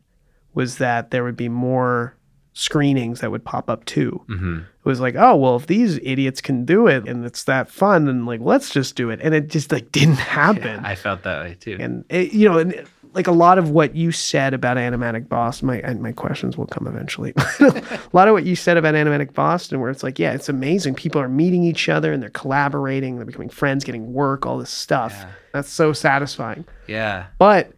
was 0.53 0.77
that 0.79 1.11
there 1.11 1.23
would 1.23 1.37
be 1.37 1.49
more 1.49 2.15
screenings 2.53 3.19
that 3.21 3.31
would 3.31 3.45
pop 3.45 3.69
up 3.69 3.85
too. 3.85 4.21
hmm 4.27 4.57
It 4.59 4.85
was 4.85 4.99
like, 4.99 5.15
oh 5.15 5.35
well, 5.35 5.55
if 5.57 5.67
these 5.67 5.99
idiots 6.03 6.41
can 6.41 6.65
do 6.65 6.87
it 6.87 7.07
and 7.07 7.23
it's 7.25 7.43
that 7.45 7.69
fun, 7.69 8.07
and 8.07 8.25
like 8.25 8.41
let's 8.41 8.71
just 8.71 8.95
do 8.95 9.09
it, 9.09 9.19
and 9.21 9.33
it 9.35 9.47
just 9.47 9.71
like 9.71 9.91
didn't 9.91 10.15
happen. 10.19 10.83
I 10.83 10.95
felt 10.95 11.23
that 11.23 11.43
way 11.43 11.55
too. 11.59 11.77
and 11.79 12.03
it, 12.09 12.33
you 12.33 12.49
know, 12.49 12.57
and 12.57 12.85
like 13.13 13.27
a 13.27 13.31
lot 13.31 13.57
of 13.57 13.69
what 13.69 13.95
you 13.95 14.11
said 14.11 14.53
about 14.53 14.77
Animatic 14.77 15.27
Boston, 15.27 15.67
my 15.67 15.79
and 15.79 16.01
my 16.01 16.11
questions 16.11 16.57
will 16.57 16.67
come 16.67 16.87
eventually. 16.87 17.33
a 17.59 17.99
lot 18.13 18.27
of 18.27 18.33
what 18.33 18.45
you 18.45 18.55
said 18.55 18.77
about 18.77 18.95
Animatic 18.95 19.33
Boston, 19.33 19.79
where 19.81 19.89
it's 19.89 20.03
like, 20.03 20.17
yeah, 20.17 20.33
it's 20.33 20.49
amazing. 20.49 20.95
People 20.95 21.19
are 21.19 21.27
meeting 21.27 21.63
each 21.63 21.89
other 21.89 22.13
and 22.13 22.21
they're 22.21 22.29
collaborating, 22.29 23.17
they're 23.17 23.25
becoming 23.25 23.49
friends, 23.49 23.83
getting 23.83 24.13
work, 24.13 24.45
all 24.45 24.57
this 24.57 24.69
stuff. 24.69 25.13
Yeah. 25.13 25.29
That's 25.53 25.69
so 25.69 25.93
satisfying. 25.93 26.65
yeah. 26.87 27.27
But 27.37 27.73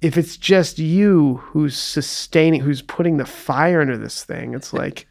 if 0.00 0.16
it's 0.16 0.36
just 0.36 0.78
you 0.78 1.36
who's 1.44 1.76
sustaining, 1.76 2.60
who's 2.60 2.82
putting 2.82 3.16
the 3.16 3.26
fire 3.26 3.80
into 3.80 3.98
this 3.98 4.24
thing, 4.24 4.54
it's 4.54 4.72
like, 4.72 5.06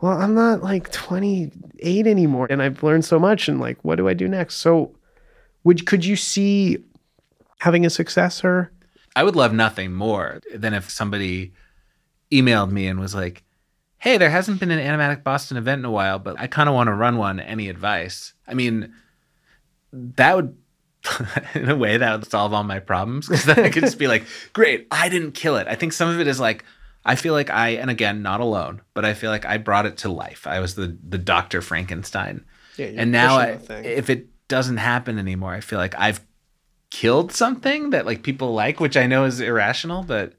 well, 0.00 0.20
I'm 0.20 0.34
not 0.34 0.62
like 0.62 0.90
28 0.92 2.06
anymore, 2.06 2.46
and 2.50 2.60
I've 2.60 2.82
learned 2.82 3.04
so 3.04 3.18
much. 3.18 3.48
And 3.48 3.60
like, 3.60 3.78
what 3.82 3.96
do 3.96 4.08
I 4.08 4.14
do 4.14 4.28
next? 4.28 4.56
So, 4.56 4.94
would 5.62 5.86
could 5.86 6.04
you 6.04 6.16
see 6.16 6.84
having 7.60 7.86
a 7.86 7.90
successor? 7.90 8.70
I 9.16 9.22
would 9.22 9.36
love 9.36 9.52
nothing 9.52 9.92
more 9.92 10.40
than 10.54 10.74
if 10.74 10.90
somebody 10.90 11.52
emailed 12.32 12.70
me 12.70 12.86
and 12.86 12.98
was 12.98 13.14
like, 13.14 13.44
"Hey, 13.98 14.18
there 14.18 14.30
hasn't 14.30 14.60
been 14.60 14.70
an 14.70 14.80
Animatic 14.80 15.22
Boston 15.22 15.56
event 15.56 15.80
in 15.80 15.84
a 15.84 15.90
while, 15.90 16.18
but 16.18 16.38
I 16.38 16.46
kind 16.46 16.68
of 16.68 16.74
want 16.74 16.88
to 16.88 16.94
run 16.94 17.16
one. 17.16 17.38
Any 17.40 17.68
advice?" 17.68 18.34
I 18.46 18.54
mean, 18.54 18.92
that 19.92 20.34
would, 20.36 20.56
in 21.54 21.70
a 21.70 21.76
way, 21.76 21.96
that 21.96 22.18
would 22.20 22.30
solve 22.30 22.52
all 22.52 22.64
my 22.64 22.80
problems 22.80 23.28
because 23.28 23.44
then 23.44 23.60
I 23.60 23.70
could 23.70 23.84
just 23.84 23.98
be 23.98 24.08
like, 24.08 24.24
"Great, 24.52 24.86
I 24.90 25.08
didn't 25.08 25.32
kill 25.32 25.56
it." 25.56 25.66
I 25.68 25.74
think 25.74 25.92
some 25.92 26.08
of 26.08 26.18
it 26.20 26.26
is 26.26 26.40
like, 26.40 26.64
I 27.04 27.14
feel 27.16 27.34
like 27.34 27.50
I, 27.50 27.70
and 27.70 27.90
again, 27.90 28.22
not 28.22 28.40
alone, 28.40 28.80
but 28.94 29.04
I 29.04 29.14
feel 29.14 29.30
like 29.30 29.44
I 29.44 29.58
brought 29.58 29.86
it 29.86 29.98
to 29.98 30.08
life. 30.08 30.46
I 30.46 30.58
was 30.60 30.74
the 30.74 30.96
the 31.08 31.18
Doctor 31.18 31.60
Frankenstein, 31.62 32.44
Yeah, 32.76 32.86
and 32.96 33.12
now 33.12 33.36
I, 33.36 33.58
if 33.84 34.10
it 34.10 34.28
doesn't 34.48 34.78
happen 34.78 35.18
anymore, 35.18 35.52
I 35.52 35.60
feel 35.60 35.78
like 35.78 35.94
I've 35.98 36.20
killed 36.94 37.32
something 37.32 37.90
that 37.90 38.06
like 38.06 38.22
people 38.22 38.54
like, 38.54 38.78
which 38.80 38.96
I 38.96 39.06
know 39.06 39.24
is 39.24 39.40
irrational, 39.40 40.02
but 40.04 40.32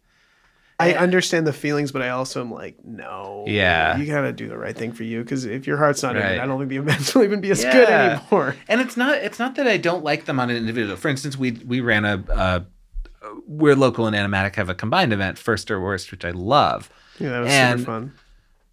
I 0.80 0.94
understand 0.94 1.48
the 1.48 1.54
feelings, 1.54 1.92
but 1.92 2.02
I 2.02 2.10
also 2.10 2.42
am 2.42 2.52
like, 2.52 2.84
no, 2.84 3.46
Yeah. 3.48 3.98
you 3.98 4.06
gotta 4.06 4.32
do 4.34 4.48
the 4.48 4.58
right 4.58 4.76
thing 4.76 4.92
for 4.94 5.04
you 5.04 5.22
because 5.24 5.46
if 5.46 5.68
your 5.68 5.78
heart's 5.78 6.02
not 6.04 6.16
in 6.16 6.22
it, 6.22 6.40
I 6.40 6.46
don't 6.46 6.58
think 6.60 6.70
the 6.70 6.78
events 6.78 7.14
will 7.16 7.24
even 7.24 7.42
be 7.42 7.52
as 7.52 7.64
good 7.64 7.90
anymore. 7.90 8.56
and 8.68 8.80
it's 8.82 8.96
not 8.98 9.16
it's 9.18 9.40
not 9.40 9.56
that 9.56 9.68
I 9.68 9.78
don't 9.78 10.04
like 10.04 10.26
them 10.26 10.40
on 10.40 10.50
an 10.50 10.56
individual. 10.58 10.96
For 10.98 11.10
instance, 11.10 11.38
we 11.38 11.52
we 11.52 11.80
ran 11.82 12.06
a 12.06 12.24
uh, 12.32 12.60
we're 13.48 13.76
local 13.76 14.08
and 14.08 14.16
animatic 14.16 14.56
have 14.56 14.70
a 14.70 14.76
combined 14.76 15.12
event, 15.14 15.38
first 15.38 15.70
or 15.72 15.80
worst, 15.82 16.12
which 16.12 16.24
I 16.26 16.32
love. 16.32 16.90
Yeah, 17.20 17.30
that 17.32 17.40
was 17.42 17.52
And- 17.52 17.80
super 17.80 17.92
fun. 17.92 18.14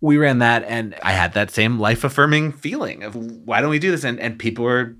We 0.04 0.16
ran 0.16 0.40
that, 0.40 0.64
and 0.66 0.96
I 1.04 1.12
had 1.12 1.34
that 1.34 1.52
same 1.52 1.78
life 1.78 2.02
affirming 2.02 2.50
feeling 2.50 3.04
of 3.04 3.14
why 3.14 3.60
don't 3.60 3.70
we 3.70 3.78
do 3.78 3.92
this? 3.92 4.02
And 4.02 4.18
and 4.18 4.36
people 4.36 4.64
were 4.64 4.96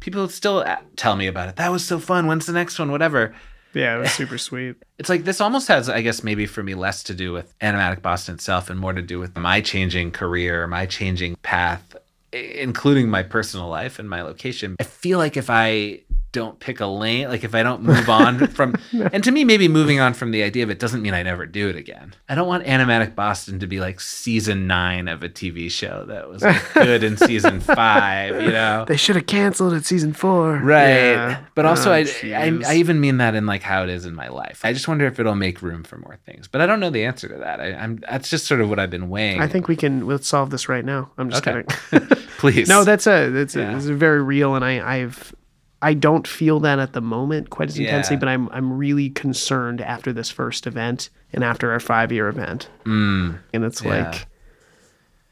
people 0.00 0.28
still 0.28 0.58
uh, 0.58 0.76
tell 0.96 1.16
me 1.16 1.26
about 1.26 1.48
it. 1.48 1.56
That 1.56 1.70
was 1.70 1.84
so 1.84 1.98
fun. 1.98 2.26
When's 2.26 2.46
the 2.46 2.52
next 2.52 2.78
one? 2.78 2.90
Whatever. 2.90 3.34
Yeah, 3.74 3.96
it 3.96 4.00
was 4.00 4.12
super 4.12 4.38
sweet. 4.38 4.76
It's 4.98 5.08
like 5.08 5.22
this 5.22 5.40
almost 5.40 5.68
has, 5.68 5.88
I 5.88 6.02
guess, 6.02 6.24
maybe 6.24 6.44
for 6.44 6.60
me, 6.64 6.74
less 6.74 7.04
to 7.04 7.14
do 7.14 7.32
with 7.32 7.56
Animatic 7.60 8.02
Boston 8.02 8.34
itself 8.34 8.68
and 8.68 8.80
more 8.80 8.92
to 8.92 9.00
do 9.00 9.20
with 9.20 9.36
my 9.36 9.60
changing 9.60 10.10
career, 10.10 10.66
my 10.66 10.86
changing 10.86 11.36
path, 11.36 11.94
including 12.32 13.08
my 13.08 13.22
personal 13.22 13.68
life 13.68 14.00
and 14.00 14.10
my 14.10 14.22
location. 14.22 14.74
I 14.80 14.82
feel 14.82 15.18
like 15.18 15.36
if 15.36 15.48
I 15.50 16.00
don't 16.32 16.60
pick 16.60 16.80
a 16.80 16.86
lane, 16.86 17.28
like 17.28 17.42
if 17.42 17.54
I 17.54 17.62
don't 17.62 17.82
move 17.82 18.08
on 18.10 18.46
from, 18.48 18.74
and 18.92 19.24
to 19.24 19.30
me, 19.30 19.44
maybe 19.44 19.66
moving 19.66 19.98
on 19.98 20.12
from 20.12 20.30
the 20.30 20.42
idea 20.42 20.62
of 20.62 20.70
it 20.70 20.78
doesn't 20.78 21.00
mean 21.00 21.14
I 21.14 21.22
never 21.22 21.46
do 21.46 21.68
it 21.68 21.76
again. 21.76 22.14
I 22.28 22.34
don't 22.34 22.46
want 22.46 22.64
Animatic 22.64 23.14
Boston 23.14 23.58
to 23.60 23.66
be 23.66 23.80
like 23.80 23.98
season 24.00 24.66
nine 24.66 25.08
of 25.08 25.22
a 25.22 25.28
TV 25.30 25.70
show 25.70 26.04
that 26.06 26.28
was 26.28 26.42
like 26.42 26.62
good 26.74 27.02
in 27.02 27.16
season 27.16 27.60
five, 27.60 28.42
you 28.42 28.50
know? 28.50 28.84
They 28.86 28.96
should 28.98 29.16
have 29.16 29.26
canceled 29.26 29.72
at 29.72 29.86
season 29.86 30.12
four. 30.12 30.56
Right. 30.58 30.88
Yeah. 31.12 31.44
But 31.54 31.64
oh, 31.64 31.70
also, 31.70 31.90
Oh, 31.90 31.94
I, 31.94 32.06
I. 32.34 32.60
I 32.66 32.74
even 32.76 33.00
mean 33.00 33.16
that 33.18 33.34
in 33.34 33.46
like 33.46 33.62
how 33.62 33.82
it 33.82 33.88
is 33.88 34.04
in 34.04 34.14
my 34.14 34.28
life. 34.28 34.60
I 34.64 34.72
just 34.74 34.86
wonder 34.86 35.06
if 35.06 35.18
it'll 35.18 35.34
make 35.34 35.62
room 35.62 35.82
for 35.84 35.96
more 35.96 36.18
things. 36.26 36.46
But 36.48 36.60
I 36.60 36.66
don't 36.66 36.80
know 36.80 36.90
the 36.90 37.04
answer 37.04 37.28
to 37.28 37.36
that. 37.36 37.60
I, 37.60 37.72
I'm 37.72 37.96
that's 38.08 38.28
just 38.28 38.46
sort 38.46 38.60
of 38.60 38.68
what 38.68 38.78
I've 38.78 38.90
been 38.90 39.08
weighing. 39.08 39.40
I 39.40 39.46
think 39.48 39.68
we 39.68 39.76
can 39.76 40.06
let's 40.06 40.28
solve 40.28 40.50
this 40.50 40.68
right 40.68 40.84
now. 40.84 41.10
I'm 41.16 41.30
just 41.30 41.46
Okay. 41.46 41.64
kidding. 41.90 42.08
Please. 42.38 42.68
no, 42.68 42.84
that's 42.84 43.06
a 43.06 43.30
that's 43.30 43.54
Yeah. 43.56 43.76
a, 43.76 43.80
very 43.80 44.22
real, 44.22 44.54
and 44.54 44.64
I 44.64 44.96
I've 44.98 45.34
I 45.80 45.94
don't 45.94 46.26
feel 46.26 46.58
that 46.60 46.78
at 46.80 46.92
the 46.92 47.00
moment 47.00 47.50
quite 47.50 47.68
as 47.68 47.78
intensely, 47.78 48.16
Yeah. 48.16 48.20
but 48.20 48.28
I'm 48.28 48.48
I'm 48.50 48.72
really 48.76 49.10
concerned 49.10 49.80
after 49.80 50.12
this 50.12 50.28
first 50.30 50.66
event 50.66 51.10
and 51.32 51.44
after 51.44 51.70
our 51.70 51.80
five 51.80 52.10
year 52.12 52.28
event. 52.28 52.68
Mm, 52.84 53.38
And 53.54 53.64
it's 53.64 53.82
Yeah. 53.82 54.10
like, 54.10 54.26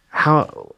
how? 0.08 0.72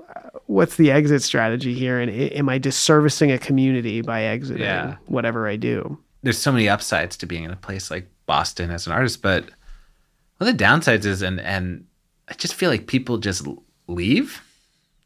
What's 0.47 0.77
the 0.77 0.91
exit 0.91 1.23
strategy 1.23 1.75
here? 1.75 1.99
And 2.01 2.11
i- 2.11 2.15
am 2.39 2.49
I 2.49 2.59
disservicing 2.59 3.33
a 3.35 3.39
community 3.39 4.01
by 4.01 4.23
exiting 4.23 4.63
Yeah. 4.63 4.97
whatever 5.07 5.47
I 5.47 5.57
do? 5.57 5.99
there's 6.25 6.39
so 6.39 6.51
many 6.51 6.69
upsides 6.69 7.17
to 7.17 7.27
being 7.27 7.45
in 7.45 7.51
a 7.53 7.57
place 7.57 7.93
like 7.93 8.09
Boston 8.27 8.73
as 8.73 8.87
an 8.89 8.93
artist, 8.93 9.23
but 9.23 9.45
one 10.39 10.49
of 10.51 10.59
the 10.59 10.65
downsides 10.65 11.05
is, 11.05 11.23
and 11.23 11.41
and 11.41 11.85
I 12.29 12.35
just 12.35 12.55
feel 12.55 12.71
like 12.71 12.87
people 12.89 13.19
just 13.19 13.47
leave. 13.87 14.43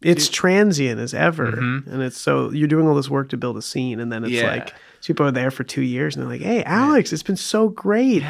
It's 0.04 0.28
transient 0.28 1.00
as 1.00 1.14
ever, 1.14 1.52
Mhm. 1.52 1.86
and 1.92 2.02
it's 2.02 2.20
so 2.20 2.50
you're 2.50 2.68
doing 2.68 2.86
all 2.86 2.94
this 2.94 3.08
work 3.10 3.28
to 3.30 3.36
build 3.36 3.56
a 3.56 3.62
scene, 3.62 4.00
and 4.00 4.12
then 4.12 4.24
it's 4.24 4.32
Yeah. 4.32 4.50
like 4.50 4.74
people 5.04 5.26
are 5.26 5.32
there 5.32 5.50
for 5.50 5.64
two 5.64 5.82
years, 5.82 6.14
and 6.16 6.22
they're 6.22 6.30
like, 6.30 6.42
"Hey, 6.42 6.62
Alex, 6.64 7.12
it's 7.12 7.22
been 7.22 7.36
so 7.36 7.68
great. 7.68 8.22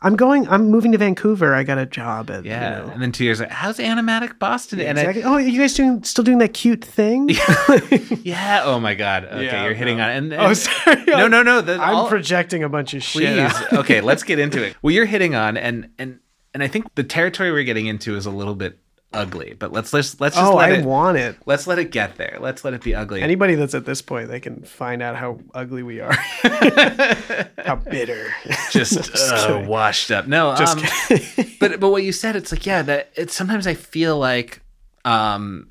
I'm 0.00 0.14
going. 0.14 0.46
I'm 0.48 0.70
moving 0.70 0.92
to 0.92 0.98
Vancouver. 0.98 1.56
I 1.56 1.64
got 1.64 1.76
a 1.78 1.84
job 1.84 2.30
at 2.30 2.44
Yeah, 2.44 2.80
You 2.82 2.86
know, 2.86 2.92
and 2.92 3.02
then 3.02 3.10
two 3.10 3.24
years 3.24 3.40
like, 3.40 3.50
how's 3.50 3.78
Animatic 3.78 4.38
Boston? 4.38 4.78
And 4.80 4.96
I- 4.96 5.02
exactly. 5.02 5.24
oh, 5.24 5.38
you 5.38 5.58
guys 5.58 5.74
doing 5.74 6.04
still 6.04 6.22
doing 6.22 6.38
that 6.38 6.54
cute 6.54 6.84
thing? 6.84 7.28
yeah, 8.22 8.62
oh 8.64 8.78
my 8.78 8.94
god. 8.94 9.24
Okay, 9.24 9.44
Yeah, 9.46 9.64
you're 9.64 9.74
hitting 9.74 9.98
no. 9.98 10.04
on 10.04 10.10
it. 10.10 10.16
And, 10.18 10.34
Oh, 10.34 10.52
sorry. 10.54 11.02
no, 11.06 11.26
no, 11.26 11.42
no. 11.42 11.60
the- 11.60 11.74
I'm 11.82 11.96
all- 11.96 12.08
projecting 12.08 12.62
a 12.62 12.68
bunch 12.68 12.94
of 12.94 13.02
shit. 13.02 13.50
please. 13.50 13.78
okay, 13.80 14.00
let's 14.00 14.22
get 14.22 14.38
into 14.38 14.62
it. 14.62 14.76
Well, 14.82 14.92
you're 14.94 15.04
hitting 15.06 15.34
on, 15.34 15.56
and 15.56 15.88
and 15.98 16.20
and 16.54 16.62
I 16.62 16.68
think 16.68 16.94
the 16.94 17.02
territory 17.04 17.50
we're 17.50 17.64
getting 17.64 17.86
into 17.86 18.14
is 18.16 18.24
a 18.24 18.30
little 18.30 18.54
bit 18.54 18.78
ugly, 19.12 19.54
but 19.58 19.72
let's 19.72 19.92
let's 19.92 20.20
let's 20.20 20.36
just 20.36 20.52
oh, 20.52 20.56
let 20.56 20.72
I 20.72 20.76
it. 20.76 20.84
want 20.84 21.16
it. 21.18 21.36
let's 21.46 21.66
let 21.66 21.78
it 21.78 21.90
get 21.90 22.16
there. 22.16 22.38
Let's 22.40 22.64
let 22.64 22.74
it 22.74 22.82
be 22.82 22.94
ugly. 22.94 23.22
Anybody 23.22 23.54
that's 23.54 23.74
at 23.74 23.86
this 23.86 24.02
point, 24.02 24.28
they 24.28 24.40
can 24.40 24.62
find 24.62 25.02
out 25.02 25.16
how 25.16 25.40
ugly 25.54 25.82
we 25.82 26.00
are, 26.00 26.12
how 27.64 27.76
bitter. 27.76 28.32
just 28.70 29.16
uh, 29.16 29.64
washed 29.66 30.10
up. 30.10 30.26
No, 30.26 30.54
Just 30.56 30.78
um, 30.78 31.18
but 31.60 31.80
but 31.80 31.90
what 31.90 32.02
you 32.02 32.12
said, 32.12 32.36
it's 32.36 32.52
like 32.52 32.66
yeah, 32.66 32.82
that 32.82 33.10
it's 33.14 33.34
sometimes 33.34 33.66
I 33.66 33.74
feel 33.74 34.18
like 34.18 34.60
um 35.04 35.70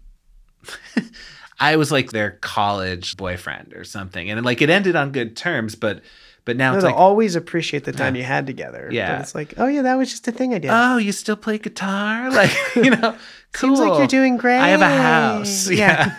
I 1.60 1.76
was 1.76 1.92
like 1.92 2.12
their 2.12 2.32
college 2.32 3.18
boyfriend 3.18 3.74
or 3.74 3.84
something, 3.84 4.30
and 4.30 4.44
like 4.46 4.62
it 4.62 4.70
ended 4.70 4.96
on 4.96 5.12
good 5.12 5.36
terms, 5.36 5.76
but 5.76 6.02
but 6.48 6.58
now 6.58 6.72
No, 6.72 6.78
it's 6.78 6.84
like 6.86 6.96
always 6.96 7.36
appreciate 7.36 7.84
the 7.84 7.92
time 7.92 8.16
you 8.16 8.24
had 8.24 8.48
together. 8.48 8.90
Yeah. 8.92 9.12
But 9.12 9.22
it's 9.22 9.36
like, 9.36 9.54
oh 9.58 9.68
yeah, 9.68 9.84
that 9.84 9.96
was 9.96 10.10
just 10.10 10.28
a 10.28 10.32
thing 10.32 10.56
I 10.56 10.58
did. 10.58 10.72
oh, 10.74 10.98
you 10.98 11.12
still 11.12 11.36
play 11.36 11.60
guitar, 11.60 12.32
like 12.42 12.50
you 12.76 12.90
know, 12.90 13.16
cool. 13.54 13.76
Seems 13.78 13.80
like 13.80 14.00
you're 14.00 14.08
doing 14.08 14.38
great. 14.38 14.58
I 14.58 14.70
have 14.70 14.82
a 14.82 14.88
house. 14.90 15.70
Yeah. 15.78 16.16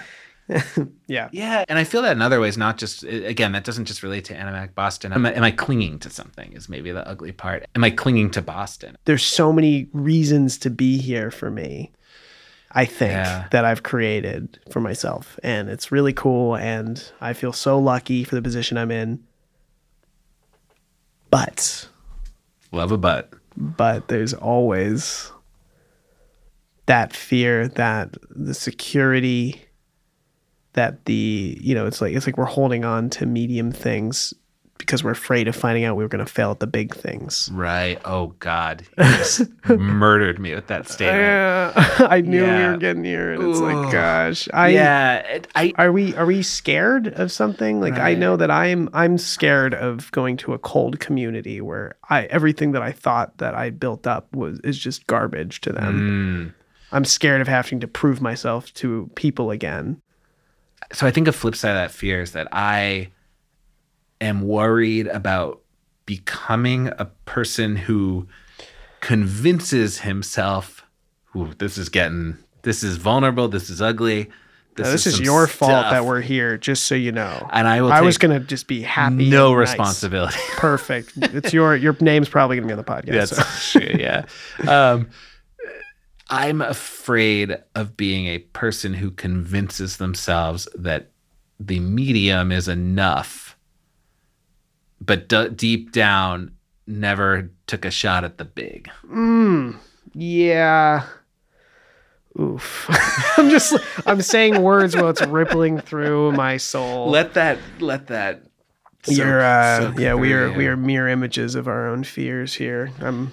yeah. 1.06 1.28
Yeah, 1.30 1.64
and 1.68 1.78
I 1.78 1.84
feel 1.84 2.00
that 2.02 2.12
in 2.12 2.22
other 2.22 2.40
ways, 2.40 2.56
not 2.56 2.78
just 2.78 3.02
again, 3.04 3.52
that 3.52 3.64
doesn't 3.64 3.84
just 3.84 4.02
relate 4.02 4.24
to 4.26 4.34
Animatic 4.34 4.74
Boston. 4.74 5.12
Am 5.12 5.26
I, 5.26 5.32
am 5.34 5.42
I 5.44 5.50
clinging 5.50 5.98
to 6.00 6.10
something? 6.10 6.52
Is 6.54 6.68
maybe 6.70 6.90
the 6.90 7.06
ugly 7.06 7.32
part. 7.32 7.66
Am 7.74 7.84
I 7.84 7.90
clinging 7.90 8.30
to 8.30 8.40
Boston? 8.42 8.96
There's 9.04 9.24
so 9.24 9.52
many 9.52 9.88
reasons 9.92 10.56
to 10.58 10.70
be 10.70 10.98
here 10.98 11.30
for 11.30 11.50
me. 11.50 11.92
I 12.72 12.84
think 12.84 13.12
Yeah. 13.12 13.46
that 13.50 13.64
I've 13.64 13.82
created 13.82 14.58
for 14.70 14.80
myself, 14.80 15.38
and 15.42 15.68
it's 15.68 15.90
really 15.92 16.12
cool. 16.12 16.54
And 16.56 17.02
I 17.20 17.32
feel 17.34 17.52
so 17.52 17.78
lucky 17.78 18.24
for 18.24 18.34
the 18.34 18.42
position 18.42 18.76
I'm 18.78 18.90
in. 18.90 19.22
But 21.30 21.88
Love 22.72 22.92
a 22.92 22.98
butt. 22.98 23.32
but 23.56 24.08
there's 24.08 24.34
always 24.34 25.30
that 26.86 27.12
fear 27.14 27.68
that 27.68 28.16
the 28.30 28.54
security 28.54 29.62
that 30.72 31.04
the 31.06 31.58
you 31.60 31.74
know 31.74 31.86
it's 31.86 32.00
like 32.00 32.14
it's 32.14 32.26
like 32.26 32.38
we're 32.38 32.44
holding 32.44 32.84
on 32.84 33.10
to 33.10 33.26
medium 33.26 33.72
things 33.72 34.32
because 34.78 35.04
we're 35.04 35.10
afraid 35.10 35.48
of 35.48 35.54
finding 35.56 35.84
out 35.84 35.96
we 35.96 36.04
were 36.04 36.08
going 36.08 36.24
to 36.24 36.32
fail 36.32 36.50
at 36.52 36.60
the 36.60 36.66
big 36.66 36.94
things 36.94 37.50
Right. 37.52 38.00
Oh 38.04 38.28
God, 38.38 38.84
you 38.96 39.04
just 39.04 39.42
murdered 39.68 40.38
me 40.38 40.54
with 40.54 40.68
that 40.68 40.88
statement. 40.88 41.72
i 42.10 42.20
knew 42.20 42.42
we 42.42 42.48
were 42.66 42.76
getting 42.76 43.04
here 43.04 43.32
and 43.32 43.42
it's 43.42 43.58
Ooh. 43.60 43.64
like 43.70 43.92
gosh 43.92 44.48
i 44.54 44.68
yeah, 44.68 45.40
I 45.54 45.72
are 45.76 45.92
we 45.92 46.14
are 46.14 46.26
we 46.26 46.42
scared 46.42 47.08
of 47.08 47.30
something 47.32 47.80
like 47.80 47.94
i 47.94 48.14
know 48.14 48.36
that 48.36 48.50
i'm 48.50 48.88
i'm 48.92 49.18
scared 49.18 49.74
of 49.74 50.10
going 50.12 50.36
to 50.38 50.54
a 50.54 50.58
cold 50.58 51.00
community 51.00 51.60
where 51.60 51.96
i 52.08 52.24
everything 52.26 52.72
that 52.72 52.82
i 52.82 52.92
thought 52.92 53.36
that 53.38 53.54
i 53.54 53.70
built 53.70 54.06
up 54.06 54.34
was 54.34 54.60
is 54.60 54.78
just 54.78 55.06
garbage 55.06 55.60
to 55.62 55.72
them 55.72 55.98
Mm. 55.98 56.54
I'm 56.90 57.04
scared 57.04 57.42
of 57.42 57.48
having 57.48 57.80
to 57.80 57.86
prove 57.86 58.22
myself 58.22 58.72
to 58.74 59.10
people 59.14 59.50
again. 59.50 60.00
so 60.92 61.06
I 61.06 61.10
think 61.10 61.28
a 61.28 61.32
flip 61.32 61.54
side 61.54 61.70
of 61.70 61.76
that 61.76 61.90
fear 61.90 62.22
is 62.22 62.32
that 62.32 62.48
I 62.50 63.08
am 64.20 64.42
worried 64.42 65.06
about 65.08 65.60
becoming 66.06 66.88
a 66.98 67.06
person 67.26 67.76
who 67.76 68.26
convinces 69.00 70.00
himself, 70.00 70.84
"Ooh, 71.36 71.52
this 71.58 71.78
is 71.78 71.88
getting, 71.88 72.38
this 72.62 72.82
is 72.82 72.96
vulnerable, 72.96 73.48
this 73.48 73.70
is 73.70 73.80
ugly, 73.82 74.30
Now, 74.76 74.84
this 74.90 75.06
is 75.06 75.16
some 75.16 75.24
your 75.24 75.46
fault 75.46 75.90
that 75.90 76.04
we're 76.04 76.20
here, 76.20 76.56
just 76.56 76.84
so 76.84 76.94
you 76.94 77.10
know. 77.12 77.48
And 77.52 77.66
I 77.66 77.82
will. 77.82 77.92
I 77.92 78.00
was 78.00 78.16
gonna 78.18 78.40
just 78.40 78.66
be 78.68 78.82
happy. 78.82 79.28
no 79.28 79.48
and 79.48 79.58
nice. 79.58 79.70
responsibility. 79.70 80.38
Perfect. 80.52 81.12
It's 81.16 81.52
your 81.52 81.74
your 81.76 81.96
name's 82.00 82.28
probably 82.28 82.56
gonna 82.56 82.66
be 82.68 82.72
on 82.72 82.78
the 82.78 82.84
podcast. 82.84 83.30
That's 83.30 83.66
so. 83.66 83.80
true. 83.80 83.96
Yeah. 83.98 84.24
Um, 84.66 85.08
I'm 86.30 86.60
afraid 86.60 87.56
of 87.74 87.96
being 87.96 88.26
a 88.26 88.38
person 88.38 88.94
who 88.94 89.10
convinces 89.10 89.96
themselves 89.96 90.68
that 90.74 91.10
the 91.58 91.80
medium 91.80 92.52
is 92.52 92.68
enough, 92.68 93.47
but 95.00 95.28
d- 95.28 95.48
deep 95.50 95.92
down 95.92 96.52
never 96.86 97.50
took 97.66 97.84
a 97.84 97.90
shot 97.90 98.24
at 98.24 98.38
the 98.38 98.44
big. 98.44 98.88
Mm, 99.10 99.76
yeah. 100.14 101.04
Oof. 102.40 102.86
I'm 103.38 103.50
just 103.50 103.74
I'm 104.06 104.22
saying 104.22 104.62
words 104.62 104.94
while 104.94 105.08
it's 105.08 105.24
rippling 105.26 105.80
through 105.80 106.32
my 106.32 106.56
soul. 106.56 107.10
Let 107.10 107.34
that. 107.34 107.58
Let 107.80 108.06
that. 108.08 108.42
soak- 109.02 109.16
You're 109.16 109.40
uh 109.40 109.92
yeah, 109.98 110.14
we 110.14 110.32
are 110.32 110.48
you. 110.50 110.56
we 110.56 110.66
are 110.68 110.76
mere 110.76 111.08
images 111.08 111.54
of 111.54 111.66
our 111.68 111.88
own 111.88 112.04
fears 112.04 112.54
here. 112.54 112.90
I'm 113.00 113.32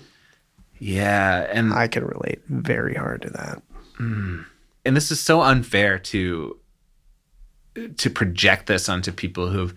Yeah, 0.80 1.46
and 1.52 1.74
I 1.74 1.88
can 1.88 2.04
relate 2.06 2.42
very 2.48 2.96
hard 2.96 3.22
to 3.24 3.30
that. 3.32 3.62
and 4.00 4.96
this 4.98 5.12
is 5.12 5.20
so 5.20 5.42
unfair 5.42 6.00
to 6.00 6.58
to 7.98 8.10
project 8.10 8.68
this 8.68 8.90
onto 8.90 9.12
people 9.12 9.50
who've 9.50 9.76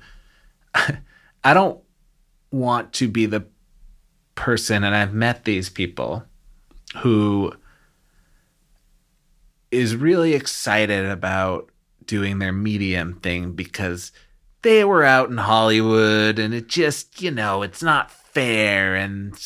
I 1.45 1.55
don't 1.55 1.81
want 2.51 2.93
to 2.95 3.09
be 3.09 3.27
the 3.27 3.47
person 4.35 4.85
and 4.85 4.95
I've 4.95 5.13
met 5.13 5.45
these 5.45 5.69
people 5.69 6.25
who 6.99 7.53
is 9.71 9.97
really 9.97 10.35
excited 10.35 11.05
about 11.07 11.71
doing 12.05 12.39
their 12.39 12.53
medium 12.53 13.21
thing 13.21 13.53
because 13.53 14.13
they 14.63 14.85
were 14.85 15.05
out 15.05 15.31
in 15.31 15.37
Hollywood 15.37 16.39
and 16.39 16.55
it 16.55 16.69
just, 16.69 17.21
you 17.21 17.31
know, 17.31 17.63
it's 17.63 17.83
not 17.83 18.11
fair 18.11 18.97
and 18.97 19.39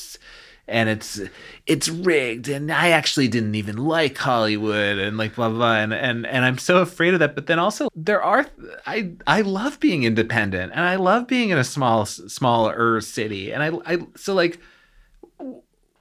and 0.69 0.89
it's 0.89 1.21
it's 1.67 1.89
rigged 1.89 2.49
and 2.49 2.71
I 2.71 2.91
actually 2.91 3.29
didn't 3.29 3.55
even 3.55 3.77
like 3.77 4.17
Hollywood 4.17 4.99
and 4.99 5.17
like 5.17 5.35
blah 5.35 5.49
blah, 5.49 5.59
blah 5.59 5.77
and 5.77 5.93
and 5.93 6.27
and 6.27 6.45
I'm 6.45 6.59
so 6.59 6.79
afraid 6.79 7.15
of 7.15 7.21
that 7.21 7.35
but 7.35 7.47
then 7.47 7.59
also 7.59 7.89
there 7.95 8.23
are 8.23 8.47
I 8.87 9.13
I 9.27 9.41
love 9.43 9.81
being 9.81 10.05
independent 10.05 10.73
and 10.73 10.81
I 10.85 10.97
love 10.97 11.27
being 11.27 11.51
in 11.51 11.59
a 11.59 11.65
small 11.65 12.07
smaller 12.07 13.01
city 13.01 13.53
and 13.53 13.63
I 13.63 13.95
I 13.95 13.99
so 14.17 14.35
like 14.35 14.61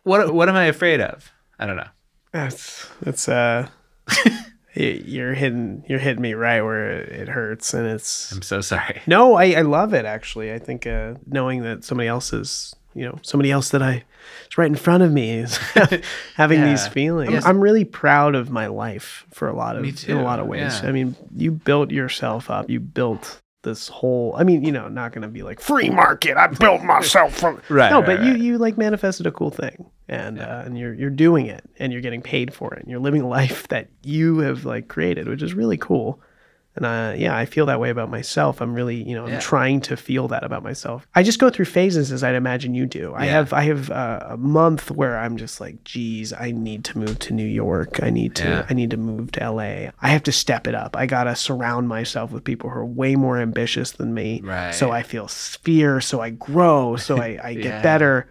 what 0.04 0.34
what 0.34 0.50
am 0.50 0.56
I 0.56 0.66
afraid 0.66 1.02
of? 1.02 1.32
I 1.60 1.66
don't 1.66 1.78
know. 1.78 1.90
That's 2.32 2.88
that's 3.02 3.28
uh 3.28 3.68
you're 4.74 5.34
hitting 5.34 5.84
you're 5.88 6.00
hitting 6.00 6.22
me 6.22 6.34
right 6.34 6.62
where 6.62 7.02
it 7.02 7.28
hurts 7.28 7.74
and 7.74 7.88
it's 7.88 8.32
I'm 8.32 8.42
so 8.42 8.62
sorry. 8.62 9.02
no 9.06 9.36
I, 9.36 9.52
I 9.52 9.62
love 9.64 9.94
it 9.94 10.06
actually 10.06 10.54
i 10.54 10.60
think 10.60 10.88
uh 10.88 11.16
knowing 11.28 11.64
that 11.64 11.84
somebody 11.84 12.08
else 12.08 12.32
is 12.32 12.74
you 12.94 13.06
know 13.06 13.18
somebody 13.22 13.52
else 13.52 13.70
that 13.70 13.82
i 13.82 14.04
is 14.50 14.58
right 14.58 14.68
in 14.68 14.76
front 14.76 15.04
of 15.04 15.12
me 15.12 15.32
is 15.32 15.58
having 16.36 16.62
these 16.64 16.88
feelings 16.88 17.32
Yes. 17.32 17.46
i'm 17.46 17.60
really 17.60 17.86
proud 17.86 18.36
of 18.36 18.50
my 18.50 18.68
life 18.68 19.26
for 19.32 19.48
a 19.48 19.54
lot 19.56 19.76
of 19.76 19.86
in 20.10 20.18
a 20.18 20.24
lot 20.24 20.40
of 20.40 20.48
ways 20.48 20.80
yeah. 20.82 20.90
i 20.90 20.92
mean 20.92 21.16
you 21.36 21.52
built 21.52 21.92
yourself 21.92 22.50
up 22.50 22.70
you 22.70 22.80
built 22.80 23.42
this 23.64 23.88
whole 23.88 24.36
i 24.38 24.44
mean 24.44 24.64
you 24.64 24.72
know 24.72 24.88
not 24.88 25.12
gonna 25.14 25.28
be 25.28 25.44
like 25.44 25.60
free 25.60 25.90
market 25.90 26.36
i 26.36 26.48
built 26.48 26.82
myself 26.84 27.38
from 27.38 27.62
Right, 27.70 27.92
no 27.92 28.00
right, 28.00 28.06
but 28.06 28.24
you 28.24 28.32
right. 28.32 28.40
you 28.42 28.58
like 28.58 28.78
manifested 28.78 29.28
a 29.28 29.32
cool 29.32 29.52
thing 29.52 29.86
and 30.10 30.40
uh, 30.40 30.64
and 30.66 30.78
you're 30.78 30.94
you're 30.94 31.12
doing 31.12 31.46
it 31.46 31.64
and 31.78 31.94
you're 31.94 32.02
getting 32.02 32.22
paid 32.24 32.54
for 32.54 32.74
it 32.74 32.82
and 32.82 32.90
you're 32.90 33.00
living 33.00 33.22
a 33.22 33.28
life 33.28 33.68
that 33.68 33.88
you 34.04 34.40
have 34.40 34.66
like 34.66 34.88
created 34.88 35.28
which 35.28 35.44
is 35.44 35.54
really 35.54 35.78
cool 35.78 36.20
And 36.74 36.86
uh, 36.86 37.14
yeah, 37.18 37.36
I 37.36 37.46
feel 37.46 37.66
that 37.66 37.82
way 37.82 37.90
about 37.90 38.10
myself. 38.10 38.62
I'm 38.62 38.74
really, 38.74 39.04
you 39.04 39.14
know, 39.14 39.26
I'm 39.26 39.34
Yeah. 39.34 39.40
trying 39.42 39.82
to 39.82 39.98
feel 39.98 40.30
that 40.30 40.46
about 40.46 40.64
myself. 40.64 41.06
I 41.14 41.22
just 41.22 41.38
go 41.38 41.50
through 41.50 41.66
phases 41.66 42.14
as 42.14 42.24
I'd 42.24 42.34
imagine 42.36 42.74
you 42.74 42.86
do. 42.86 43.14
I 43.14 43.26
Yeah. 43.26 43.32
have, 43.34 43.52
I 43.52 43.64
have 43.64 43.92
uh, 43.92 44.20
a 44.30 44.38
month 44.38 44.90
where 44.90 45.18
I'm 45.18 45.36
just 45.36 45.60
like, 45.60 45.84
geez, 45.84 46.32
I 46.32 46.52
need 46.52 46.86
to 46.86 46.98
move 46.98 47.20
to 47.20 47.34
New 47.34 47.46
York. 47.46 48.00
I 48.02 48.10
need 48.10 48.36
to, 48.36 48.48
Yeah. 48.48 48.66
I 48.70 48.74
need 48.74 48.90
to 48.92 48.98
move 48.98 49.34
to 49.34 49.42
LA. 49.52 49.90
I 50.02 50.08
have 50.10 50.24
to 50.24 50.32
step 50.32 50.66
it 50.66 50.74
up. 50.74 50.96
I 50.96 51.08
gotta 51.08 51.36
surround 51.36 51.90
myself 51.90 52.32
with 52.32 52.46
people 52.46 52.70
who 52.70 52.80
are 52.80 52.86
way 52.86 53.18
more 53.18 53.38
ambitious 53.38 53.92
than 53.92 54.14
me. 54.14 54.40
Right. 54.42 54.74
So 54.74 54.92
I 54.92 55.04
feel 55.04 55.28
fear. 55.28 56.00
So 56.00 56.22
I 56.22 56.30
grow. 56.30 56.96
So 56.96 57.18
I, 57.18 57.38
I 57.44 57.54
get 57.56 57.84
better. 57.84 58.28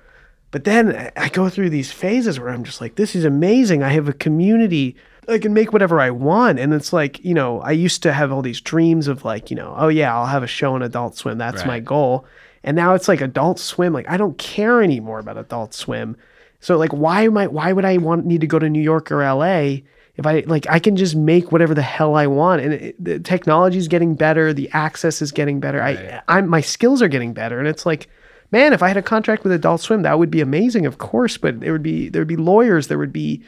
But 0.50 0.64
then 0.64 1.10
I 1.14 1.28
go 1.28 1.48
through 1.50 1.70
these 1.70 1.92
phases 1.92 2.40
where 2.40 2.48
I'm 2.48 2.64
just 2.64 2.80
like, 2.80 2.96
this 2.96 3.14
is 3.14 3.24
amazing. 3.24 3.82
I 3.82 3.90
have 3.90 4.08
a 4.08 4.12
community. 4.14 4.96
I 5.30 5.38
can 5.38 5.54
make 5.54 5.72
whatever 5.72 6.00
I 6.00 6.10
want. 6.10 6.58
And 6.58 6.74
it's 6.74 6.92
like, 6.92 7.24
you 7.24 7.34
know, 7.34 7.60
I 7.60 7.72
used 7.72 8.02
to 8.02 8.12
have 8.12 8.32
all 8.32 8.42
these 8.42 8.60
dreams 8.60 9.08
of 9.08 9.24
like, 9.24 9.50
you 9.50 9.56
know, 9.56 9.74
oh 9.76 9.88
yeah, 9.88 10.14
I'll 10.14 10.26
have 10.26 10.42
a 10.42 10.48
show 10.48 10.74
on 10.74 10.82
Adult 10.82 11.16
Swim. 11.16 11.38
That's 11.38 11.64
my 11.64 11.80
goal. 11.80 12.26
And 12.62 12.76
now 12.76 12.94
it's 12.94 13.08
like 13.08 13.20
Adult 13.20 13.58
Swim. 13.58 13.92
Like 13.92 14.08
I 14.08 14.16
don't 14.16 14.36
care 14.38 14.82
anymore 14.82 15.18
about 15.18 15.38
Adult 15.38 15.74
Swim. 15.74 16.16
So 16.60 16.76
like, 16.76 16.92
why 16.92 17.22
am 17.22 17.36
I? 17.36 17.46
Why 17.46 17.72
would 17.72 17.84
I 17.84 17.96
want 17.96 18.26
need 18.26 18.42
to 18.42 18.46
go 18.46 18.58
to 18.58 18.68
New 18.68 18.82
York 18.82 19.10
or 19.10 19.24
LA 19.24 19.78
if 20.16 20.26
I 20.26 20.40
like? 20.46 20.66
I 20.68 20.78
can 20.78 20.94
just 20.94 21.16
make 21.16 21.52
whatever 21.52 21.74
the 21.74 21.82
hell 21.82 22.14
I 22.16 22.26
want, 22.26 22.60
and 22.60 22.74
it, 22.74 23.02
the 23.02 23.18
technology 23.18 23.78
is 23.78 23.88
getting 23.88 24.14
better. 24.14 24.52
The 24.52 24.68
access 24.72 25.22
is 25.22 25.32
getting 25.32 25.58
better. 25.58 25.78
Right. 25.78 25.98
I, 25.98 26.22
I'm 26.28 26.48
my 26.48 26.60
skills 26.60 27.00
are 27.00 27.08
getting 27.08 27.32
better, 27.32 27.58
and 27.58 27.66
it's 27.66 27.86
like, 27.86 28.08
man, 28.52 28.74
if 28.74 28.82
I 28.82 28.88
had 28.88 28.98
a 28.98 29.02
contract 29.02 29.42
with 29.42 29.52
Adult 29.52 29.80
Swim, 29.80 30.02
that 30.02 30.18
would 30.18 30.30
be 30.30 30.42
amazing, 30.42 30.84
of 30.84 30.98
course. 30.98 31.38
But 31.38 31.60
there 31.60 31.72
would 31.72 31.82
be 31.82 32.10
there 32.10 32.20
would 32.20 32.28
be 32.28 32.36
lawyers, 32.36 32.88
there 32.88 32.98
would 32.98 33.12
be 33.12 33.42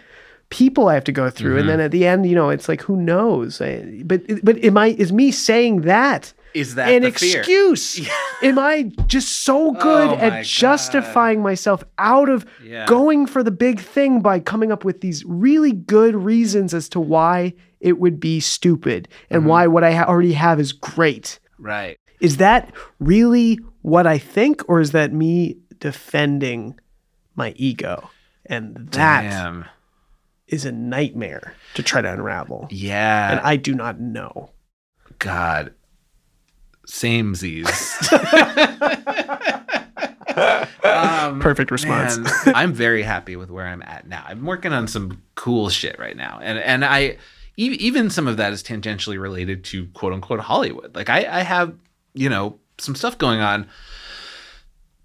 people 0.52 0.88
I 0.88 0.94
have 0.94 1.04
to 1.04 1.12
go 1.12 1.30
through, 1.30 1.58
and 1.58 1.68
then 1.68 1.80
at 1.80 1.90
the 1.90 2.06
end, 2.06 2.26
you 2.26 2.34
know, 2.34 2.50
it's 2.50 2.68
like, 2.68 2.82
who 2.82 2.96
knows? 2.96 3.60
I, 3.60 4.02
but 4.04 4.20
but 4.44 4.62
am 4.62 4.76
I 4.76 4.88
is 4.98 5.10
me 5.12 5.32
saying 5.32 5.82
that? 5.82 6.32
Is 6.54 6.74
that 6.74 6.88
an 6.92 7.02
excuse? 7.04 7.98
Am 8.42 8.58
I 8.58 8.90
just 9.06 9.44
so 9.44 9.72
good 9.72 10.10
Oh 10.10 10.16
at 10.16 10.44
justifying 10.44 11.40
myself 11.42 11.82
out 11.96 12.28
of 12.28 12.44
Yeah. 12.62 12.84
going 12.86 13.24
for 13.26 13.42
the 13.42 13.50
big 13.50 13.80
thing 13.80 14.20
by 14.20 14.38
coming 14.40 14.70
up 14.70 14.84
with 14.84 15.00
these 15.00 15.24
really 15.24 15.72
good 15.72 16.14
reasons 16.14 16.74
as 16.74 16.90
to 16.90 17.00
why 17.00 17.54
it 17.80 17.98
would 17.98 18.20
be 18.20 18.38
stupid 18.40 19.08
and 19.30 19.40
Mm-hmm. 19.40 19.48
why 19.48 19.66
what 19.66 19.82
I 19.82 19.92
ha- 19.92 20.04
already 20.04 20.34
have 20.34 20.60
is 20.60 20.72
great? 20.72 21.38
Right. 21.58 21.96
Is 22.20 22.36
that 22.36 22.70
really 23.00 23.58
what 23.80 24.06
I 24.06 24.18
think, 24.18 24.62
or 24.68 24.80
is 24.80 24.90
that 24.92 25.10
me 25.12 25.56
defending 25.78 26.78
my 27.34 27.54
ego? 27.56 28.10
And 28.46 28.88
that 28.92 29.24
is 30.52 30.66
a 30.66 30.72
nightmare 30.72 31.54
to 31.74 31.82
try 31.82 32.02
to 32.02 32.12
unravel. 32.12 32.68
Yeah. 32.70 33.32
And 33.32 33.40
I 33.40 33.56
do 33.56 33.74
not 33.74 33.98
know. 33.98 34.50
God. 35.18 35.72
Samesies. 36.86 37.66
um, 40.84 41.40
Perfect 41.40 41.70
response. 41.70 42.18
man, 42.18 42.54
I'm 42.54 42.72
very 42.72 43.02
happy 43.02 43.36
with 43.36 43.50
where 43.50 43.66
I'm 43.66 43.82
at 43.82 44.06
now. 44.06 44.24
I'm 44.26 44.44
working 44.44 44.72
on 44.72 44.88
some 44.88 45.22
cool 45.34 45.70
shit 45.70 45.98
right 45.98 46.16
now, 46.16 46.38
and 46.42 46.58
and 46.58 46.84
I 46.84 47.18
even 47.56 48.10
some 48.10 48.26
of 48.26 48.36
that 48.38 48.52
is 48.52 48.62
tangentially 48.62 49.20
related 49.20 49.64
to 49.64 49.86
quote 49.88 50.12
unquote 50.12 50.40
Hollywood. 50.40 50.94
Like 50.94 51.08
I 51.08 51.38
I 51.38 51.42
have 51.42 51.74
you 52.14 52.28
know 52.28 52.58
some 52.78 52.94
stuff 52.94 53.16
going 53.16 53.40
on. 53.40 53.68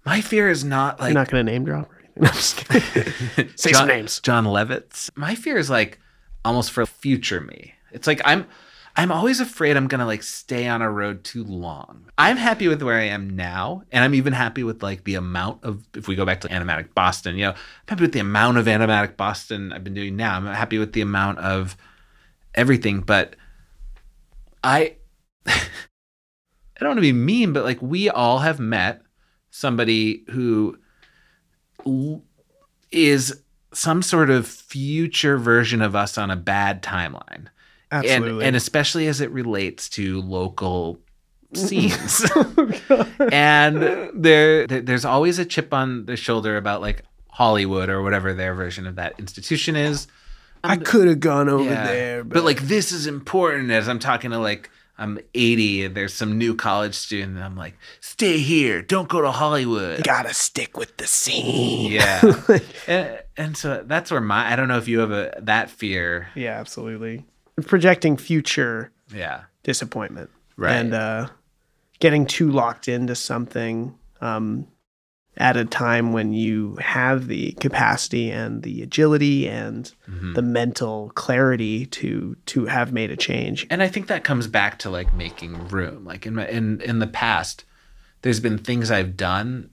My 0.04 0.20
fear 0.20 0.50
is 0.50 0.64
not 0.64 0.98
like 0.98 1.10
You're 1.10 1.20
not 1.20 1.30
going 1.30 1.46
to 1.46 1.52
name 1.52 1.64
drop 1.64 1.90
or 2.18 2.26
anything. 2.26 2.26
No, 2.26 2.28
I'm 2.28 2.34
just 2.34 3.36
kidding. 3.36 3.52
Say 3.56 3.70
John, 3.72 3.80
some 3.80 3.88
names. 3.88 4.20
Jon 4.20 4.44
Lovitz. 4.44 5.10
My 5.16 5.34
fear 5.34 5.56
is 5.56 5.70
like 5.70 5.98
almost 6.44 6.70
for 6.70 6.84
future 6.86 7.40
me. 7.40 7.74
It's 7.92 8.06
like 8.06 8.20
I'm 8.24 8.46
I'm 8.96 9.12
always 9.12 9.38
afraid 9.38 9.76
I'm 9.76 9.86
gonna 9.86 10.06
like 10.06 10.24
stay 10.24 10.66
on 10.66 10.82
a 10.82 10.90
road 10.90 11.22
too 11.22 11.44
long. 11.44 12.10
I'm 12.18 12.36
happy 12.36 12.66
with 12.66 12.82
where 12.82 12.98
I 12.98 13.04
am 13.04 13.30
now, 13.30 13.84
and 13.92 14.02
I'm 14.02 14.14
even 14.14 14.32
happy 14.32 14.64
with 14.64 14.82
like 14.82 15.04
the 15.04 15.14
amount 15.14 15.62
of 15.62 15.84
if 15.94 16.08
we 16.08 16.16
go 16.16 16.26
back 16.26 16.40
to 16.40 16.48
animatic 16.48 16.94
Boston, 16.94 17.36
you 17.36 17.44
know, 17.44 17.50
I'm 17.50 17.56
happy 17.86 18.02
with 18.02 18.12
the 18.12 18.18
amount 18.18 18.58
of 18.58 18.66
animatic 18.66 19.16
Boston 19.16 19.72
I've 19.72 19.84
been 19.84 19.94
doing 19.94 20.16
now. 20.16 20.34
I'm 20.34 20.46
happy 20.46 20.78
with 20.78 20.94
the 20.94 21.00
amount 21.00 21.38
of 21.38 21.76
everything, 22.54 23.00
but 23.00 23.36
I 24.64 24.96
I 25.46 25.60
don't 26.80 26.90
want 26.90 26.98
to 26.98 27.02
be 27.02 27.12
mean, 27.12 27.52
but 27.52 27.64
like 27.64 27.80
we 27.80 28.10
all 28.10 28.40
have 28.40 28.58
met 28.58 29.02
somebody 29.50 30.24
who 30.30 30.76
is 32.90 33.42
some 33.72 34.02
sort 34.02 34.30
of 34.30 34.46
future 34.46 35.36
version 35.36 35.82
of 35.82 35.94
us 35.94 36.16
on 36.18 36.30
a 36.30 36.36
bad 36.36 36.82
timeline. 36.82 37.46
Absolutely. 37.90 38.30
And, 38.30 38.42
and 38.42 38.56
especially 38.56 39.06
as 39.06 39.20
it 39.20 39.30
relates 39.30 39.88
to 39.90 40.20
local 40.20 41.00
scenes. 41.54 42.24
Oh, 42.34 43.06
and 43.32 43.76
there, 44.14 44.66
there 44.66 44.80
there's 44.82 45.04
always 45.04 45.38
a 45.38 45.44
chip 45.44 45.72
on 45.72 46.04
the 46.06 46.16
shoulder 46.16 46.56
about 46.56 46.80
like 46.80 47.04
Hollywood 47.30 47.88
or 47.88 48.02
whatever 48.02 48.34
their 48.34 48.54
version 48.54 48.86
of 48.86 48.96
that 48.96 49.14
institution 49.18 49.76
is. 49.76 50.06
I 50.64 50.74
um, 50.74 50.80
could 50.80 51.06
have 51.08 51.20
gone 51.20 51.48
over 51.48 51.64
Yeah. 51.70 51.86
there, 51.86 52.24
but 52.24 52.44
like 52.44 52.62
this 52.62 52.92
is 52.92 53.06
important 53.06 53.70
as 53.70 53.88
I'm 53.88 53.98
talking 54.00 54.32
to 54.32 54.38
like 54.38 54.70
I'm 54.98 55.18
80 55.34 55.84
and 55.84 55.94
there's 55.94 56.12
some 56.12 56.38
new 56.38 56.54
college 56.56 56.94
student 56.96 57.36
and 57.36 57.44
I'm 57.44 57.56
like, 57.56 57.74
stay 58.00 58.38
here, 58.38 58.82
don't 58.82 59.08
go 59.08 59.20
to 59.20 59.30
Hollywood. 59.30 60.02
gotta 60.02 60.34
stick 60.34 60.76
with 60.76 60.96
the 60.96 61.06
scene. 61.06 61.92
Yeah. 61.92 62.20
and, 62.88 63.20
and 63.36 63.56
so 63.56 63.84
that's 63.86 64.10
where 64.10 64.20
my 64.20 64.52
I 64.52 64.56
don't 64.56 64.66
know 64.68 64.78
if 64.78 64.88
you 64.88 64.98
have 65.00 65.12
a 65.12 65.34
that 65.40 65.70
fear. 65.70 66.28
yeah, 66.34 66.58
absolutely. 66.58 67.24
Projecting 67.66 68.16
future 68.16 68.90
Yeah. 69.14 69.42
disappointment, 69.62 70.30
Right. 70.56 70.72
And 70.74 70.92
uh, 70.94 71.28
getting 72.00 72.26
too 72.26 72.50
locked 72.50 72.88
into 72.88 73.14
something 73.14 73.94
um, 74.20 74.66
at 75.38 75.56
a 75.56 75.64
time 75.64 76.12
when 76.12 76.32
you 76.32 76.76
have 76.80 77.28
the 77.28 77.52
capacity 77.52 78.30
and 78.30 78.62
the 78.64 78.82
agility 78.82 79.48
and 79.48 79.92
Mhm. 80.10 80.34
the 80.34 80.42
mental 80.42 81.10
clarity 81.14 81.86
to 81.86 82.36
to 82.46 82.66
have 82.66 82.92
made 82.92 83.10
a 83.10 83.16
change. 83.16 83.66
And 83.70 83.82
I 83.82 83.88
think 83.88 84.08
that 84.08 84.24
comes 84.24 84.46
back 84.48 84.78
to 84.80 84.90
like 84.90 85.14
making 85.14 85.68
room. 85.68 86.04
Like 86.04 86.26
in 86.26 86.34
my 86.34 86.46
in 86.48 86.80
in 86.82 86.98
the 86.98 87.06
past, 87.06 87.64
there's 88.22 88.40
been 88.40 88.58
things 88.58 88.90
I've 88.90 89.16
done 89.16 89.70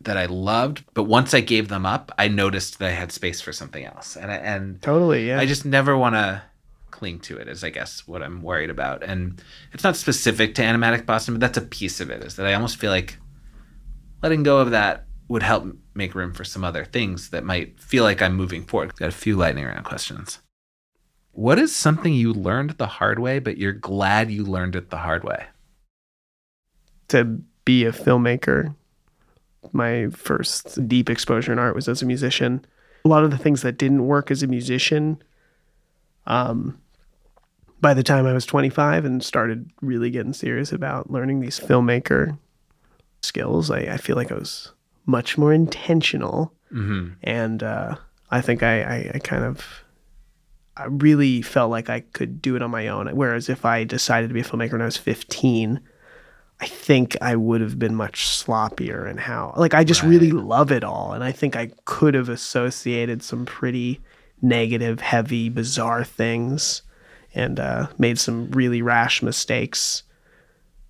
that 0.00 0.16
I 0.16 0.26
loved, 0.26 0.84
but 0.94 1.04
once 1.04 1.32
I 1.34 1.40
gave 1.40 1.68
them 1.68 1.86
up, 1.86 2.12
I 2.18 2.28
noticed 2.28 2.78
that 2.78 2.88
I 2.88 2.92
had 2.92 3.10
space 3.12 3.40
for 3.40 3.52
something 3.52 3.84
else. 3.84 4.16
And 4.16 4.30
I, 4.30 4.36
and 4.36 4.80
Totally, 4.82 5.26
yeah. 5.28 5.40
I 5.40 5.46
just 5.46 5.64
never 5.64 5.96
want 5.96 6.14
to 6.16 6.42
cling 6.90 7.18
to 7.20 7.36
it 7.36 7.46
is 7.48 7.62
I 7.64 7.70
guess 7.70 8.06
what 8.06 8.22
I'm 8.22 8.42
worried 8.42 8.70
about. 8.70 9.02
And 9.02 9.40
it's 9.72 9.84
not 9.84 9.96
specific 9.96 10.54
to 10.56 10.62
animatic 10.62 11.06
Boston, 11.06 11.34
but 11.34 11.40
that's 11.40 11.58
a 11.58 11.62
piece 11.62 12.00
of 12.00 12.10
it 12.10 12.22
is 12.22 12.36
that 12.36 12.46
I 12.46 12.54
almost 12.54 12.76
feel 12.76 12.90
like 12.90 13.18
letting 14.22 14.42
go 14.42 14.58
of 14.58 14.70
that 14.70 15.06
would 15.28 15.42
help 15.42 15.66
make 15.94 16.14
room 16.14 16.32
for 16.32 16.44
some 16.44 16.64
other 16.64 16.84
things 16.84 17.30
that 17.30 17.44
might 17.44 17.80
feel 17.80 18.04
like 18.04 18.22
I'm 18.22 18.34
moving 18.34 18.64
forward. 18.64 18.94
Got 18.96 19.08
a 19.08 19.12
few 19.12 19.36
lightning 19.36 19.64
round 19.64 19.84
questions. 19.84 20.40
What 21.32 21.58
is 21.58 21.74
something 21.74 22.14
you 22.14 22.32
learned 22.32 22.70
the 22.70 22.86
hard 22.86 23.18
way, 23.18 23.38
but 23.40 23.58
you're 23.58 23.72
glad 23.72 24.30
you 24.30 24.44
learned 24.44 24.76
it 24.76 24.90
the 24.90 24.98
hard 24.98 25.24
way? 25.24 25.46
to 27.08 27.24
be 27.64 27.84
a 27.84 27.92
filmmaker. 27.92 28.74
My 29.72 30.08
first 30.10 30.86
deep 30.88 31.10
exposure 31.10 31.52
in 31.52 31.58
art 31.58 31.74
was 31.74 31.88
as 31.88 32.02
a 32.02 32.06
musician. 32.06 32.64
A 33.04 33.08
lot 33.08 33.24
of 33.24 33.30
the 33.30 33.38
things 33.38 33.62
that 33.62 33.78
didn't 33.78 34.06
work 34.06 34.30
as 34.30 34.42
a 34.42 34.46
musician, 34.46 35.22
um, 36.26 36.80
by 37.80 37.94
the 37.94 38.02
time 38.02 38.26
I 38.26 38.32
was 38.32 38.46
25 38.46 39.04
and 39.04 39.22
started 39.22 39.70
really 39.80 40.10
getting 40.10 40.32
serious 40.32 40.72
about 40.72 41.10
learning 41.10 41.40
these 41.40 41.60
filmmaker 41.60 42.38
skills, 43.26 43.70
I, 43.70 43.80
I 43.80 43.96
feel 43.96 44.16
like 44.16 44.32
I 44.32 44.36
was 44.36 44.72
much 45.04 45.36
more 45.38 45.52
intentional. 45.52 46.52
Mm-hmm. 46.72 47.14
And 47.22 47.62
uh, 47.62 47.96
I 48.30 48.40
think 48.40 48.62
I, 48.62 48.82
I, 48.82 49.10
I 49.14 49.18
kind 49.18 49.44
of, 49.44 49.84
I 50.76 50.84
really 50.86 51.42
felt 51.42 51.70
like 51.70 51.88
I 51.88 52.00
could 52.00 52.42
do 52.42 52.56
it 52.56 52.62
on 52.62 52.70
my 52.70 52.88
own. 52.88 53.08
Whereas 53.08 53.48
if 53.48 53.64
I 53.64 53.84
decided 53.84 54.28
to 54.28 54.34
be 54.34 54.40
a 54.40 54.44
filmmaker 54.44 54.72
when 54.72 54.82
I 54.82 54.86
was 54.86 54.96
15, 54.96 55.80
I 56.58 56.66
think 56.66 57.16
I 57.20 57.36
would 57.36 57.60
have 57.60 57.78
been 57.78 57.94
much 57.94 58.26
sloppier 58.26 59.08
in 59.10 59.18
how, 59.18 59.52
like, 59.56 59.74
I 59.74 59.84
just 59.84 60.02
really 60.02 60.30
love 60.32 60.72
it 60.72 60.84
all. 60.84 61.12
And 61.12 61.22
I 61.22 61.30
think 61.30 61.54
I 61.54 61.70
could 61.84 62.14
have 62.14 62.30
associated 62.30 63.22
some 63.22 63.44
pretty 63.44 64.00
negative, 64.40 65.00
heavy, 65.00 65.48
bizarre 65.50 66.04
things 66.04 66.82
and 67.34 67.60
uh, 67.60 67.88
made 67.98 68.18
some 68.18 68.50
really 68.50 68.80
rash 68.80 69.22
mistakes. 69.22 70.02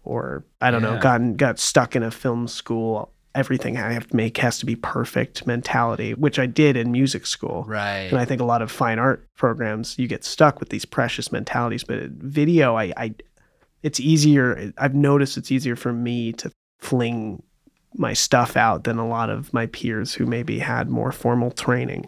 Or, 0.06 0.44
I 0.60 0.70
don't 0.70 0.82
know, 0.82 0.98
gotten, 0.98 1.36
got 1.36 1.58
stuck 1.58 1.96
in 1.96 2.02
a 2.02 2.10
film 2.10 2.48
school. 2.48 3.12
Everything 3.34 3.76
I 3.76 3.92
have 3.92 4.06
to 4.06 4.16
make 4.16 4.38
has 4.38 4.58
to 4.60 4.66
be 4.66 4.76
perfect 4.76 5.46
mentality, 5.46 6.14
which 6.14 6.38
I 6.38 6.46
did 6.46 6.76
in 6.76 6.90
music 6.90 7.26
school. 7.26 7.64
Right. 7.66 8.08
And 8.10 8.18
I 8.18 8.24
think 8.24 8.40
a 8.40 8.44
lot 8.44 8.62
of 8.62 8.70
fine 8.70 8.98
art 8.98 9.28
programs, 9.34 9.98
you 9.98 10.08
get 10.08 10.24
stuck 10.24 10.60
with 10.60 10.70
these 10.70 10.86
precious 10.86 11.30
mentalities. 11.32 11.84
But 11.84 12.10
video, 12.10 12.76
I, 12.76 12.92
I, 12.96 13.14
it's 13.82 14.00
easier. 14.00 14.72
I've 14.78 14.94
noticed 14.94 15.36
it's 15.36 15.52
easier 15.52 15.76
for 15.76 15.92
me 15.92 16.32
to 16.34 16.50
fling 16.78 17.42
my 17.94 18.12
stuff 18.12 18.56
out 18.56 18.84
than 18.84 18.98
a 18.98 19.08
lot 19.08 19.28
of 19.28 19.52
my 19.52 19.66
peers 19.66 20.14
who 20.14 20.26
maybe 20.26 20.60
had 20.60 20.88
more 20.88 21.12
formal 21.12 21.50
training. 21.50 22.06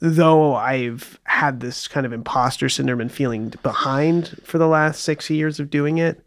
though 0.00 0.54
I've 0.54 1.18
had 1.24 1.60
this 1.60 1.88
kind 1.88 2.06
of 2.06 2.12
imposter 2.12 2.68
syndrome 2.68 3.00
and 3.00 3.12
feeling 3.12 3.52
behind 3.62 4.40
for 4.44 4.58
the 4.58 4.68
last 4.68 5.02
six 5.02 5.30
years 5.30 5.60
of 5.60 5.70
doing 5.70 5.98
it, 5.98 6.24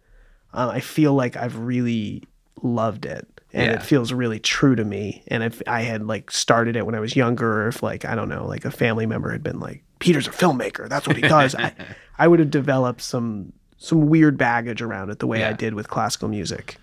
uh, 0.54 0.70
I 0.74 0.80
feel 0.80 1.14
like 1.14 1.36
I've 1.38 1.58
really 1.58 2.24
loved 2.62 3.06
it. 3.06 3.28
And 3.52 3.64
Yeah. 3.72 3.74
it 3.78 3.84
feels 3.84 4.14
really 4.14 4.40
true 4.40 4.76
to 4.76 4.84
me. 4.86 5.24
And 5.28 5.42
if 5.44 5.62
I 5.66 5.82
had 5.82 6.06
like 6.06 6.30
started 6.30 6.76
it 6.76 6.86
when 6.86 6.94
I 6.96 7.00
was 7.00 7.16
younger, 7.16 7.64
or 7.64 7.68
if 7.68 7.82
like, 7.82 8.06
I 8.06 8.14
don't 8.16 8.30
know, 8.30 8.46
like 8.46 8.64
a 8.66 8.72
family 8.72 9.06
member 9.08 9.32
had 9.32 9.42
been 9.42 9.60
like, 9.60 9.84
Peter's 10.00 10.28
a 10.28 10.32
filmmaker, 10.32 10.88
that's 10.88 11.08
what 11.08 11.16
he 11.18 11.24
does, 11.24 11.56
I, 11.56 11.74
I 12.20 12.28
would 12.28 12.40
have 12.40 12.52
developed 12.52 13.02
some 13.02 13.54
some 13.82 14.08
weird 14.08 14.38
baggage 14.38 14.82
around 14.82 15.10
it 15.10 15.20
the 15.20 15.28
way 15.28 15.44
I 15.46 15.54
did 15.54 15.74
with 15.74 15.88
classical 15.90 16.28
music. 16.28 16.76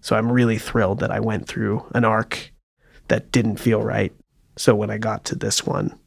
So 0.00 0.16
I'm 0.16 0.32
really 0.32 0.56
thrilled 0.58 1.00
that 1.00 1.10
I 1.10 1.20
went 1.20 1.46
through 1.46 1.84
an 1.94 2.04
arc 2.04 2.50
that 3.08 3.30
didn't 3.30 3.58
feel 3.58 3.82
right. 3.82 4.12
So 4.56 4.74
when 4.74 4.88
I 4.90 4.96
got 4.98 5.24
to 5.26 5.34
this 5.36 5.66
one, 5.66 5.98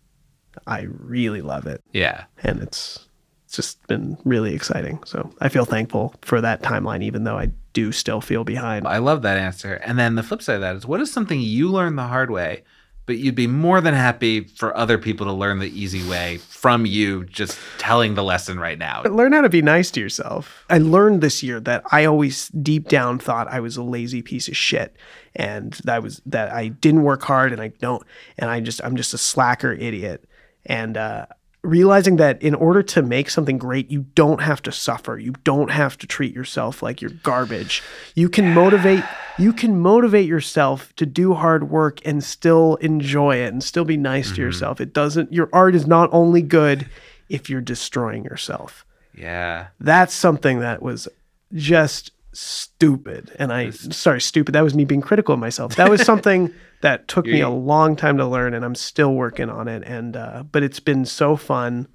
I 0.66 0.88
really 0.90 1.42
love 1.42 1.68
it 1.68 1.82
Yeah. 1.94 2.24
and 2.44 2.62
it's 2.62 3.08
just 3.56 3.86
been 3.88 4.18
really 4.26 4.54
exciting. 4.54 5.02
So 5.06 5.32
I 5.40 5.50
feel 5.50 5.66
thankful 5.66 6.16
for 6.22 6.42
that 6.42 6.62
timeline 6.62 7.04
even 7.04 7.24
though 7.24 7.38
I 7.38 7.52
do 7.74 7.92
still 7.92 8.22
feel 8.22 8.44
behind. 8.44 8.88
I 8.88 8.98
love 8.98 9.22
that 9.24 9.38
answer. 9.38 9.74
And 9.76 9.98
then 9.98 10.16
the 10.16 10.24
flip 10.24 10.42
side 10.42 10.56
of 10.56 10.62
that 10.62 10.76
is 10.76 10.86
what 10.86 11.02
is 11.02 11.12
something 11.12 11.40
you 11.40 11.70
learned 11.70 11.98
the 11.98 12.04
hard 12.04 12.30
way, 12.30 12.64
but 13.06 13.18
you'd 13.18 13.36
be 13.36 13.48
more 13.48 13.82
than 13.82 13.94
happy 13.94 14.42
for 14.42 14.76
other 14.78 14.98
people 14.98 15.26
to 15.26 15.34
learn 15.34 15.60
the 15.60 15.68
easy 15.68 16.08
way 16.08 16.38
from 16.38 16.86
you 16.86 17.26
just 17.26 17.58
telling 17.78 18.16
the 18.16 18.24
lesson 18.24 18.60
right 18.60 18.78
now? 18.78 19.04
Learn 19.04 19.34
how 19.34 19.42
to 19.42 19.50
be 19.50 19.62
nice 19.62 19.92
to 19.92 20.00
yourself. 20.00 20.66
I 20.70 20.78
learned 20.78 21.22
this 21.22 21.44
year 21.44 21.60
that 21.62 21.84
I 21.92 22.06
always 22.06 22.48
deep 22.50 22.88
down 22.88 23.20
thought 23.20 23.48
I 23.50 23.60
was 23.60 23.76
a 23.76 23.84
lazy 23.84 24.22
piece 24.22 24.48
of 24.48 24.56
shit 24.56 24.96
and 25.36 25.74
that 25.84 25.96
I 25.96 26.00
was 26.00 26.22
that 26.26 26.54
I 26.54 26.70
didn't 26.70 27.04
work 27.04 27.24
hard 27.24 27.52
and 27.52 27.62
I 27.62 27.70
don't 27.70 28.04
and 28.38 28.50
I 28.50 28.62
just 28.62 28.84
I'm 28.84 28.96
just 28.96 29.14
a 29.14 29.18
slacker 29.18 29.74
idiot. 29.74 30.26
And 30.66 30.96
uh 30.96 31.26
realizing 31.64 32.18
that 32.18 32.42
in 32.42 32.54
order 32.54 32.84
to 32.84 33.02
make 33.02 33.30
something 33.30 33.58
great, 33.58 33.90
you 33.90 34.02
don't 34.16 34.42
have 34.42 34.62
to 34.64 34.72
suffer. 34.72 35.18
You 35.18 35.34
don't 35.44 35.72
have 35.72 35.98
to 36.00 36.08
treat 36.08 36.36
yourself 36.36 36.84
like 36.84 37.02
you're 37.02 37.12
garbage. 37.12 37.82
You 38.16 38.30
can 38.30 38.54
motivate 38.54 39.04
you 39.40 39.54
can 39.54 39.80
motivate 39.80 40.28
yourself 40.28 40.94
to 40.98 41.06
do 41.06 41.34
hard 41.34 41.70
work 41.72 42.00
and 42.06 42.24
still 42.24 42.76
enjoy 42.76 43.38
it 43.38 43.52
and 43.52 43.64
still 43.64 43.86
be 43.86 43.98
nice 43.98 44.28
to 44.28 44.34
mm-hmm. 44.34 44.42
yourself. 44.44 44.82
It 44.82 44.94
doesn't 44.94 45.32
your 45.34 45.50
art 45.54 45.74
is 45.74 45.88
not 45.88 46.10
only 46.12 46.42
good 46.42 46.88
if 47.30 47.50
you're 47.50 47.62
destroying 47.62 48.26
yourself 48.26 48.86
Yeah. 49.16 49.68
that's 49.80 50.14
something 50.14 50.60
that 50.60 50.82
was 50.82 51.08
just 51.54 52.12
stupid. 52.34 53.32
And 53.40 53.54
i 53.54 53.70
sorry 53.70 54.22
stupid. 54.22 54.54
That 54.54 54.64
was 54.64 54.76
me 54.76 54.86
being 54.86 55.02
critical 55.02 55.34
of 55.34 55.40
myself. 55.40 55.76
That 55.76 55.90
was 55.90 56.02
something 56.02 56.54
that 56.82 57.08
took 57.08 57.26
me 57.26 57.42
a 57.42 57.50
long 57.50 57.96
time 57.96 58.18
to 58.18 58.28
learn 58.28 58.54
and 58.54 58.66
i'm 58.66 58.76
still 58.76 59.14
working 59.14 59.50
on 59.50 59.68
it. 59.68 59.84
And 59.86 60.16
uh, 60.18 60.44
but 60.44 60.64
it's 60.64 60.80
been 60.80 61.06
so 61.06 61.36
fun 61.36 61.88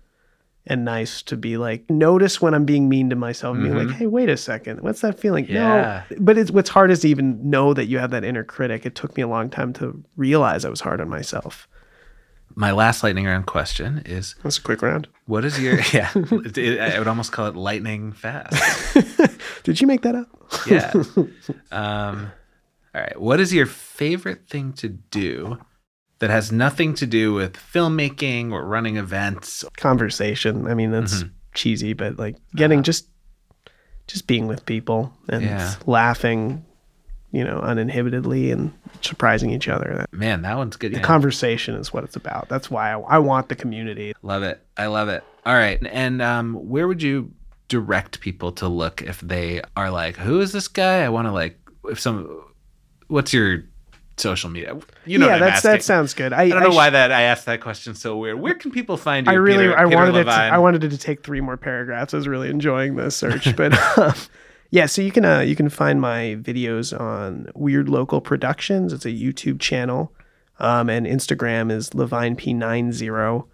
and 0.67 0.85
nice 0.85 1.23
to 1.23 1.37
be 1.37 1.57
like 1.57 1.89
notice 1.89 2.43
when 2.43 2.53
i'm 2.53 2.67
being 2.67 2.91
mean 2.91 3.09
to 3.09 3.17
myself 3.17 3.57
and 3.57 3.65
being 3.65 3.87
like 3.87 3.97
hey 3.97 4.07
wait 4.07 4.29
a 4.29 4.37
second. 4.37 4.81
What's 4.83 5.01
that 5.01 5.19
feeling? 5.19 5.47
Yeah. 5.49 6.05
no 6.11 6.17
but 6.21 6.39
it's 6.39 6.51
what's 6.51 6.71
hard 6.71 6.91
is 6.91 7.01
to 7.01 7.09
even 7.09 7.49
know 7.49 7.75
that 7.75 7.87
you 7.87 7.99
have 7.99 8.11
that 8.11 8.25
inner 8.25 8.45
critic. 8.45 8.87
It 8.87 8.95
took 8.95 9.17
me 9.17 9.23
a 9.23 9.29
long 9.29 9.51
time 9.51 9.73
to 9.75 10.03
realize 10.17 10.65
i 10.65 10.69
was 10.69 10.81
hard 10.81 11.01
on 11.01 11.09
myself 11.09 11.69
My 12.59 12.73
last 12.73 13.05
lightning 13.05 13.25
round 13.27 13.47
question 13.47 14.03
is 14.05 14.35
that's 14.43 14.59
a 14.59 14.63
quick 14.63 14.83
round 14.83 15.07
what 15.27 15.45
is 15.45 15.61
your, 15.61 15.75
yeah, 15.93 16.11
it- 16.15 16.81
I 16.81 16.99
would 16.99 17.07
almost 17.07 17.31
call 17.33 17.47
it 17.47 17.55
lightning 17.55 18.13
fast. 18.13 18.97
did 19.63 19.81
you 19.81 19.87
make 19.87 20.03
that 20.03 20.15
up 20.17 20.29
Yeah. 20.67 20.93
Um, 21.71 22.33
all 22.95 23.01
right. 23.03 23.21
What 23.21 23.39
is 23.41 23.53
your 23.55 23.67
favorite 23.67 24.49
thing 24.49 24.73
to 24.75 24.89
do 24.89 25.59
that 26.19 26.31
has 26.31 26.51
nothing 26.51 26.95
to 26.95 27.07
do 27.07 27.33
with 27.35 27.53
filmmaking 27.55 28.51
or 28.53 28.65
running 28.65 28.97
events? 28.97 29.65
conversation. 29.77 30.67
I 30.67 30.75
mean, 30.75 30.91
that's 30.91 31.23
Mm-hmm. 31.23 31.29
cheesy, 31.55 31.93
but 31.93 32.19
like 32.19 32.37
getting 32.57 32.83
just 32.83 33.07
just 34.09 34.27
being 34.27 34.47
with 34.49 34.65
people 34.67 35.13
and 35.29 35.43
Yeah. 35.45 35.75
laughing, 35.87 36.65
you 37.33 37.45
know, 37.45 37.61
uninhibitedly 37.61 38.51
and 38.51 38.73
surprising 39.03 39.51
each 39.51 39.69
other. 39.69 40.07
Man, 40.13 40.43
that 40.43 40.57
one's 40.57 40.77
good. 40.77 40.93
the 40.93 40.97
Yeah. 40.99 41.03
conversation 41.03 41.75
is 41.75 41.93
what 41.93 42.05
it's 42.05 42.17
about. 42.17 42.49
That's 42.49 42.71
why 42.71 42.93
I, 42.93 42.99
I 43.01 43.19
want 43.19 43.49
the 43.49 43.55
community. 43.55 44.15
Love 44.23 44.43
it. 44.43 44.61
I 44.77 44.87
love 44.87 45.09
it. 45.09 45.23
All 45.45 45.55
right. 45.55 45.79
And 45.91 46.23
um, 46.23 46.55
where 46.55 46.89
would 46.89 47.03
you 47.03 47.31
direct 47.69 48.21
people 48.21 48.53
to 48.53 48.69
look 48.69 49.03
if 49.03 49.21
they 49.21 49.61
are 49.77 49.91
like, 49.91 50.17
who 50.17 50.41
is 50.41 50.53
this 50.53 50.69
guy? 50.69 51.05
I 51.05 51.11
want 51.11 51.27
to 51.29 51.33
like, 51.33 51.59
if 51.85 52.01
some, 52.01 52.43
what's 53.09 53.33
your 53.35 53.65
social 54.17 54.49
media? 54.51 54.79
You 55.05 55.19
know, 55.19 55.27
yeah, 55.27 55.39
that's 55.39 55.63
that 55.63 55.83
sounds 55.83 56.15
good. 56.15 56.33
I, 56.33 56.43
I 56.45 56.49
don't 56.49 56.63
know 56.63 56.71
sh- 56.73 56.77
why 56.77 56.91
that 56.91 57.13
I 57.13 57.23
asked 57.23 57.45
that 57.47 57.61
question 57.61 57.95
so 57.95 58.17
weird. 58.17 58.41
Where 58.41 58.55
can 58.55 58.71
people 58.71 58.97
find 58.97 59.27
you? 59.27 59.33
I 59.33 59.37
really 59.37 59.67
Peter, 59.67 59.79
I 59.79 59.85
Peter 59.85 59.97
wanted 59.97 60.17
it 60.17 60.25
to, 60.25 60.31
I 60.31 60.59
wanted 60.59 60.83
it 60.85 60.89
to 60.91 60.99
take 60.99 61.23
three 61.23 61.41
more 61.43 61.57
paragraphs. 61.59 62.15
I 62.15 62.17
was 62.17 62.27
really 62.27 62.49
enjoying 62.51 62.97
the 62.97 63.11
search, 63.11 63.55
but 63.57 63.73
um, 63.99 64.15
yeah. 64.71 64.87
So 64.87 65.03
you 65.03 65.11
can 65.11 65.25
uh, 65.25 65.41
you 65.41 65.57
can 65.57 65.69
find 65.69 66.01
my 66.01 66.37
videos 66.41 66.99
on 66.99 67.51
Weird 67.55 67.89
Local 67.89 68.21
Productions. 68.21 68.93
It's 68.93 69.05
a 69.07 69.11
YouTube 69.11 69.61
channel, 69.61 70.13
um, 70.59 70.89
and 70.89 71.07
Instagram 71.07 71.71
is 71.71 71.95
Levine 71.95 72.37
P 72.37 72.53
nine 72.53 72.93
zero, 72.93 73.47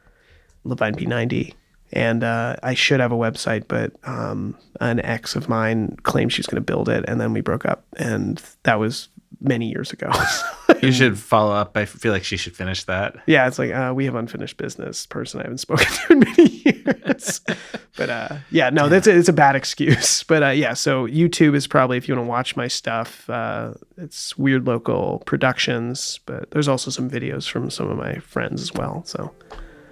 Levine 0.64 0.94
P 0.94 1.06
ninety. 1.06 1.54
And 1.92 2.24
uh, 2.24 2.56
I 2.60 2.74
should 2.74 2.98
have 2.98 3.12
a 3.12 3.16
website, 3.16 3.68
but 3.68 3.92
um, 4.02 4.58
an 4.80 4.98
ex 5.04 5.36
of 5.36 5.48
mine 5.48 5.96
claimed 6.02 6.32
she 6.32 6.40
was 6.40 6.46
going 6.46 6.56
to 6.56 6.72
build 6.72 6.88
it, 6.88 7.04
and 7.06 7.20
then 7.20 7.32
we 7.32 7.40
broke 7.40 7.64
up, 7.64 7.84
and 7.96 8.42
that 8.64 8.80
was 8.80 9.10
many 9.40 9.68
years 9.68 9.92
ago. 9.92 10.10
You 10.82 10.92
should 10.92 11.18
follow 11.18 11.54
up. 11.54 11.76
I 11.76 11.86
feel 11.86 12.12
like 12.12 12.24
she 12.24 12.36
should 12.36 12.54
finish 12.54 12.84
that. 12.84 13.16
Yeah, 13.26 13.46
it's 13.46 13.58
like 13.58 13.72
uh, 13.72 13.92
we 13.94 14.04
have 14.04 14.14
unfinished 14.14 14.56
business. 14.56 15.06
Person 15.06 15.40
I 15.40 15.44
haven't 15.44 15.58
spoken 15.58 15.86
to 15.86 16.12
in 16.12 16.18
many 16.20 16.48
years. 16.48 17.40
but 17.96 18.10
uh, 18.10 18.36
yeah, 18.50 18.70
no, 18.70 18.88
that's 18.88 19.06
a, 19.06 19.16
it's 19.16 19.28
a 19.28 19.32
bad 19.32 19.56
excuse. 19.56 20.22
But 20.22 20.42
uh, 20.42 20.48
yeah, 20.48 20.74
so 20.74 21.06
YouTube 21.06 21.54
is 21.54 21.66
probably 21.66 21.96
if 21.96 22.08
you 22.08 22.14
want 22.14 22.26
to 22.26 22.28
watch 22.28 22.56
my 22.56 22.68
stuff. 22.68 23.28
Uh, 23.30 23.74
it's 23.96 24.36
weird 24.36 24.66
local 24.66 25.22
productions, 25.26 26.20
but 26.26 26.50
there's 26.50 26.68
also 26.68 26.90
some 26.90 27.08
videos 27.08 27.48
from 27.48 27.70
some 27.70 27.90
of 27.90 27.96
my 27.96 28.16
friends 28.18 28.60
as 28.60 28.72
well. 28.72 29.04
So 29.06 29.32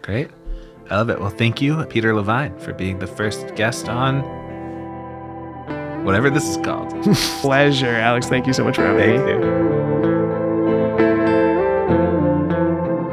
Great. 0.03 0.31
I 0.91 0.97
love 0.97 1.09
it. 1.09 1.21
Well, 1.21 1.31
thank 1.31 1.63
you, 1.63 1.83
Peter 1.87 2.15
Levine, 2.15 2.59
for 2.59 2.75
being 2.75 2.99
the 2.99 3.07
first 3.07 3.55
guest 3.55 3.89
on 3.89 4.23
whatever 6.05 6.31
this 6.31 6.49
is 6.49 6.57
called. 6.59 6.91
pleasure, 7.41 7.97
Alex. 7.97 8.29
Thank 8.29 8.47
you 8.47 8.53
so 8.53 8.65
much 8.65 8.77
for 8.77 8.83
having 8.83 9.25
me. 9.25 9.82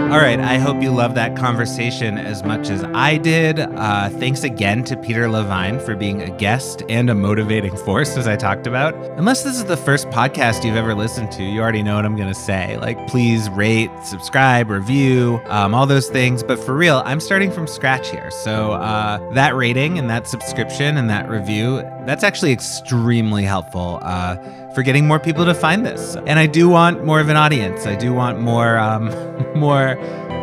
All 0.09 0.17
right. 0.17 0.39
I 0.39 0.57
hope 0.57 0.81
you 0.81 0.89
love 0.89 1.13
that 1.13 1.37
conversation 1.37 2.17
as 2.17 2.43
much 2.43 2.71
as 2.71 2.83
I 2.95 3.17
did. 3.17 3.59
Uh, 3.59 4.09
thanks 4.09 4.43
again 4.43 4.83
to 4.85 4.97
Peter 4.97 5.29
Levine 5.29 5.79
for 5.79 5.95
being 5.95 6.23
a 6.23 6.35
guest 6.35 6.81
and 6.89 7.11
a 7.11 7.13
motivating 7.13 7.77
force, 7.77 8.17
as 8.17 8.27
I 8.27 8.35
talked 8.35 8.65
about. 8.65 8.95
Unless 9.19 9.43
this 9.43 9.57
is 9.57 9.65
the 9.65 9.77
first 9.77 10.07
podcast 10.07 10.65
you've 10.65 10.75
ever 10.75 10.95
listened 10.95 11.31
to, 11.33 11.43
you 11.43 11.61
already 11.61 11.83
know 11.83 11.95
what 11.95 12.05
I'm 12.05 12.15
going 12.15 12.27
to 12.27 12.33
say. 12.33 12.75
Like, 12.79 12.97
please 13.07 13.51
rate, 13.51 13.91
subscribe, 14.03 14.71
review, 14.71 15.39
um, 15.45 15.75
all 15.75 15.85
those 15.85 16.09
things. 16.09 16.41
But 16.41 16.57
for 16.57 16.73
real, 16.73 17.03
I'm 17.05 17.19
starting 17.19 17.51
from 17.51 17.67
scratch 17.67 18.09
here. 18.09 18.31
So 18.31 18.71
uh, 18.71 19.19
that 19.33 19.55
rating 19.55 19.99
and 19.99 20.09
that 20.09 20.27
subscription 20.27 20.97
and 20.97 21.07
that 21.11 21.29
review, 21.29 21.83
that's 22.07 22.23
actually 22.23 22.51
extremely 22.51 23.43
helpful. 23.43 23.99
Uh, 24.01 24.37
for 24.79 24.83
getting 24.83 25.05
more 25.05 25.19
people 25.19 25.43
to 25.43 25.53
find 25.53 25.85
this. 25.85 26.15
And 26.15 26.39
I 26.39 26.45
do 26.45 26.69
want 26.69 27.03
more 27.03 27.19
of 27.19 27.27
an 27.27 27.35
audience. 27.35 27.85
I 27.85 27.95
do 27.95 28.13
want 28.13 28.39
more 28.39 28.77
um 28.77 29.07
more 29.59 29.97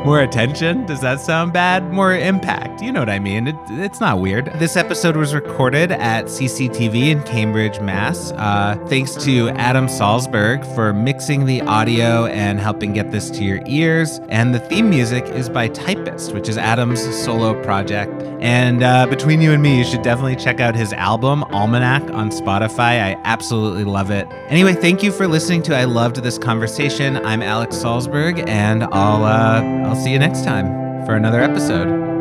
more 0.07 0.21
attention. 0.21 0.87
Does 0.87 1.01
that 1.01 1.19
sound 1.19 1.53
bad? 1.53 1.93
More 1.93 2.15
impact. 2.15 2.81
You 2.81 2.93
know 2.93 3.01
what 3.01 3.11
I 3.11 3.19
mean. 3.19 3.49
It, 3.49 3.57
it's 3.71 3.99
not 3.99 4.21
weird. 4.21 4.47
This 4.61 4.77
episode 4.77 5.17
was 5.17 5.35
recorded 5.35 5.91
at 5.91 6.27
CCTV 6.27 7.09
in 7.09 7.25
Cambridge, 7.25 7.81
Mass. 7.81 8.31
Uh, 8.37 8.79
thanks 8.87 9.17
to 9.25 9.49
Adam 9.51 9.89
Salzberg 9.89 10.65
for 10.77 10.93
mixing 10.93 11.45
the 11.45 11.61
audio 11.63 12.27
and 12.27 12.61
helping 12.61 12.93
get 12.93 13.11
this 13.11 13.31
to 13.31 13.43
your 13.43 13.61
ears. 13.67 14.21
And 14.29 14.55
the 14.55 14.61
theme 14.61 14.89
music 14.89 15.25
is 15.25 15.49
by 15.49 15.67
Typist, 15.67 16.33
which 16.33 16.49
is 16.49 16.57
Adam's 16.57 17.03
solo 17.25 17.61
project. 17.65 18.23
And 18.41 18.85
uh, 18.85 19.09
between 19.09 19.41
you 19.41 19.51
and 19.51 19.61
me, 19.61 19.79
you 19.79 19.85
should 19.85 20.03
definitely 20.03 20.37
check 20.37 20.61
out 20.61 20.77
his 20.77 20.93
album, 20.93 21.43
Almanac, 21.53 22.03
on 22.13 22.31
Spotify. 22.31 23.03
I 23.03 23.21
absolutely 23.25 23.83
love 23.83 24.13
it. 24.13 24.29
Anyway, 24.47 24.75
thank 24.75 25.03
you 25.03 25.11
for 25.11 25.27
listening 25.27 25.63
to 25.63 25.77
I 25.77 25.83
Loved 25.83 26.17
This 26.23 26.39
Conversation. 26.39 27.17
I'm 27.27 27.43
Alex 27.43 27.75
Salzberg, 27.75 28.47
and 28.49 28.85
I'll, 28.85 29.25
uh, 29.25 29.96
I'll 29.97 30.03
see 30.03 30.13
you 30.13 30.19
next 30.19 30.45
time 30.45 31.07
for 31.07 31.15
another 31.15 31.41
episode. 31.41 32.16